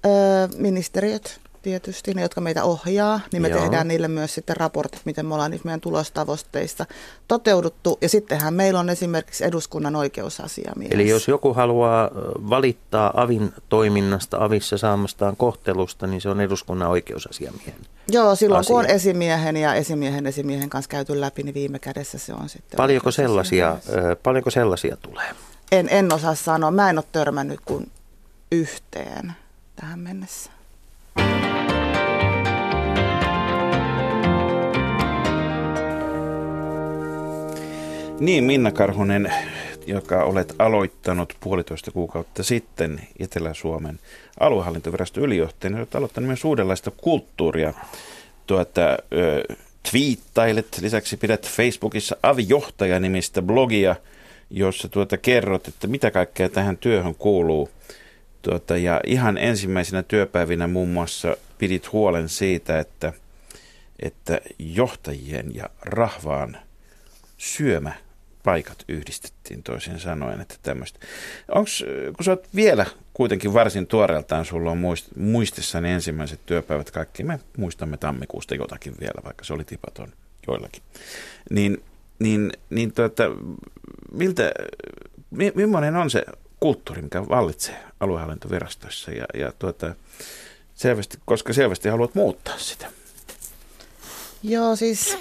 Öö, 0.07 0.12
ministeriöt 0.57 1.40
tietysti, 1.63 2.15
ne 2.15 2.23
jotka 2.23 2.41
meitä 2.41 2.65
ohjaa, 2.65 3.21
niin 3.33 3.43
me 3.43 3.49
Joo. 3.49 3.61
Tehdään 3.61 3.89
niille 3.89 4.09
myös 4.09 4.35
sitten 4.35 4.57
raportit, 4.57 5.01
miten 5.05 5.27
me 5.27 5.35
ollaan 5.35 5.51
nyt 5.51 5.65
meidän 5.65 5.81
tulostavoitteista 5.81 6.87
toteuduttu. 7.29 7.99
Ja 8.01 8.09
sittenhän 8.09 8.55
meillä 8.55 8.81
on 8.81 8.91
esimerkiksi 8.91 9.45
eduskunnan 9.45 9.97
oikeusasiamies. 9.97 10.93
Eli 10.93 11.09
jos 11.09 11.29
joku 11.29 11.55
haluaa 11.55 12.11
valittaa 12.51 13.23
avin 13.23 13.53
toiminnasta, 13.69 14.37
avissa 14.41 14.79
saamastaan 14.79 15.37
kohtelusta, 15.37 16.07
niin 16.07 16.21
se 16.21 16.29
on 16.29 16.41
eduskunnan 16.41 16.89
oikeusasiamiehen. 16.89 17.75
Joo, 18.09 18.35
silloin 18.35 18.65
kun 18.67 18.79
on 18.79 18.85
asia. 18.85 18.95
esimiehen 18.95 19.57
ja 19.57 19.75
esimiehen 19.75 20.27
esimiehen 20.27 20.71
kanssa 20.71 20.89
käyty 20.89 21.21
läpi, 21.21 21.43
niin 21.43 21.55
viime 21.55 21.79
kädessä 21.79 22.19
se 22.19 22.35
on 22.35 22.49
sitten 22.49 22.77
Paljonko 22.77 23.11
sellaisia, 23.11 23.79
paljonko 24.23 24.51
sellaisia 24.51 24.97
tulee? 24.97 25.27
En, 25.73 25.89
en 25.91 26.13
osaa 26.13 26.35
sanoa. 26.35 26.71
Mä 26.71 26.91
en 26.91 26.99
ole 26.99 27.05
törmännyt 27.13 27.61
kuin 27.65 27.91
yhteen 28.53 29.33
tähän 29.77 29.99
mennessä. 29.99 30.51
Niin, 38.21 38.45
Minna 38.45 38.73
Karhunen, 38.73 39.33
joka 39.87 40.25
olet 40.25 40.55
aloittanut 40.59 41.37
puolitoista 41.41 41.91
kuukautta 41.91 42.43
sitten 42.43 43.01
Etelä-Suomen 43.19 43.99
aluehallintoviraston 44.41 45.25
ylijohtajana, 45.25 45.79
olet 45.79 45.95
aloittanut 45.95 46.27
myös 46.27 46.45
uudenlaista 46.45 46.91
kulttuuria. 46.91 47.75
Tuota, 48.47 48.99
ö, 49.12 49.55
twiittailet, 49.91 50.79
lisäksi 50.81 51.16
pidät 51.16 51.49
Facebookissa 51.49 52.16
Avijohtaja-nimistä 52.23 53.43
blogia, 53.43 53.97
jossa 54.51 54.89
tuota 54.89 55.16
kerrot, 55.16 55.69
että 55.69 55.87
mitä 55.87 56.11
kaikkea 56.11 56.49
tähän 56.49 56.77
työhön 56.77 57.14
kuuluu. 57.14 57.71
Tuota, 58.43 58.76
ja 58.76 59.01
ihan 59.07 59.39
ensimmäisenä 59.39 60.03
työpäivinä 60.03 60.66
muun 60.66 60.89
muassa 60.89 61.36
pidit 61.59 61.93
huolen 61.93 62.28
siitä, 62.28 62.78
että, 62.78 63.12
että 64.01 64.41
johtajien 64.59 65.55
ja 65.55 65.70
rahvaan 65.82 66.57
syömäpaikat 67.39 68.84
yhdistettiin 68.89 69.62
toisin 69.62 70.01
sanoen, 70.01 70.41
että 70.41 70.55
tämmöistä. 70.62 70.99
Onks, 71.55 71.84
kun 72.16 72.24
sä 72.24 72.30
oot 72.30 72.49
vielä 72.55 72.86
kuitenkin 73.14 73.55
varsin 73.55 73.86
tuoreeltaan, 73.86 74.45
sulla 74.45 74.70
on 74.70 74.78
muist, 74.78 75.07
muistissani 75.16 75.91
ensimmäiset 75.91 76.41
työpäivät 76.47 76.91
kaikki, 76.91 77.24
me 77.24 77.41
muistamme 77.57 77.97
tammikuusta 77.97 78.55
jotakin 78.55 78.95
vielä, 79.01 79.20
vaikka 79.24 79.45
se 79.45 79.53
oli 79.53 79.64
tipaton 79.64 80.12
joillakin, 80.47 80.82
niin, 81.51 81.82
niin, 82.18 82.53
niin 82.70 82.93
tuota, 82.93 83.24
miltä, 84.12 84.53
mi, 85.30 85.53
millainen 85.55 85.97
on 85.97 86.11
se 86.11 86.24
kulttuuri, 86.61 87.03
mikä 87.03 87.29
vallitsee 87.29 87.85
aluehallintovirastoissa 88.01 89.11
ja, 89.11 89.25
ja 89.35 89.53
tuota, 89.59 89.95
selvästi, 90.75 91.19
koska 91.25 91.53
selvästi 91.53 91.89
haluat 91.89 92.15
muuttaa 92.15 92.59
sitä. 92.59 92.87
Joo, 94.43 94.77
siis 94.77 95.19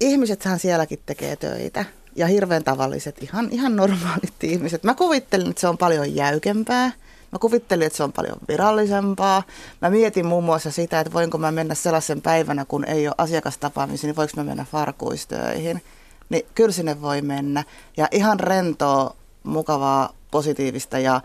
ihmisethän 0.00 0.58
sielläkin 0.58 0.98
tekee 1.06 1.36
töitä. 1.36 1.84
Ja 2.16 2.26
hirveän 2.26 2.64
tavalliset, 2.64 3.22
ihan, 3.22 3.48
ihan 3.50 3.76
normaalit 3.76 4.44
ihmiset. 4.44 4.84
Mä 4.84 4.94
kuvittelin, 4.94 5.50
että 5.50 5.60
se 5.60 5.68
on 5.68 5.78
paljon 5.78 6.14
jäykempää. 6.14 6.92
Mä 7.32 7.38
kuvittelin, 7.38 7.86
että 7.86 7.96
se 7.96 8.02
on 8.02 8.12
paljon 8.12 8.36
virallisempaa. 8.48 9.42
Mä 9.82 9.90
mietin 9.90 10.26
muun 10.26 10.44
muassa 10.44 10.70
sitä, 10.70 11.00
että 11.00 11.12
voinko 11.12 11.38
mä 11.38 11.52
mennä 11.52 11.74
sellaisen 11.74 12.22
päivänä, 12.22 12.64
kun 12.64 12.84
ei 12.84 13.08
ole 13.08 13.14
asiakastapaamisia, 13.18 14.08
niin 14.08 14.16
voinko 14.16 14.32
mä 14.36 14.44
mennä 14.44 14.66
farkuistöihin. 14.72 15.82
Niin 16.28 16.46
kyllä 16.54 16.72
sinne 16.72 17.02
voi 17.02 17.22
mennä. 17.22 17.64
Ja 17.96 18.08
ihan 18.10 18.40
rentoa, 18.40 19.16
mukavaa, 19.42 20.12
positiivista 20.30 20.98
ja 20.98 21.20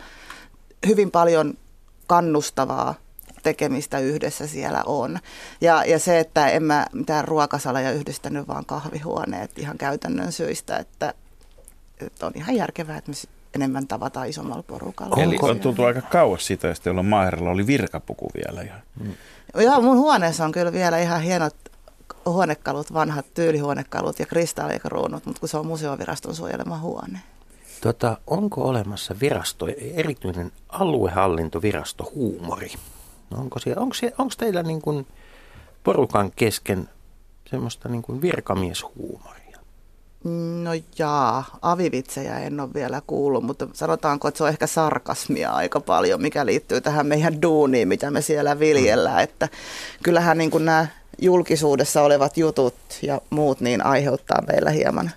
hyvin 0.86 1.10
paljon 1.10 1.54
kannustavaa 2.06 2.94
tekemistä 3.42 3.98
yhdessä 3.98 4.46
siellä 4.46 4.82
on. 4.86 5.18
Ja, 5.60 5.84
ja 5.84 5.98
se, 5.98 6.18
että 6.18 6.48
en 6.48 6.62
mä 6.62 6.86
mitään 6.92 7.24
ruokasaleja 7.24 7.92
yhdistänyt, 7.92 8.48
vaan 8.48 8.66
kahvihuoneet 8.66 9.58
ihan 9.58 9.78
käytännön 9.78 10.32
syistä, 10.32 10.76
että, 10.76 11.14
että 12.00 12.26
on 12.26 12.32
ihan 12.34 12.56
järkevää, 12.56 12.96
että 12.96 13.10
me 13.10 13.16
enemmän 13.54 13.86
tavataan 13.86 14.28
isommalla 14.28 14.62
porukalla. 14.62 15.22
Eli 15.22 15.38
on 15.42 15.60
tultu 15.60 15.84
aika 15.84 16.00
kauas 16.00 16.46
siitä, 16.46 16.70
että 16.70 16.88
jolloin 16.88 17.06
maaherralla 17.06 17.50
oli 17.50 17.66
virkapuku 17.66 18.30
vielä. 18.34 18.62
Ja 18.62 18.74
Joo, 19.62 19.80
mun 19.80 19.96
huoneessa 19.96 20.44
on 20.44 20.52
kyllä 20.52 20.72
vielä 20.72 20.98
ihan 20.98 21.20
hienot 21.20 21.56
huonekalut, 22.26 22.92
vanhat 22.92 23.26
tyylihuonekalut 23.34 24.18
ja 24.18 24.26
kristallikruunut, 24.26 25.26
mutta 25.26 25.40
kun 25.40 25.48
se 25.48 25.56
on 25.56 25.66
museoviraston 25.66 26.34
suojelema 26.34 26.78
huone. 26.78 27.20
Tota, 27.84 28.16
onko 28.26 28.62
olemassa 28.62 29.14
virasto, 29.20 29.66
erityinen 29.94 30.52
aluehallintovirasto 30.68 32.12
huumori? 32.14 32.70
No 33.30 33.38
onko, 33.38 33.58
siellä, 33.58 33.82
onko, 33.82 33.94
siellä, 33.94 34.16
onko 34.18 34.34
teillä 34.38 34.62
niin 34.62 34.82
kuin 34.82 35.06
porukan 35.82 36.32
kesken 36.36 36.88
semmoista 37.50 37.88
niin 37.88 38.02
kuin 38.02 38.22
virkamieshuumoria? 38.22 39.58
No 40.62 40.70
jaa, 40.98 41.58
avivitsejä 41.62 42.38
en 42.38 42.60
ole 42.60 42.74
vielä 42.74 43.02
kuullut, 43.06 43.44
mutta 43.44 43.68
sanotaanko, 43.72 44.28
että 44.28 44.38
se 44.38 44.44
on 44.44 44.50
ehkä 44.50 44.66
sarkasmia 44.66 45.50
aika 45.50 45.80
paljon, 45.80 46.22
mikä 46.22 46.46
liittyy 46.46 46.80
tähän 46.80 47.06
meidän 47.06 47.42
duuniin, 47.42 47.88
mitä 47.88 48.10
me 48.10 48.20
siellä 48.20 48.58
viljellään. 48.58 49.22
Että 49.22 49.48
kyllähän 50.02 50.38
niin 50.38 50.50
kuin 50.50 50.64
nämä 50.64 50.86
julkisuudessa 51.18 52.02
olevat 52.02 52.36
jutut 52.36 52.74
ja 53.02 53.20
muut 53.30 53.60
niin 53.60 53.86
aiheuttaa 53.86 54.42
meillä 54.46 54.70
hieman. 54.70 55.10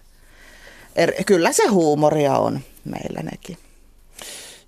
Er, 0.97 1.23
kyllä 1.25 1.51
se 1.51 1.67
huumoria 1.67 2.37
on 2.37 2.59
meillä 2.85 3.21
nekin. 3.31 3.57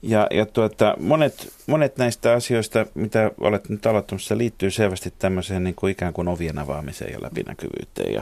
Ja, 0.01 0.27
ja 0.31 0.45
tuota, 0.45 0.95
monet, 0.99 1.53
monet 1.67 1.97
näistä 1.97 2.33
asioista, 2.33 2.85
mitä 2.93 3.31
olet 3.39 3.69
nyt 3.69 3.85
aloittamassa, 3.85 4.37
liittyy 4.37 4.71
selvästi 4.71 5.13
tämmöiseen 5.19 5.63
niin 5.63 5.75
kuin 5.75 5.91
ikään 5.91 6.13
kuin 6.13 6.27
ovien 6.27 6.59
avaamiseen 6.59 7.13
ja 7.13 7.21
läpinäkyvyyteen 7.21 8.13
ja 8.13 8.21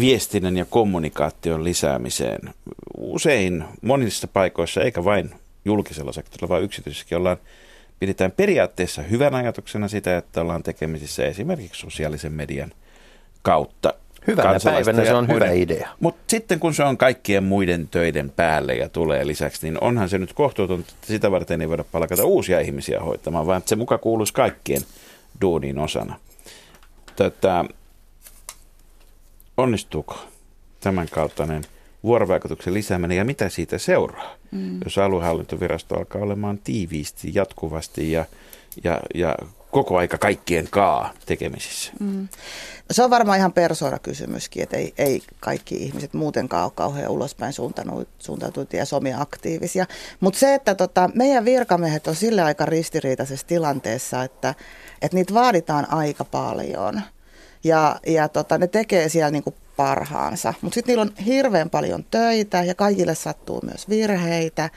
viestinnän 0.00 0.56
ja 0.56 0.64
kommunikaation 0.64 1.64
lisäämiseen. 1.64 2.54
Usein 2.98 3.64
monissa 3.82 4.28
paikoissa, 4.28 4.80
eikä 4.80 5.04
vain 5.04 5.30
julkisella 5.64 6.12
sektorilla, 6.12 6.48
vaan 6.48 6.62
yksityisessäkin 6.62 7.18
ollaan, 7.18 7.36
pidetään 8.00 8.32
periaatteessa 8.32 9.02
hyvän 9.02 9.34
ajatuksena 9.34 9.88
sitä, 9.88 10.16
että 10.16 10.40
ollaan 10.40 10.62
tekemisissä 10.62 11.24
esimerkiksi 11.26 11.80
sosiaalisen 11.80 12.32
median 12.32 12.72
kautta. 13.42 13.94
Hyvänä 14.26 14.58
päivänä 14.64 15.04
se 15.04 15.14
on 15.14 15.28
hyvä 15.28 15.44
muiden- 15.44 15.56
idea. 15.56 15.88
mutta 16.00 16.22
sitten 16.26 16.60
kun 16.60 16.74
se 16.74 16.84
on 16.84 16.96
kaikkien 16.96 17.44
muiden 17.44 17.88
töiden 17.88 18.30
päälle 18.30 18.74
ja 18.74 18.88
tulee 18.88 19.26
lisäksi, 19.26 19.66
niin 19.66 19.80
onhan 19.80 20.08
se 20.08 20.18
nyt 20.18 20.32
kohtuutonta, 20.32 20.92
että 20.94 21.06
sitä 21.06 21.30
varten 21.30 21.60
ei 21.60 21.68
voida 21.68 21.84
palkata 21.84 22.24
uusia 22.24 22.60
ihmisiä 22.60 23.00
hoitamaan, 23.00 23.46
vaan 23.46 23.62
se 23.66 23.76
muka 23.76 23.98
kuuluisi 23.98 24.32
kaikkien 24.32 24.82
duunin 25.40 25.78
osana. 25.78 26.20
Tätä, 27.16 27.64
onnistuuko 29.56 30.18
tämän 30.80 31.08
kaltainen 31.10 31.62
vuorovaikutuksen 32.04 32.74
lisääminen 32.74 33.16
ja 33.16 33.24
mitä 33.24 33.48
siitä 33.48 33.78
seuraa, 33.78 34.34
mm. 34.50 34.80
jos 34.84 34.98
aluehallintovirasto 34.98 35.98
alkaa 35.98 36.22
olemaan 36.22 36.58
tiiviisti, 36.58 37.30
jatkuvasti 37.34 38.12
ja, 38.12 38.24
ja, 38.84 39.00
ja 39.14 39.36
koko 39.76 39.96
aika 39.96 40.18
kaikkien 40.18 40.68
kaa 40.70 41.12
tekemisissä? 41.26 41.92
Mm. 42.00 42.28
Se 42.90 43.02
on 43.02 43.10
varmaan 43.10 43.38
ihan 43.38 43.52
persoonakysymyskin, 43.52 44.62
että 44.62 44.76
ei, 44.76 44.94
ei 44.98 45.22
kaikki 45.40 45.74
ihmiset 45.74 46.14
muutenkaan 46.14 46.64
ole 46.64 46.72
kauhean 46.74 47.10
ulospäin 47.10 47.52
suuntautuneet 48.18 48.72
ja 48.72 48.84
somia-aktiivisia. 48.84 49.86
Mutta 50.20 50.38
se, 50.38 50.54
että 50.54 50.74
tota, 50.74 51.10
meidän 51.14 51.44
virkamiehet 51.44 52.06
on 52.06 52.14
sille 52.14 52.42
aika 52.42 52.66
ristiriitaisessa 52.66 53.46
tilanteessa, 53.46 54.24
että, 54.24 54.54
että 55.02 55.16
niitä 55.16 55.34
vaaditaan 55.34 55.92
aika 55.92 56.24
paljon. 56.24 57.00
Ja, 57.64 58.00
ja 58.06 58.28
tota, 58.28 58.58
ne 58.58 58.66
tekee 58.66 59.08
siellä 59.08 59.30
niinku 59.30 59.54
parhaansa. 59.76 60.54
Mutta 60.60 60.74
sitten 60.74 60.92
niillä 60.92 61.02
on 61.02 61.24
hirveän 61.24 61.70
paljon 61.70 62.04
töitä 62.10 62.62
ja 62.62 62.74
kaikille 62.74 63.14
sattuu 63.14 63.60
myös 63.62 63.88
virheitä. 63.88 64.70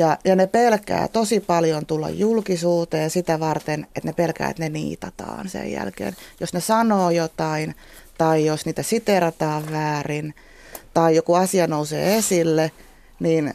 Ja, 0.00 0.18
ja 0.24 0.36
ne 0.36 0.46
pelkää 0.46 1.08
tosi 1.08 1.40
paljon 1.40 1.86
tulla 1.86 2.10
julkisuuteen 2.10 3.10
sitä 3.10 3.40
varten, 3.40 3.86
että 3.96 4.08
ne 4.08 4.12
pelkää, 4.12 4.50
että 4.50 4.62
ne 4.62 4.68
niitataan 4.68 5.48
sen 5.48 5.72
jälkeen. 5.72 6.16
Jos 6.40 6.52
ne 6.52 6.60
sanoo 6.60 7.10
jotain 7.10 7.74
tai 8.18 8.46
jos 8.46 8.66
niitä 8.66 8.82
siterataan 8.82 9.72
väärin 9.72 10.34
tai 10.94 11.16
joku 11.16 11.34
asia 11.34 11.66
nousee 11.66 12.16
esille, 12.16 12.70
niin 13.18 13.54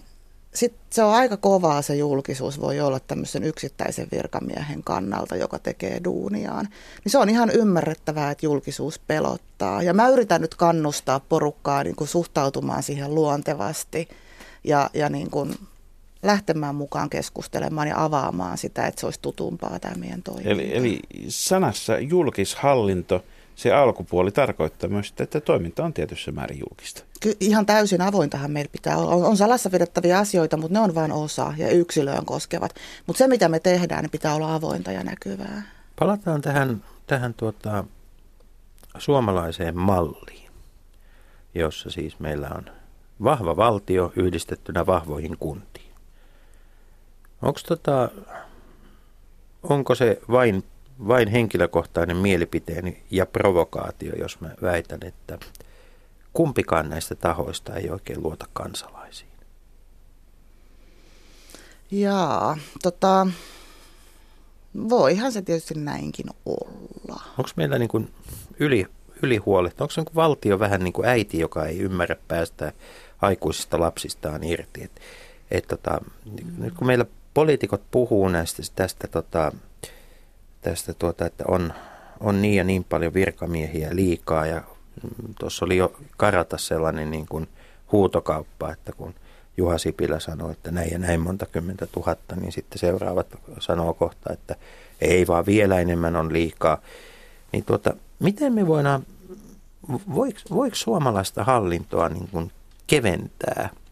sit 0.53 0.73
se 0.89 1.03
on 1.03 1.13
aika 1.13 1.37
kovaa 1.37 1.81
se 1.81 1.95
julkisuus 1.95 2.61
voi 2.61 2.79
olla 2.79 2.99
tämmöisen 2.99 3.43
yksittäisen 3.43 4.07
virkamiehen 4.11 4.83
kannalta, 4.83 5.35
joka 5.35 5.59
tekee 5.59 6.01
duuniaan. 6.03 6.67
Niin 7.03 7.11
se 7.11 7.17
on 7.17 7.29
ihan 7.29 7.49
ymmärrettävää, 7.49 8.31
että 8.31 8.45
julkisuus 8.45 8.99
pelottaa. 8.99 9.83
Ja 9.83 9.93
mä 9.93 10.09
yritän 10.09 10.41
nyt 10.41 10.55
kannustaa 10.55 11.19
porukkaa 11.19 11.83
niin 11.83 11.95
kuin 11.95 12.07
suhtautumaan 12.07 12.83
siihen 12.83 13.15
luontevasti 13.15 14.07
ja, 14.63 14.89
ja 14.93 15.09
niin 15.09 15.29
kuin 15.29 15.55
lähtemään 16.25 16.75
mukaan 16.75 17.09
keskustelemaan 17.09 17.87
ja 17.87 18.03
avaamaan 18.03 18.57
sitä, 18.57 18.87
että 18.87 18.99
se 18.99 19.07
olisi 19.07 19.19
tutumpaa 19.21 19.79
tämä 19.79 19.95
meidän 19.95 20.23
toiminta. 20.23 20.49
Eli, 20.49 20.77
eli 20.77 20.99
sanassa 21.27 21.99
julkishallinto– 21.99 23.23
se 23.55 23.73
alkupuoli 23.73 24.31
tarkoittaa 24.31 24.89
myös, 24.89 25.13
että 25.19 25.41
toiminta 25.41 25.85
on 25.85 25.93
tietyssä 25.93 26.31
määrin 26.31 26.59
julkista. 26.59 27.03
Ky- 27.19 27.37
ihan 27.39 27.65
täysin 27.65 28.01
avointahan 28.01 28.51
meillä 28.51 28.69
pitää 28.71 28.97
olla. 28.97 29.11
On, 29.11 29.23
on 29.23 29.37
salassa 29.37 29.71
vedettäviä 29.71 30.19
asioita, 30.19 30.57
mutta 30.57 30.73
ne 30.73 30.79
on 30.79 30.95
vain 30.95 31.11
osa 31.11 31.53
ja 31.57 31.69
yksilöön 31.69 32.25
koskevat. 32.25 32.75
Mutta 33.07 33.17
se, 33.17 33.27
mitä 33.27 33.49
me 33.49 33.59
tehdään, 33.59 34.01
niin 34.01 34.11
pitää 34.11 34.35
olla 34.35 34.55
avointa 34.55 34.91
ja 34.91 35.03
näkyvää. 35.03 35.61
Palataan 35.99 36.41
tähän, 36.41 36.83
tähän 37.07 37.33
tuota, 37.33 37.83
suomalaiseen 38.97 39.77
malliin, 39.77 40.49
jossa 41.55 41.89
siis 41.89 42.19
meillä 42.19 42.49
on 42.55 42.65
vahva 43.23 43.57
valtio 43.57 44.13
yhdistettynä 44.15 44.85
vahvoihin 44.85 45.37
kuntiin. 45.39 45.84
Onko 47.45 47.59
tota, 47.67 48.09
onko 49.63 49.95
se 49.95 50.21
vain 50.31 50.63
vain 51.07 51.27
henkilökohtainen 51.27 52.17
mielipiteeni 52.17 53.03
ja 53.11 53.25
provokaatio, 53.25 54.15
jos 54.15 54.41
mä 54.41 54.49
väitän, 54.61 54.99
että 55.01 55.37
kumpikaan 56.33 56.89
näistä 56.89 57.15
tahoista 57.15 57.75
ei 57.75 57.89
oikein 57.89 58.23
luota 58.23 58.45
kansalaisiin. 58.53 59.29
Jaa, 61.91 62.57
tota, 62.83 63.27
voihan 64.89 65.31
se 65.31 65.41
tietysti 65.41 65.73
näinkin 65.73 66.25
olla. 66.45 67.21
Onko 67.37 67.49
meillä 67.55 67.79
niin 67.79 67.89
kuin 67.89 68.13
yli, 68.59 68.87
ylihuolet, 69.23 69.81
onko 69.81 69.91
se 69.91 70.01
niin 70.01 70.05
kuin 70.05 70.15
valtio 70.15 70.59
vähän 70.59 70.83
niin 70.83 70.93
kuin 70.93 71.07
äiti, 71.07 71.39
joka 71.39 71.65
ei 71.65 71.79
ymmärrä 71.79 72.15
päästä 72.27 72.73
aikuisista 73.21 73.79
lapsistaan 73.79 74.43
irti? 74.43 74.83
Et, 74.83 75.01
et 75.51 75.67
tota, 75.67 76.01
nyt 76.57 76.73
kun 76.73 76.87
meillä 76.87 77.05
poliitikot 77.35 77.81
puhuu 77.91 78.27
näistä 78.27 78.63
tästä 78.75 79.07
tota, 79.07 79.51
tästä, 80.61 80.93
tuota, 80.93 81.25
että 81.25 81.43
on, 81.47 81.73
on 82.19 82.41
niin 82.41 82.55
ja 82.55 82.63
niin 82.63 82.83
paljon 82.83 83.13
virkamiehiä 83.13 83.89
liikaa 83.91 84.45
ja 84.45 84.61
tuossa 85.39 85.65
oli 85.65 85.77
jo 85.77 85.95
karata 86.17 86.57
sellainen 86.57 87.11
niin 87.11 87.25
kuin 87.29 87.47
huutokauppa, 87.91 88.71
että 88.71 88.91
kun 88.91 89.13
Juha 89.57 89.77
Sipilä 89.77 90.19
sanoi, 90.19 90.51
että 90.51 90.71
näin 90.71 90.91
ja 90.91 90.99
näin 90.99 91.19
monta 91.19 91.45
kymmentä 91.45 91.87
tuhatta, 91.87 92.35
niin 92.35 92.51
sitten 92.51 92.79
seuraavat 92.79 93.27
sanoo 93.59 93.93
kohta, 93.93 94.33
että 94.33 94.55
ei 95.01 95.27
vaan 95.27 95.45
vielä 95.45 95.79
enemmän 95.79 96.15
on 96.15 96.33
liikaa. 96.33 96.81
Niin 97.51 97.65
tuota, 97.65 97.93
miten 98.19 98.53
me 98.53 98.67
voidaan, 98.67 99.05
voiko, 100.15 100.39
voiko 100.49 100.75
suomalaista 100.75 101.43
hallintoa 101.43 102.09
niin 102.09 102.27
kuin 102.27 102.51
keventää– 102.87 103.69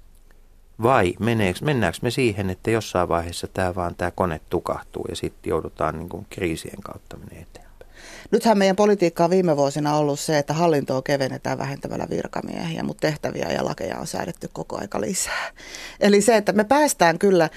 vai 0.81 1.13
meneekö, 1.19 1.59
mennäänkö 1.63 1.99
me 2.01 2.11
siihen, 2.11 2.49
että 2.49 2.71
jossain 2.71 3.09
vaiheessa 3.09 3.47
tämä 3.47 3.75
vaan 3.75 3.95
tämä 3.95 4.11
kone 4.11 4.41
tukahtuu 4.49 5.05
ja 5.09 5.15
sitten 5.15 5.49
joudutaan 5.49 5.99
niin 5.99 6.09
kuin 6.09 6.25
kriisien 6.29 6.81
kautta 6.81 7.17
menee 7.17 7.41
eteenpäin? 7.41 7.91
Nythän 8.31 8.57
meidän 8.57 8.75
politiikka 8.75 9.23
on 9.23 9.29
viime 9.29 9.57
vuosina 9.57 9.95
ollut 9.95 10.19
se, 10.19 10.37
että 10.37 10.53
hallintoa 10.53 11.01
kevennetään 11.01 11.57
vähentämällä 11.57 12.07
virkamiehiä, 12.09 12.83
mutta 12.83 13.07
tehtäviä 13.07 13.51
ja 13.51 13.65
lakeja 13.65 13.99
on 13.99 14.07
säädetty 14.07 14.49
koko 14.53 14.77
aika 14.81 15.01
lisää. 15.01 15.51
Eli 15.99 16.21
se, 16.21 16.37
että 16.37 16.51
me 16.51 16.63
päästään 16.63 17.19
kyllä 17.19 17.49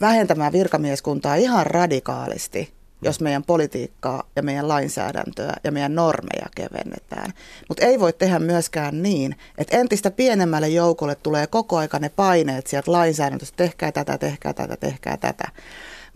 vähentämään 0.00 0.52
virkamieskuntaa 0.52 1.34
ihan 1.34 1.66
radikaalisti 1.66 2.81
jos 3.02 3.20
meidän 3.20 3.44
politiikkaa 3.44 4.22
ja 4.36 4.42
meidän 4.42 4.68
lainsäädäntöä 4.68 5.52
ja 5.64 5.72
meidän 5.72 5.94
normeja 5.94 6.46
kevennetään. 6.54 7.32
Mutta 7.68 7.86
ei 7.86 8.00
voi 8.00 8.12
tehdä 8.12 8.38
myöskään 8.38 9.02
niin, 9.02 9.36
että 9.58 9.76
entistä 9.76 10.10
pienemmälle 10.10 10.68
joukolle 10.68 11.14
tulee 11.14 11.46
koko 11.46 11.76
aika 11.76 11.98
ne 11.98 12.08
paineet 12.08 12.66
sieltä 12.66 12.92
lainsäädäntöstä, 12.92 13.56
tehkää 13.56 13.92
tätä, 13.92 14.18
tehkää 14.18 14.52
tätä, 14.52 14.76
tehkää 14.76 15.16
tätä. 15.16 15.48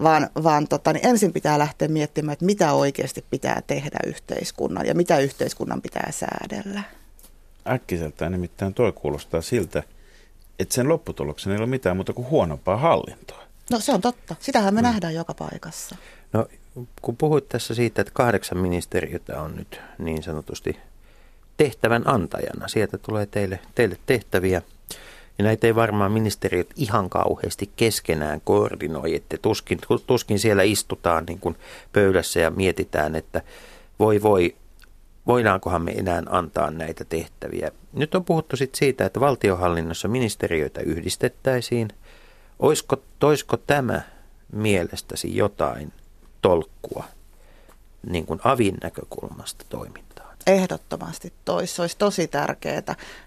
Vaan, 0.02 0.30
vaan 0.42 0.68
tota, 0.68 0.92
niin 0.92 1.06
ensin 1.06 1.32
pitää 1.32 1.58
lähteä 1.58 1.88
miettimään, 1.88 2.32
että 2.32 2.44
mitä 2.44 2.72
oikeasti 2.72 3.24
pitää 3.30 3.62
tehdä 3.66 3.98
yhteiskunnan 4.06 4.86
ja 4.86 4.94
mitä 4.94 5.18
yhteiskunnan 5.18 5.82
pitää 5.82 6.10
säädellä. 6.12 6.82
Äkkiseltään 7.68 8.32
nimittäin 8.32 8.74
tuo 8.74 8.92
kuulostaa 8.92 9.42
siltä, 9.42 9.82
että 10.58 10.74
sen 10.74 10.88
lopputuloksen 10.88 11.52
ei 11.52 11.58
ole 11.58 11.66
mitään 11.66 11.96
muuta 11.96 12.12
kuin 12.12 12.28
huonompaa 12.28 12.76
hallintoa. 12.76 13.46
No 13.70 13.80
se 13.80 13.92
on 13.92 14.00
totta. 14.00 14.36
Sitähän 14.40 14.74
me 14.74 14.80
mm. 14.80 14.82
nähdään 14.82 15.14
joka 15.14 15.34
paikassa. 15.34 15.96
No 16.32 16.46
kun 17.02 17.16
puhuit 17.16 17.48
tässä 17.48 17.74
siitä, 17.74 18.02
että 18.02 18.12
kahdeksan 18.14 18.58
ministeriötä 18.58 19.42
on 19.42 19.56
nyt 19.56 19.80
niin 19.98 20.22
sanotusti 20.22 20.76
tehtävän 21.56 22.08
antajana, 22.08 22.68
sieltä 22.68 22.98
tulee 22.98 23.26
teille, 23.26 23.60
teille 23.74 23.98
tehtäviä, 24.06 24.62
ja 25.38 25.44
näitä 25.44 25.66
ei 25.66 25.74
varmaan 25.74 26.12
ministeriöt 26.12 26.70
ihan 26.76 27.10
kauheasti 27.10 27.70
keskenään 27.76 28.40
koordinoi, 28.44 29.14
että 29.14 29.36
tuskin, 29.42 29.78
tuskin 30.06 30.38
siellä 30.38 30.62
istutaan 30.62 31.24
niin 31.24 31.40
kuin 31.40 31.56
pöydässä 31.92 32.40
ja 32.40 32.50
mietitään, 32.50 33.14
että 33.14 33.42
voi 33.98 34.22
voi, 34.22 34.56
voidaankohan 35.26 35.82
me 35.82 35.90
enää 35.90 36.22
antaa 36.26 36.70
näitä 36.70 37.04
tehtäviä. 37.04 37.70
Nyt 37.92 38.14
on 38.14 38.24
puhuttu 38.24 38.56
sit 38.56 38.74
siitä, 38.74 39.06
että 39.06 39.20
valtiohallinnossa 39.20 40.08
ministeriöitä 40.08 40.80
yhdistettäisiin. 40.80 41.88
Oisko, 42.58 43.02
toisko 43.18 43.56
tämä 43.56 44.02
mielestäsi 44.52 45.36
jotain 45.36 45.92
tolkkua 46.42 47.04
niin 48.06 48.26
kuin 48.26 48.40
avin 48.44 48.76
näkökulmasta 48.82 49.64
toimintaan. 49.68 50.36
Ehdottomasti 50.46 51.32
tois. 51.44 51.76
Se 51.76 51.82
olisi 51.82 51.98
tosi 51.98 52.28
tärkeää. 52.28 52.82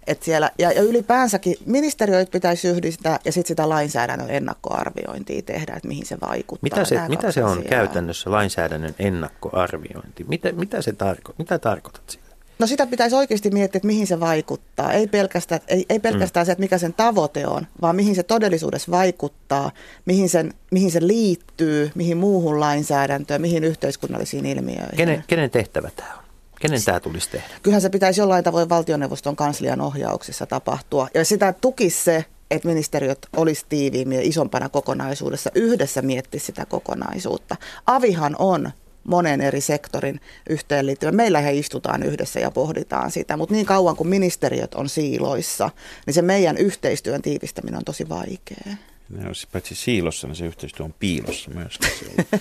Että 0.07 0.25
siellä, 0.25 0.51
ja, 0.59 0.71
ja 0.71 0.81
ylipäänsäkin 0.81 1.55
ministeriöitä 1.65 2.31
pitäisi 2.31 2.67
yhdistää 2.67 3.19
ja 3.25 3.31
sitten 3.31 3.47
sitä 3.47 3.69
lainsäädännön 3.69 4.29
ennakkoarviointia 4.29 5.41
tehdä, 5.41 5.73
että 5.73 5.87
mihin 5.87 6.05
se 6.05 6.17
vaikuttaa. 6.21 6.63
Mitä 6.63 6.85
se, 6.85 7.01
mitä 7.07 7.31
se 7.31 7.43
on 7.43 7.51
asiaa. 7.51 7.69
käytännössä 7.69 8.31
lainsäädännön 8.31 8.95
ennakkoarviointi? 8.99 10.25
Mitä, 10.27 10.51
mitä, 10.51 10.81
se 10.81 10.93
tarko, 10.93 11.33
mitä 11.37 11.59
tarkoitat 11.59 12.09
sillä? 12.09 12.28
No 12.59 12.67
sitä 12.67 12.87
pitäisi 12.87 13.15
oikeasti 13.15 13.49
miettiä, 13.49 13.77
että 13.77 13.87
mihin 13.87 14.07
se 14.07 14.19
vaikuttaa. 14.19 14.93
Ei 14.93 15.07
pelkästään, 15.07 15.61
ei, 15.67 15.85
ei 15.89 15.99
pelkästään 15.99 16.43
mm. 16.43 16.45
se, 16.45 16.51
että 16.51 16.61
mikä 16.61 16.77
sen 16.77 16.93
tavoite 16.93 17.47
on, 17.47 17.67
vaan 17.81 17.95
mihin 17.95 18.15
se 18.15 18.23
todellisuudessa 18.23 18.91
vaikuttaa, 18.91 19.71
mihin, 20.05 20.29
sen, 20.29 20.53
mihin 20.71 20.91
se 20.91 21.07
liittyy, 21.07 21.91
mihin 21.95 22.17
muuhun 22.17 22.59
lainsäädäntöön, 22.59 23.41
mihin 23.41 23.63
yhteiskunnallisiin 23.63 24.45
ilmiöihin. 24.45 24.97
Kenen, 24.97 25.23
kenen 25.27 25.49
tehtävä 25.49 25.89
tämä 25.95 26.13
on? 26.17 26.23
Kenen 26.61 26.83
tämä 26.85 26.99
tulisi 26.99 27.29
tehdä? 27.29 27.47
Kyllähän 27.63 27.81
se 27.81 27.89
pitäisi 27.89 28.21
jollain 28.21 28.43
tavoin 28.43 28.69
valtioneuvoston 28.69 29.35
kanslian 29.35 29.81
ohjauksessa 29.81 30.45
tapahtua. 30.45 31.07
Ja 31.13 31.25
sitä 31.25 31.53
tukisi 31.61 32.03
se, 32.03 32.25
että 32.51 32.67
ministeriöt 32.67 33.27
olisi 33.37 33.65
tiiviimmin 33.69 34.17
ja 34.17 34.27
isompana 34.27 34.69
kokonaisuudessa 34.69 35.49
yhdessä 35.55 36.01
miettisi 36.01 36.45
sitä 36.45 36.65
kokonaisuutta. 36.65 37.55
Avihan 37.85 38.35
on 38.39 38.71
monen 39.03 39.41
eri 39.41 39.61
sektorin 39.61 40.19
yhteenliittyvä. 40.49 41.11
Meillä 41.11 41.41
he 41.41 41.53
istutaan 41.53 42.03
yhdessä 42.03 42.39
ja 42.39 42.51
pohditaan 42.51 43.11
sitä, 43.11 43.37
mutta 43.37 43.55
niin 43.55 43.65
kauan 43.65 43.95
kuin 43.95 44.07
ministeriöt 44.07 44.75
on 44.75 44.89
siiloissa, 44.89 45.69
niin 46.05 46.13
se 46.13 46.21
meidän 46.21 46.57
yhteistyön 46.57 47.21
tiivistäminen 47.21 47.77
on 47.77 47.85
tosi 47.85 48.09
vaikeaa. 48.09 48.75
Ne 49.09 49.27
on 49.27 49.33
paitsi 49.51 49.75
siilossa, 49.75 50.27
niin 50.27 50.35
se 50.35 50.45
yhteistyö 50.45 50.85
on 50.85 50.93
piilossa 50.99 51.51
myös. 51.51 51.79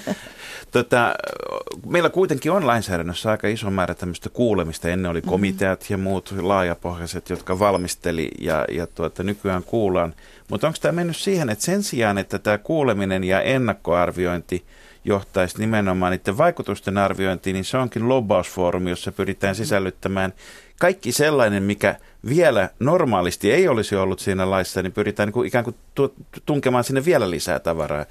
tota, 0.71 1.15
meillä 1.87 2.11
kuitenkin 2.11 2.53
on 2.53 2.67
lainsäädännössä 2.67 3.31
aika 3.31 3.49
iso 3.49 3.71
määrä 3.71 3.95
tämmöistä 3.95 4.29
kuulemista. 4.29 4.89
Ennen 4.89 5.11
oli 5.11 5.23
komiteat 5.23 5.81
mm-hmm. 5.81 5.95
ja 5.95 5.99
muut 5.99 6.35
laajapohjaiset, 6.41 7.31
jotka 7.31 7.59
valmisteli 7.59 8.31
ja, 8.41 8.65
ja 8.71 8.87
tuota, 8.87 9.23
nykyään 9.23 9.65
kuullaan. 9.65 10.15
Mutta 10.51 10.67
onko 10.67 10.79
tämä 10.83 10.93
mennyt 10.93 11.17
siihen, 11.17 11.51
että 11.51 11.65
sen 11.65 11.83
sijaan, 11.83 12.19
että 12.19 12.39
tämä 12.39 12.59
kuuleminen 12.59 13.25
ja 13.25 13.43
ennakkoarviointi– 13.43 14.65
johtaisi 15.05 15.59
nimenomaan 15.59 16.13
niiden 16.13 16.39
vaikutusten 16.39 16.99
arviointiin, 16.99 17.55
niin 17.55 17.65
se 17.65 17.79
onkin 17.79 18.09
lobbausfoorumi, 18.09 18.91
jossa 18.91 19.13
pyritään 19.13 19.55
sisällyttämään 19.55 20.33
kaikki 20.81 21.13
sellainen, 21.13 21.63
mikä 21.63 21.97
vielä 22.29 22.71
normaalisti 22.81 23.53
ei 23.53 23.69
olisi 23.69 23.97
ollut 23.97 24.21
siinä 24.21 24.51
laissa, 24.51 24.83
niin 24.83 24.93
pyritään 24.93 25.27
niin 25.27 25.33
kuin 25.33 25.47
ikään 25.47 25.65
kuin 25.65 25.77
tunkemaan 26.47 26.85
sinne 26.85 27.05
vielä 27.05 27.31
lisää 27.31 27.59
tavaraa. 27.59 28.07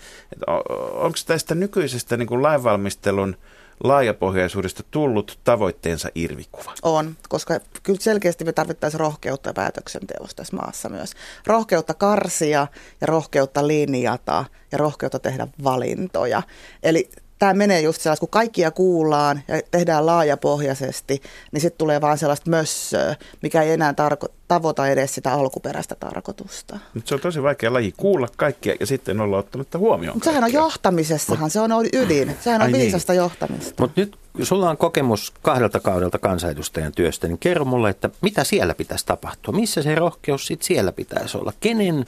Onko 0.94 1.18
tästä 1.28 1.56
nykyisestä 1.56 2.18
niin 2.18 2.28
kuin 2.28 2.44
lainvalmistelun 2.44 3.38
laajapohjaisuudesta 3.84 4.84
tullut 4.92 5.40
tavoitteensa 5.44 6.10
irvikuva. 6.16 6.74
On, 6.82 7.16
koska 7.30 7.60
kyllä 7.84 8.00
selkeästi 8.02 8.46
me 8.46 8.54
tarvittaisiin 8.54 9.00
rohkeutta 9.00 9.54
päätöksenteossa 9.54 10.36
tässä 10.36 10.56
maassa 10.56 10.90
myös. 10.90 11.12
Rohkeutta 11.48 11.94
karsia 11.94 12.68
ja 13.02 13.08
rohkeutta 13.08 13.68
linjata 13.68 14.46
ja 14.72 14.78
rohkeutta 14.78 15.20
tehdä 15.20 15.48
valintoja. 15.64 16.42
Eli 16.84 17.10
tämä 17.40 17.54
menee 17.54 17.82
just 17.82 18.02
sellaista, 18.02 18.20
kun 18.20 18.30
kaikkia 18.30 18.72
kuullaan 18.72 19.42
ja 19.48 19.62
tehdään 19.72 20.06
laajapohjaisesti, 20.06 21.22
niin 21.52 21.62
sitten 21.62 21.78
tulee 21.78 22.02
vaan 22.02 22.18
sellaista 22.18 22.50
mössöä, 22.50 23.16
mikä 23.42 23.62
ei 23.62 23.72
enää 23.72 23.92
tarko- 23.92 24.32
tavoita 24.48 24.88
edes 24.88 25.16
sitä 25.16 25.34
alkuperäistä 25.34 25.96
tarkoitusta. 26.00 26.80
Mutta 26.94 27.10
se 27.10 27.16
on 27.16 27.22
tosi 27.22 27.44
vaikea 27.44 27.74
laji 27.74 27.94
kuulla 27.98 28.28
kaikkia 28.38 28.76
ja 28.80 28.86
sitten 28.86 29.22
olla 29.22 29.38
ottamatta 29.38 29.78
huomioon 29.78 30.16
Mutta 30.16 30.30
sehän 30.30 30.44
on 30.44 30.54
johtamisessahan, 30.54 31.50
se 31.50 31.60
on 31.60 31.72
ydin. 31.94 32.38
Sehän 32.42 32.62
on 32.62 32.72
niin. 32.72 32.82
viisasta 32.82 33.14
johtamista. 33.14 33.84
Mutta 33.84 34.02
nyt 34.02 34.18
sulla 34.44 34.70
on 34.70 34.78
kokemus 34.78 35.34
kahdelta 35.42 35.80
kaudelta 35.80 36.20
kansanedustajan 36.20 36.92
työstä, 36.92 37.28
niin 37.28 37.38
kerro 37.38 37.66
mulle, 37.66 37.90
että 37.90 38.10
mitä 38.22 38.44
siellä 38.44 38.74
pitäisi 38.74 39.06
tapahtua? 39.06 39.54
Missä 39.54 39.84
se 39.84 39.96
rohkeus 39.96 40.48
sitten 40.48 40.68
siellä 40.68 40.92
pitäisi 40.92 41.38
olla? 41.38 41.54
Kenen, 41.60 42.06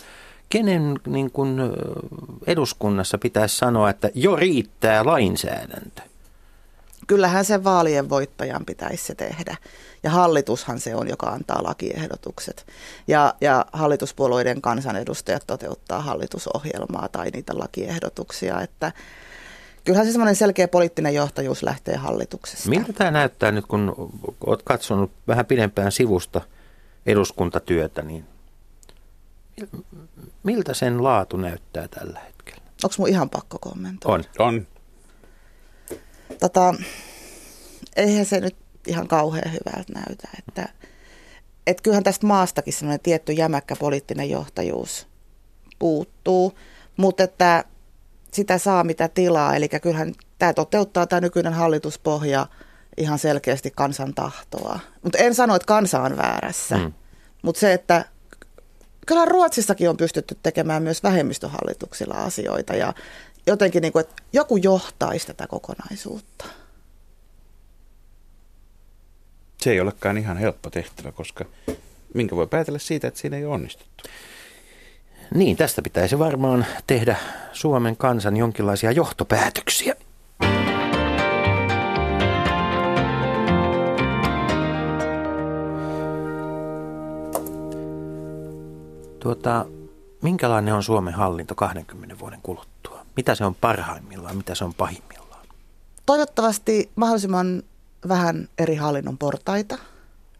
kenen 0.50 1.00
niin 1.08 1.32
kun, 1.32 1.60
ö, 1.60 1.72
eduskunnassa 2.47 3.18
pitäisi 3.18 3.58
sanoa, 3.58 3.89
että 3.89 4.10
jo 4.14 4.36
riittää 4.36 5.06
lainsäädäntö? 5.06 6.02
Kyllähän 7.08 7.45
sen 7.45 7.64
vaalien 7.64 8.10
voittajan 8.10 8.66
pitäisi 8.66 9.06
se 9.06 9.16
tehdä. 9.16 9.56
Ja 10.04 10.10
hallitushan 10.10 10.80
se 10.80 10.95
on, 10.95 11.10
joka 11.10 11.28
antaa 11.28 11.64
lakiehdotukset. 11.64 12.66
Ja, 13.08 13.34
ja 13.41 13.66
hallituspuolueiden 13.74 14.62
kansanedustajat 14.62 15.43
toteuttaa 15.47 16.02
hallitusohjelmaa 16.02 17.08
tai 17.12 17.30
niitä 17.30 17.54
lakiehdotuksia. 17.58 18.62
Että 18.62 18.91
kyllähän 19.84 20.06
se 20.06 20.12
semmoinen 20.12 20.36
selkeä 20.36 20.68
poliittinen 20.68 21.14
johtajuus 21.14 21.64
lähtee 21.64 21.95
hallituksesta. 21.95 22.70
Miltä 22.70 22.93
tämä 22.93 23.12
näyttää 23.12 23.52
nyt, 23.52 23.66
kun 23.66 24.12
olet 24.45 24.64
katsonut 24.64 25.12
vähän 25.28 25.45
pidempään 25.45 25.91
sivusta 25.91 26.41
eduskuntatyötä, 27.06 28.02
niin 28.02 28.26
miltä 30.43 30.74
sen 30.74 31.03
laatu 31.03 31.38
näyttää 31.38 31.88
tällä 31.88 32.20
hetkellä? 32.20 32.62
Onko 32.84 32.95
mun 32.97 33.10
ihan 33.10 33.30
pakko 33.30 33.60
kommentoida? 33.60 34.24
On. 34.39 34.47
On. 34.47 34.68
Tota, 36.39 36.74
eihän 37.95 38.26
se 38.26 38.39
nyt 38.39 38.55
ihan 38.88 39.07
kauhean 39.07 39.51
hyvältä 39.51 39.93
näytä. 39.93 40.28
Että, 40.39 40.70
et 41.68 41.82
kyllähän 41.82 42.03
tästä 42.03 42.28
maastakin 42.28 42.74
semmoinen 42.74 42.99
tietty 42.99 43.34
jämäkkä 43.34 43.76
poliittinen 43.76 44.30
johtajuus 44.30 45.07
puuttuu, 45.80 46.57
mutta 46.97 47.24
että 47.24 47.64
sitä 48.32 48.57
saa 48.57 48.84
mitä 48.84 49.07
tilaa. 49.07 49.55
Eli 49.55 49.70
kyllähän 49.70 50.14
tämä 50.39 50.53
toteuttaa 50.53 51.07
tämä 51.07 51.22
nykyinen 51.22 51.53
hallituspohja 51.53 52.47
ihan 52.97 53.20
selkeästi 53.20 53.72
kansan 53.76 54.14
tahtoa. 54.14 54.80
Mutta 55.03 55.18
en 55.18 55.36
sano, 55.36 55.55
että 55.55 55.66
kansa 55.66 56.01
on 56.01 56.18
väärässä. 56.18 56.78
Mm. 56.78 56.84
Mm. 56.84 56.93
Mutta 57.41 57.60
se, 57.60 57.74
että 57.74 58.05
kyllähän 59.10 59.28
Ruotsissakin 59.28 59.89
on 59.89 59.97
pystytty 59.97 60.38
tekemään 60.43 60.84
myös 60.84 61.03
vähemmistöhallituksilla 61.03 62.16
asioita 62.16 62.76
ja 62.76 62.93
jotenkin 63.47 63.82
niin 63.82 63.93
kuin, 63.93 64.01
että 64.01 64.24
joku 64.34 64.57
johtaisi 64.57 65.28
tätä 65.28 65.47
kokonaisuutta. 65.47 66.45
Se 69.62 69.72
ei 69.72 69.80
olekaan 69.80 70.18
ihan 70.18 70.38
helppo 70.38 70.70
tehtävä, 70.70 71.12
koska 71.12 71.45
minkä 72.14 72.36
voi 72.36 72.47
päätellä 72.47 72.80
siitä, 72.80 73.07
että 73.07 73.20
siinä 73.20 73.38
ei 73.38 73.45
ole 73.45 73.53
onnistuttu. 73.53 74.03
Niin, 75.34 75.57
tästä 75.57 75.82
pitäisi 75.82 76.20
varmaan 76.20 76.66
tehdä 76.88 77.16
Suomen 77.53 77.97
kansan 77.97 78.38
jonkinlaisia 78.38 78.91
johtopäätöksiä. 78.91 79.95
Tuota, 89.20 89.65
minkälainen 90.22 90.74
on 90.74 90.84
Suomen 90.84 91.13
hallinto 91.13 91.55
20 91.55 92.20
vuoden 92.20 92.41
kuluttua? 92.43 93.05
Mitä 93.15 93.36
se 93.36 93.45
on 93.45 93.55
parhaimmillaan, 93.55 94.38
mitä 94.38 94.55
se 94.55 94.63
on 94.63 94.74
pahimmillaan? 94.74 95.47
Toivottavasti 96.05 96.91
mahdollisimman 96.95 97.63
vähän 98.07 98.49
eri 98.57 98.76
hallinnon 98.76 99.17
portaita. 99.17 99.78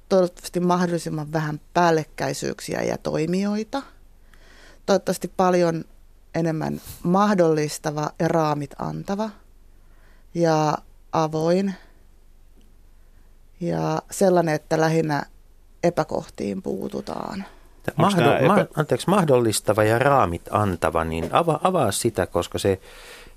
Toivottavasti 0.10 0.60
mahdollisimman 0.60 1.34
vähän 1.34 1.62
päällekkäisyyksiä 1.74 2.82
ja 2.82 2.98
toimijoita. 2.98 3.82
Toivottavasti 4.86 5.32
paljon 5.38 5.86
enemmän 6.36 6.82
mahdollistava 7.04 8.10
ja 8.20 8.28
raamit 8.28 8.72
antava 8.78 9.30
ja 10.34 10.78
avoin. 11.12 11.76
Ja 13.60 14.02
sellainen, 14.12 14.56
että 14.56 14.80
lähinnä 14.80 15.24
epäkohtiin 15.84 16.62
puututaan. 16.62 17.46
Mahdo, 17.96 18.22
nää 18.22 18.42
ma, 18.48 18.58
epä- 18.58 18.68
anteeksi, 18.76 19.10
mahdollistava 19.10 19.84
ja 19.84 20.00
raamit 20.00 20.42
antava, 20.52 21.04
niin 21.04 21.30
ava, 21.32 21.60
avaa 21.64 21.92
sitä, 21.92 22.28
koska 22.28 22.60
se, 22.60 22.80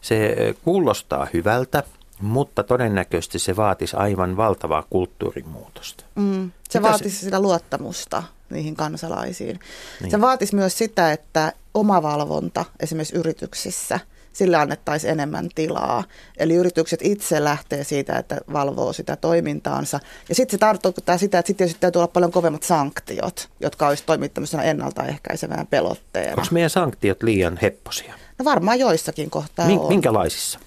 se 0.00 0.36
kuulostaa 0.64 1.26
hyvältä, 1.32 1.82
mutta 2.20 2.62
todennäköisesti 2.62 3.38
se 3.38 3.56
vaatisi 3.56 3.96
aivan 3.96 4.36
valtavaa 4.36 4.84
kulttuurimuutosta. 4.90 6.04
Mm. 6.14 6.50
Se 6.70 6.78
Mitä 6.78 6.88
vaatisi 6.88 7.16
sitä 7.16 7.40
luottamusta 7.40 8.22
niihin 8.50 8.76
kansalaisiin. 8.76 9.60
Niin. 10.00 10.10
Se 10.10 10.20
vaatisi 10.20 10.54
myös 10.54 10.78
sitä, 10.78 11.12
että 11.12 11.52
omavalvonta 11.74 12.64
esimerkiksi 12.80 13.16
yrityksissä, 13.16 14.00
sillä 14.32 14.60
annettaisiin 14.60 15.12
enemmän 15.12 15.48
tilaa. 15.54 16.04
Eli 16.36 16.54
yritykset 16.54 17.00
itse 17.02 17.44
lähtee 17.44 17.84
siitä, 17.84 18.18
että 18.18 18.40
valvoo 18.52 18.92
sitä 18.92 19.16
toimintaansa. 19.16 20.00
Ja 20.28 20.34
sitten 20.34 20.56
se 20.56 20.58
tarkoittaa 20.58 21.18
sitä, 21.18 21.38
että 21.38 21.48
sitten 21.48 21.74
täytyy 21.80 21.98
olla 21.98 22.08
paljon 22.08 22.32
kovemmat 22.32 22.62
sanktiot, 22.62 23.48
jotka 23.60 23.88
olisi 23.88 24.04
toimittu 24.06 24.34
tämmöisenä 24.34 24.62
ennaltaehkäisevänä 24.62 25.66
pelotteena. 25.70 26.30
Onko 26.30 26.48
meidän 26.50 26.70
sanktiot 26.70 27.22
liian 27.22 27.58
hepposia? 27.62 28.14
No 28.38 28.44
varmaan 28.44 28.78
joissakin 28.78 29.30
kohtaa 29.30 29.66
Min, 29.66 29.78
on. 29.78 29.88
minkälaisissa? 29.88 30.58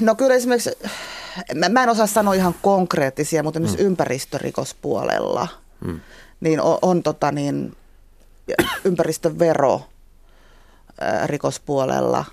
No 0.00 0.14
kyllä 0.14 0.34
esimerkiksi, 0.34 0.70
mä, 1.54 1.68
mä 1.68 1.82
en 1.82 1.88
osaa 1.88 2.06
sanoa 2.06 2.34
ihan 2.34 2.54
konkreettisia, 2.62 3.42
mutta 3.42 3.58
esimerkiksi 3.58 3.82
mm. 3.82 3.86
ympäristörikospuolella 3.86 5.48
mm. 5.84 6.00
niin 6.40 6.60
on, 6.60 6.78
on 6.82 7.02
tota 7.02 7.32
niin, 7.32 7.76
ympäristövero 8.84 9.82
rikospuolella, 11.26 12.24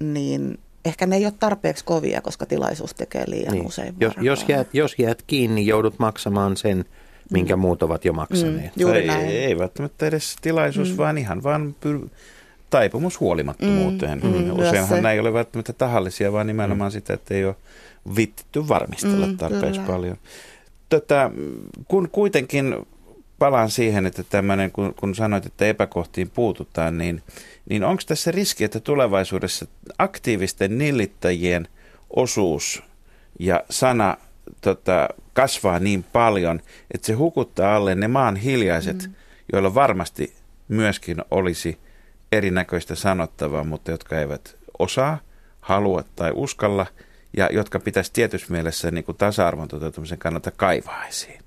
niin 0.00 0.58
ehkä 0.84 1.06
ne 1.06 1.16
ei 1.16 1.24
ole 1.24 1.34
tarpeeksi 1.40 1.84
kovia, 1.84 2.20
koska 2.20 2.46
tilaisuus 2.46 2.94
tekee 2.94 3.24
liian 3.26 3.52
niin. 3.52 3.66
usein 3.66 3.94
jos, 4.00 4.14
jos, 4.20 4.44
jäät, 4.48 4.68
jos 4.72 4.94
jäät 4.98 5.22
kiinni, 5.26 5.66
joudut 5.66 5.98
maksamaan 5.98 6.56
sen, 6.56 6.84
minkä 7.30 7.56
mm. 7.56 7.60
muut 7.60 7.82
ovat 7.82 8.04
jo 8.04 8.12
maksaneet. 8.12 8.76
Mm. 8.76 8.80
Juuri 8.80 9.00
ei, 9.00 9.06
näin. 9.06 9.28
ei 9.28 9.58
välttämättä 9.58 10.06
edes 10.06 10.36
tilaisuus, 10.42 10.90
mm. 10.90 10.96
vaan 10.96 11.18
ihan 11.18 11.42
vaan 11.42 11.74
pyr- 11.86 12.08
taipumus 12.70 13.20
huolimattomuuteen. 13.20 14.20
Mm, 14.22 14.28
mm, 14.28 14.52
Useinhan 14.52 14.88
se. 14.88 14.94
nämä 14.94 15.12
ei 15.12 15.20
ole 15.20 15.32
välttämättä 15.32 15.72
tahallisia, 15.72 16.32
vaan 16.32 16.46
nimenomaan 16.46 16.90
mm. 16.90 16.92
sitä, 16.92 17.14
että 17.14 17.34
ei 17.34 17.44
ole 17.44 17.56
vittitty 18.16 18.68
varmistella 18.68 19.26
Mm, 19.26 19.36
tarpeeksi 19.36 19.80
kyllä. 19.80 19.92
paljon. 19.92 20.16
Tota, 20.88 21.30
kun 21.88 22.08
kuitenkin 22.12 22.76
palaan 23.38 23.70
siihen, 23.70 24.06
että 24.06 24.22
tämmöinen, 24.22 24.72
kun, 24.72 24.94
kun 24.94 25.14
sanoit, 25.14 25.46
että 25.46 25.66
epäkohtiin 25.66 26.30
puututaan, 26.30 26.98
niin, 26.98 27.22
niin 27.68 27.84
onko 27.84 28.02
tässä 28.06 28.30
riski, 28.30 28.64
että 28.64 28.80
tulevaisuudessa 28.80 29.66
aktiivisten 29.98 30.78
nillittäjien 30.78 31.68
osuus 32.10 32.82
ja 33.38 33.64
sana 33.70 34.16
tota, 34.60 35.08
kasvaa 35.32 35.78
niin 35.78 36.02
paljon, 36.02 36.60
että 36.94 37.06
se 37.06 37.12
hukuttaa 37.12 37.76
alle 37.76 37.94
ne 37.94 38.08
maan 38.08 38.36
hiljaiset, 38.36 39.02
mm. 39.06 39.14
joilla 39.52 39.74
varmasti 39.74 40.34
myöskin 40.68 41.16
olisi 41.30 41.78
erinäköistä 42.32 42.94
sanottavaa, 42.94 43.64
mutta 43.64 43.90
jotka 43.90 44.20
eivät 44.20 44.56
osaa, 44.78 45.18
halua 45.60 46.04
tai 46.16 46.32
uskalla, 46.34 46.86
ja 47.36 47.48
jotka 47.52 47.80
pitäisi 47.80 48.12
tietyssä 48.12 48.52
mielessä 48.52 48.90
niin 48.90 49.04
kuin 49.04 49.18
tasa-arvon 49.18 49.68
toteutumisen 49.68 50.18
kannalta 50.18 50.50
kaivaa 50.50 51.06
esiin. 51.06 51.40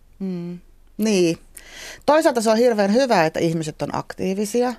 Niin. 0.97 1.37
Toisaalta 2.05 2.41
se 2.41 2.49
on 2.49 2.57
hirveän 2.57 2.93
hyvä, 2.93 3.25
että 3.25 3.39
ihmiset 3.39 3.81
on 3.81 3.95
aktiivisia, 3.95 4.73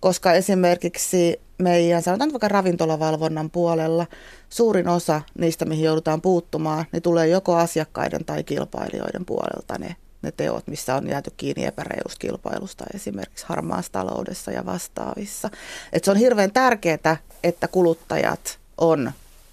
koska 0.00 0.32
esimerkiksi 0.32 1.40
meidän, 1.58 2.02
sanotaan 2.02 2.32
vaikka 2.32 2.48
ravintolavalvonnan 2.48 3.50
puolella, 3.50 4.06
suurin 4.48 4.88
osa 4.88 5.22
niistä, 5.38 5.64
mihin 5.64 5.84
joudutaan 5.84 6.22
puuttumaan, 6.22 6.84
niin 6.92 7.02
tulee 7.02 7.28
joko 7.28 7.56
asiakkaiden 7.56 8.24
tai 8.24 8.44
kilpailijoiden 8.44 9.24
puolelta 9.24 9.78
ne, 9.78 9.96
ne 10.22 10.32
teot, 10.32 10.66
missä 10.66 10.94
on 10.94 11.08
jääty 11.08 11.32
kiinni 11.36 11.64
epäreilusta 11.64 12.18
kilpailusta 12.18 12.84
esimerkiksi 12.94 13.44
harmaassa 13.48 13.92
taloudessa 13.92 14.50
ja 14.50 14.66
vastaavissa. 14.66 15.50
Et 15.92 16.04
se 16.04 16.10
on 16.10 16.16
hirveän 16.16 16.52
tärkeää, 16.52 17.16
että 17.42 17.68
kuluttajat 17.68 18.58
on 18.78 19.12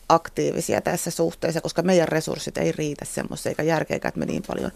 aktiivisia 0.10 0.82
tässä 0.82 1.12
suhteessa, 1.12 1.62
koska 1.62 1.82
meidän 1.82 2.08
resurssit 2.08 2.58
ei 2.58 2.72
riitä 2.72 3.06
semmoiseen 3.06 3.52
eikä 3.52 3.64
järkeäkään, 3.64 4.10
että 4.10 4.20
me 4.20 4.26
niin 4.26 4.44
paljon 4.48 4.72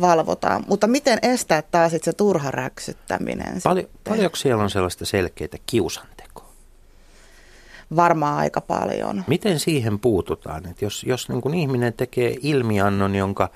valvotaan. 0.00 0.64
Mutta 0.68 0.86
miten 0.86 1.18
estää 1.22 1.62
taas 1.62 1.92
se 2.02 2.12
turha 2.12 2.50
räksyttäminen? 2.50 3.60
Paljon, 3.64 3.86
sitten? 3.86 4.12
paljonko 4.12 4.36
siellä 4.36 4.62
on 4.62 4.70
sellaista 4.70 5.04
selkeää 5.04 5.48
kiusantekoa? 5.66 6.48
varmaan 7.96 8.38
aika 8.38 8.60
paljon. 8.60 9.24
Miten 9.26 9.60
siihen 9.60 9.98
puututaan? 9.98 10.66
että 10.66 10.84
jos 10.84 11.04
jos 11.04 11.28
niin 11.28 11.40
kuin 11.40 11.54
ihminen 11.54 11.92
tekee 11.92 12.36
ilmiannon, 12.42 13.14
jonka 13.14 13.50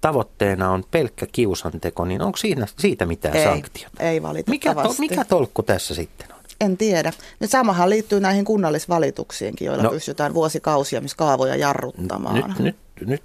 tavoitteena 0.00 0.70
on 0.70 0.84
pelkkä 0.90 1.26
kiusanteko, 1.32 2.04
niin 2.04 2.22
onko 2.22 2.36
siinä, 2.36 2.66
siitä 2.78 3.06
mitään 3.06 3.36
Ei, 3.36 3.44
sanktiota? 3.44 4.02
ei 4.02 4.20
Mikä, 4.20 4.28
valitettavasti. 4.28 4.96
to, 4.96 5.00
mikä 5.00 5.24
tolkku 5.24 5.62
tässä 5.62 5.94
sitten 5.94 6.32
on? 6.34 6.39
En 6.60 6.76
tiedä. 6.76 7.12
Nyt 7.40 7.50
samahan 7.50 7.90
liittyy 7.90 8.20
näihin 8.20 8.44
kunnallisvalituksiinkin, 8.44 9.66
joilla 9.66 9.82
No. 9.82 9.90
pystytään 9.90 10.34
vuosikausia 10.34 11.00
myös 11.00 11.14
kaavoja 11.14 11.56
jarruttamaan. 11.56 12.34
Nyt, 12.34 12.58
nyt, 12.58 12.76
nyt 13.06 13.22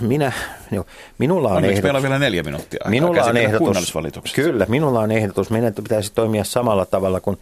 minä, 0.00 0.32
jo, 0.70 0.86
minulla 1.18 1.48
on 1.48 1.56
Onneksi 1.56 1.70
ehdotus. 1.72 1.82
meillä 1.82 1.96
on 1.96 2.02
vielä 2.02 2.18
neljä 2.18 2.42
minuuttia 2.42 2.80
Minulla 2.88 3.24
on 3.24 3.36
ehdotus. 3.36 4.32
Kyllä, 4.34 4.66
minulla 4.68 5.00
on 5.00 5.10
ehdotus. 5.12 5.50
Meidän 5.50 5.74
pitäisi 5.74 6.12
toimia 6.14 6.44
samalla 6.44 6.86
tavalla 6.86 7.20
kuin 7.20 7.38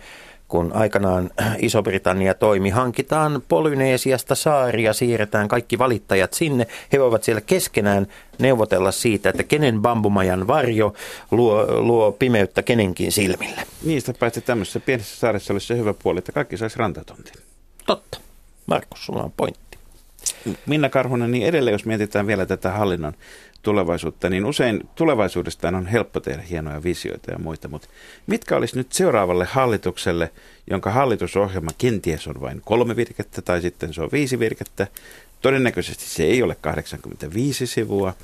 kun 0.53 0.73
aikanaan 0.75 1.31
Iso-Britannia 1.59 2.35
toimi. 2.35 2.71
Hankitaan 2.71 3.43
Polyneesiasta 3.49 4.35
saaria, 4.35 4.93
siirretään 4.93 5.49
kaikki 5.49 5.79
valittajat 5.79 6.35
sinne. 6.35 6.67
He 6.93 7.01
voivat 7.01 7.25
siellä 7.25 7.41
keskenään 7.41 8.07
neuvotella 8.39 8.93
siitä, 8.93 9.29
että 9.31 9.43
kenen 9.43 9.83
bambumajan 9.83 10.47
varjo 10.47 10.95
luo, 11.31 11.67
luo 11.69 12.13
pimeyttä 12.13 12.63
kenenkin 12.63 13.13
silmille. 13.13 13.63
Niistä 13.85 14.15
paitsi 14.21 14.41
tämmöisessä 14.41 14.81
pienessä 14.81 15.17
saaressa 15.17 15.53
olisi 15.53 15.67
se 15.67 15.77
hyvä 15.77 15.95
puoli, 16.03 16.19
että 16.19 16.33
kaikki 16.33 16.57
saisi 16.57 16.79
rantatontin. 16.79 17.35
Totta. 17.87 18.19
Markus, 18.67 19.07
sulla 19.07 19.23
on 19.23 19.33
pointti. 19.37 19.79
Minna 20.67 20.89
Karhunen, 20.89 21.31
niin 21.31 21.47
edelleen 21.47 21.73
jos 21.73 21.85
mietitään 21.85 22.27
vielä 22.27 22.47
tätä 22.47 22.71
hallinnon 22.71 23.13
tulevaisuutta, 23.63 24.31
niin 24.31 24.45
usein 24.45 24.89
tulevaisuudesta 24.95 25.69
on 25.69 25.87
helppo 25.87 26.21
tehdä 26.21 26.43
hienoja 26.43 26.83
visioita 26.83 27.31
ja 27.31 27.39
muita, 27.39 27.69
mutta 27.69 27.89
mitkä 28.27 28.57
olisi 28.57 28.77
nyt 28.77 28.93
seuraavalle 28.93 29.45
hallitukselle, 29.45 30.33
jonka 30.71 30.91
hallitusohjelma 30.91 31.71
kenties 31.79 32.27
on 32.27 32.41
vain 32.41 32.63
kolme 32.65 32.97
virkettä 32.97 33.43
tai 33.43 33.61
sitten 33.63 33.95
se 33.95 34.03
on 34.03 34.09
viisi 34.13 34.39
virkettä. 34.39 34.87
Todennäköisesti 35.41 36.05
se 36.05 36.25
ei 36.25 36.43
ole 36.43 36.57
85 36.61 37.67
sivua, 37.67 38.15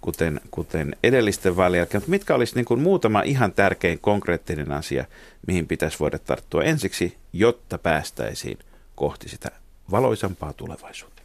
kuten, 0.00 0.40
kuten 0.50 0.96
edellisten 1.02 1.56
vaalien 1.56 1.78
jälkeen, 1.78 2.00
mutta 2.00 2.10
mitkä 2.10 2.34
olisi 2.34 2.54
niin 2.54 2.64
kuin 2.64 2.80
muutama 2.80 3.22
ihan 3.22 3.52
tärkein 3.52 3.98
konkreettinen 3.98 4.72
asia, 4.72 5.04
mihin 5.46 5.66
pitäisi 5.66 5.98
voida 6.00 6.18
tarttua 6.18 6.62
ensiksi, 6.62 7.16
jotta 7.32 7.78
päästäisiin 7.78 8.58
kohti 8.94 9.28
sitä 9.28 9.50
valoisampaa 9.90 10.52
tulevaisuutta? 10.52 11.17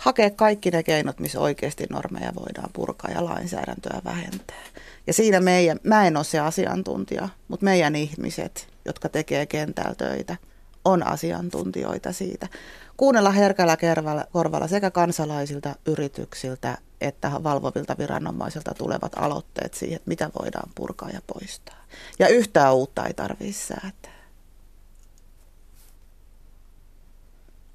Hakea 0.00 0.30
kaikki 0.30 0.70
ne 0.70 0.82
keinot, 0.82 1.20
missä 1.20 1.40
oikeasti 1.40 1.86
normeja 1.90 2.32
voidaan 2.34 2.70
purkaa 2.72 3.10
ja 3.10 3.24
lainsäädäntöä 3.24 4.00
vähentää. 4.04 4.64
Ja 5.06 5.12
siinä 5.12 5.40
meidän, 5.40 5.80
mä 5.84 6.06
en 6.06 6.16
ole 6.16 6.24
se 6.24 6.38
asiantuntija, 6.38 7.28
mutta 7.48 7.64
meidän 7.64 7.96
ihmiset, 7.96 8.68
jotka 8.84 9.08
tekee 9.08 9.46
kentällä 9.46 9.94
töitä, 9.94 10.36
on 10.84 11.06
asiantuntijoita 11.06 12.12
siitä. 12.12 12.48
Kuunnella 12.96 13.30
herkällä 13.30 13.76
kervalla- 13.76 14.26
korvalla 14.32 14.68
sekä 14.68 14.90
kansalaisilta, 14.90 15.76
yrityksiltä 15.86 16.78
että 17.00 17.30
valvovilta 17.42 17.96
viranomaisilta 17.98 18.74
tulevat 18.74 19.12
aloitteet 19.16 19.74
siihen, 19.74 20.00
mitä 20.06 20.30
voidaan 20.40 20.70
purkaa 20.74 21.10
ja 21.10 21.20
poistaa. 21.26 21.84
Ja 22.18 22.28
yhtään 22.28 22.74
uutta 22.74 23.06
ei 23.06 23.14
tarvitse 23.14 23.66
säätää. 23.66 24.19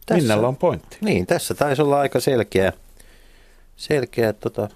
Tässä- 0.06 0.22
Minnalla 0.22 0.48
on 0.48 0.56
pointti. 0.58 0.98
Niin, 1.02 1.26
tässä 1.26 1.54
taisi 1.54 1.82
olla 1.82 2.00
aika 2.00 2.20
selkeä, 2.20 2.74
selkeä 3.76 4.34
tota, 4.34 4.70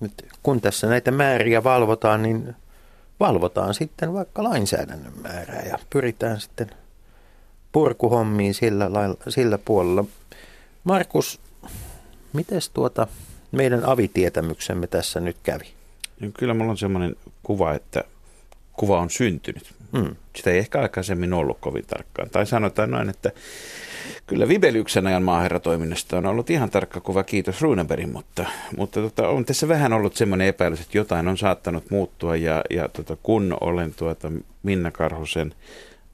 nyt 0.00 0.26
kun 0.42 0.60
tässä 0.60 0.86
näitä 0.86 1.10
määriä 1.10 1.64
valvotaan, 1.64 2.22
niin 2.22 2.54
valvotaan 3.20 3.74
sitten 3.74 4.12
vaikka 4.12 4.42
lainsäädännön 4.44 5.12
määrää 5.22 5.62
ja 5.62 5.78
pyritään 5.90 6.40
sitten 6.40 6.70
purkuhommiin 7.72 8.54
sillä, 8.54 8.92
lailla, 8.92 9.16
sillä 9.28 9.58
puolella. 9.58 10.04
Markus, 10.84 11.40
miten 12.32 12.60
tuota 12.74 13.06
meidän 13.52 13.84
avitietämyksemme 13.84 14.86
tässä 14.86 15.20
nyt 15.20 15.36
kävi? 15.42 15.64
Niin 16.20 16.32
kyllä 16.32 16.54
mulla 16.54 16.70
on 16.70 16.78
semmoinen 16.78 17.16
kuva, 17.42 17.74
että 17.74 18.04
kuva 18.72 19.00
on 19.00 19.10
syntynyt. 19.10 19.74
Mm. 19.92 20.16
Sitä 20.36 20.50
ei 20.50 20.58
ehkä 20.58 20.80
aikaisemmin 20.80 21.32
ollut 21.32 21.58
kovin 21.60 21.86
tarkkaan. 21.86 22.30
Tai 22.30 22.46
sanotaan 22.46 22.90
noin, 22.90 23.08
että 23.08 23.32
kyllä 24.26 24.48
Vibeliuksen 24.48 25.06
ajan 25.06 25.22
maaherratoiminnasta 25.22 26.18
on 26.18 26.26
ollut 26.26 26.50
ihan 26.50 26.70
tarkka 26.70 27.00
kuva, 27.00 27.24
kiitos 27.24 27.60
Runebergin, 27.60 28.12
mutta, 28.12 28.46
mutta 28.76 29.00
tota, 29.00 29.28
on 29.28 29.44
tässä 29.44 29.68
vähän 29.68 29.92
ollut 29.92 30.16
semmoinen 30.16 30.46
epäilys, 30.46 30.80
että 30.80 30.98
jotain 30.98 31.28
on 31.28 31.38
saattanut 31.38 31.90
muuttua 31.90 32.36
ja, 32.36 32.62
ja 32.70 32.88
tota, 32.88 33.16
kun 33.22 33.56
olen 33.60 33.94
tuota 33.94 34.32
Minna 34.62 34.90
Karhusen 34.90 35.54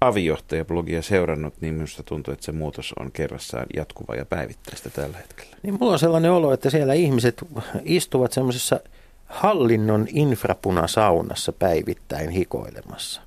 avijohtajablogia 0.00 1.02
seurannut, 1.02 1.54
niin 1.60 1.74
minusta 1.74 2.02
tuntuu, 2.02 2.34
että 2.34 2.44
se 2.44 2.52
muutos 2.52 2.94
on 3.00 3.12
kerrassaan 3.12 3.66
jatkuva 3.76 4.14
ja 4.14 4.26
päivittäistä 4.26 4.90
tällä 4.90 5.18
hetkellä. 5.18 5.56
Niin 5.62 5.76
mulla 5.80 5.92
on 5.92 5.98
sellainen 5.98 6.30
olo, 6.30 6.52
että 6.52 6.70
siellä 6.70 6.94
ihmiset 6.94 7.46
istuvat 7.84 8.32
semmoisessa 8.32 8.80
hallinnon 9.26 10.06
infrapunasaunassa 10.08 11.52
päivittäin 11.52 12.30
hikoilemassa. 12.30 13.25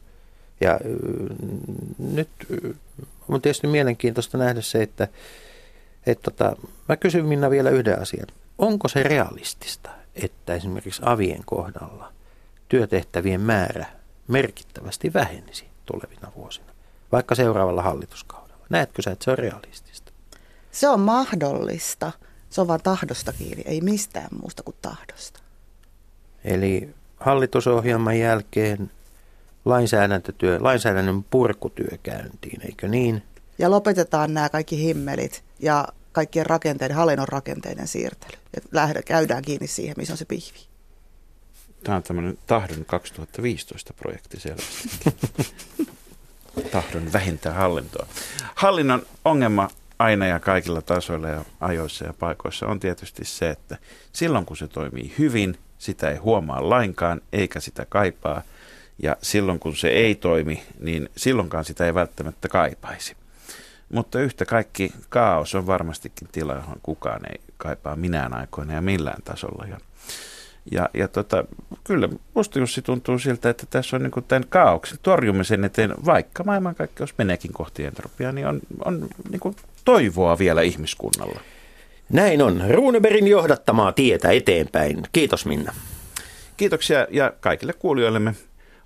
Ja 0.62 0.80
nyt 1.97 2.30
on 3.30 3.41
tietysti 3.41 3.68
mielenkiintoista 3.68 4.38
nähdä 4.38 4.62
se, 4.62 4.82
että, 4.82 5.07
että 6.05 6.32
tota, 6.32 6.55
mä 6.89 6.97
kysyn 6.97 7.26
Minna 7.26 7.49
vielä 7.49 7.70
yhden 7.70 8.01
asian. 8.01 8.28
Onko 8.57 8.88
se 8.88 9.03
realistista, 9.03 9.89
että 10.16 10.55
esimerkiksi 10.55 11.01
avien 11.05 11.41
kohdalla 11.45 12.14
työtehtävien 12.70 13.41
määrä 13.41 13.86
merkittävästi 14.28 15.14
vähenisi 15.14 15.66
tulevina 15.86 16.32
vuosina, 16.36 16.72
vaikka 17.12 17.36
seuraavalla 17.36 17.82
hallituskaudella? 17.82 18.66
Näetkö 18.70 19.01
sä, 19.01 19.12
että 19.12 19.26
se 19.26 19.32
on 19.32 19.38
realistista? 19.38 20.12
Se 20.72 20.89
on 20.89 20.99
mahdollista. 20.99 22.12
Se 22.49 22.62
on 22.62 22.68
vaan 22.68 22.82
tahdosta 22.84 23.34
kiinni, 23.34 23.64
ei 23.66 23.82
mistään 23.82 24.28
muusta 24.41 24.64
kuin 24.64 24.76
tahdosta. 24.82 25.39
Eli 26.43 26.89
hallitusohjelman 27.18 28.20
jälkeen 28.20 28.91
lainsäädäntötyö, 29.66 30.57
lainsäädännön 30.62 31.24
purkutyö 31.24 31.97
käyntiin, 32.03 32.62
eikö 32.66 32.88
niin? 32.88 33.24
Ja 33.57 33.72
lopetetaan 33.72 34.34
nämä 34.34 34.49
kaikki 34.49 34.78
himmelit 34.78 35.43
ja 35.60 35.88
kaikkien 36.12 36.45
rakenteiden, 36.45 36.97
hallinnon 36.97 37.28
rakenteiden 37.28 37.88
siirtely. 37.88 38.32
Ja 38.55 38.62
lähdä, 38.72 39.01
käydään 39.01 39.41
kiinni 39.41 39.68
siihen, 39.68 39.95
missä 39.97 40.14
on 40.14 40.18
se 40.18 40.26
pihvi. 40.26 40.70
Tämä 41.84 41.97
on 41.97 42.03
tämmöinen 42.03 42.38
Tahdon 42.47 42.86
2015 42.86 43.93
projekti 43.93 44.39
selvästi. 44.39 44.89
Tahdon 46.72 47.14
vähentää 47.14 47.53
hallintoa. 47.53 48.07
Hallinnon 48.55 49.05
ongelma 49.26 49.70
aina 49.99 50.28
ja 50.28 50.39
kaikilla 50.39 50.82
tasoilla 50.82 51.28
ja 51.28 51.45
ajoissa 51.60 52.05
ja 52.05 52.14
paikoissa 52.14 52.68
on 52.68 52.80
tietysti 52.80 53.26
se, 53.26 53.49
että 53.49 53.78
silloin 54.14 54.45
kun 54.45 54.57
se 54.57 54.68
toimii 54.68 55.14
hyvin, 55.18 55.57
sitä 55.78 56.10
ei 56.10 56.18
huomaa 56.18 56.70
lainkaan 56.70 57.22
eikä 57.34 57.60
sitä 57.60 57.86
kaipaa. 57.89 58.41
Ja 59.03 59.17
silloin 59.21 59.59
kun 59.59 59.75
se 59.75 59.87
ei 59.87 60.15
toimi, 60.15 60.63
niin 60.79 61.09
silloinkaan 61.17 61.65
sitä 61.65 61.85
ei 61.85 61.93
välttämättä 61.93 62.47
kaipaisi. 62.47 63.15
Mutta 63.89 64.19
yhtä 64.19 64.45
kaikki 64.45 64.93
kaos 65.09 65.55
on 65.55 65.67
varmastikin 65.67 66.27
tila, 66.31 66.53
johon 66.53 66.79
kukaan 66.83 67.21
ei 67.31 67.41
kaipaa 67.57 67.95
minään 67.95 68.33
aikoina 68.33 68.73
ja 68.73 68.81
millään 68.81 69.21
tasolla. 69.23 69.65
Ja 69.69 69.77
ja, 70.71 70.89
ja 70.93 71.07
tota, 71.07 71.43
kyllä 71.83 72.09
musta 72.33 72.59
Jussi 72.59 72.81
tuntuu 72.81 73.19
siltä, 73.19 73.49
että 73.49 73.65
tässä 73.69 73.95
on 73.95 74.03
niin 74.03 74.25
tämän 74.27 74.45
kaauksen 74.49 74.97
torjumisen 75.01 75.63
eteen, 75.63 75.93
vaikka 76.05 76.43
maailmankaikkeus 76.43 77.13
meneekin 77.17 77.53
kohti 77.53 77.85
entropiaa, 77.85 78.31
niin 78.31 78.47
on, 78.47 78.59
on 78.85 79.07
niin 79.29 79.55
toivoa 79.85 80.39
vielä 80.39 80.61
ihmiskunnalla. 80.61 81.39
Näin 82.09 82.41
on. 82.41 82.63
Runeberin 82.69 83.27
johdattamaa 83.27 83.91
tietä 83.91 84.31
eteenpäin. 84.31 85.03
Kiitos 85.11 85.45
Minna. 85.45 85.73
Kiitoksia 86.57 87.07
ja 87.11 87.33
kaikille 87.39 87.73
kuulijoillemme 87.73 88.35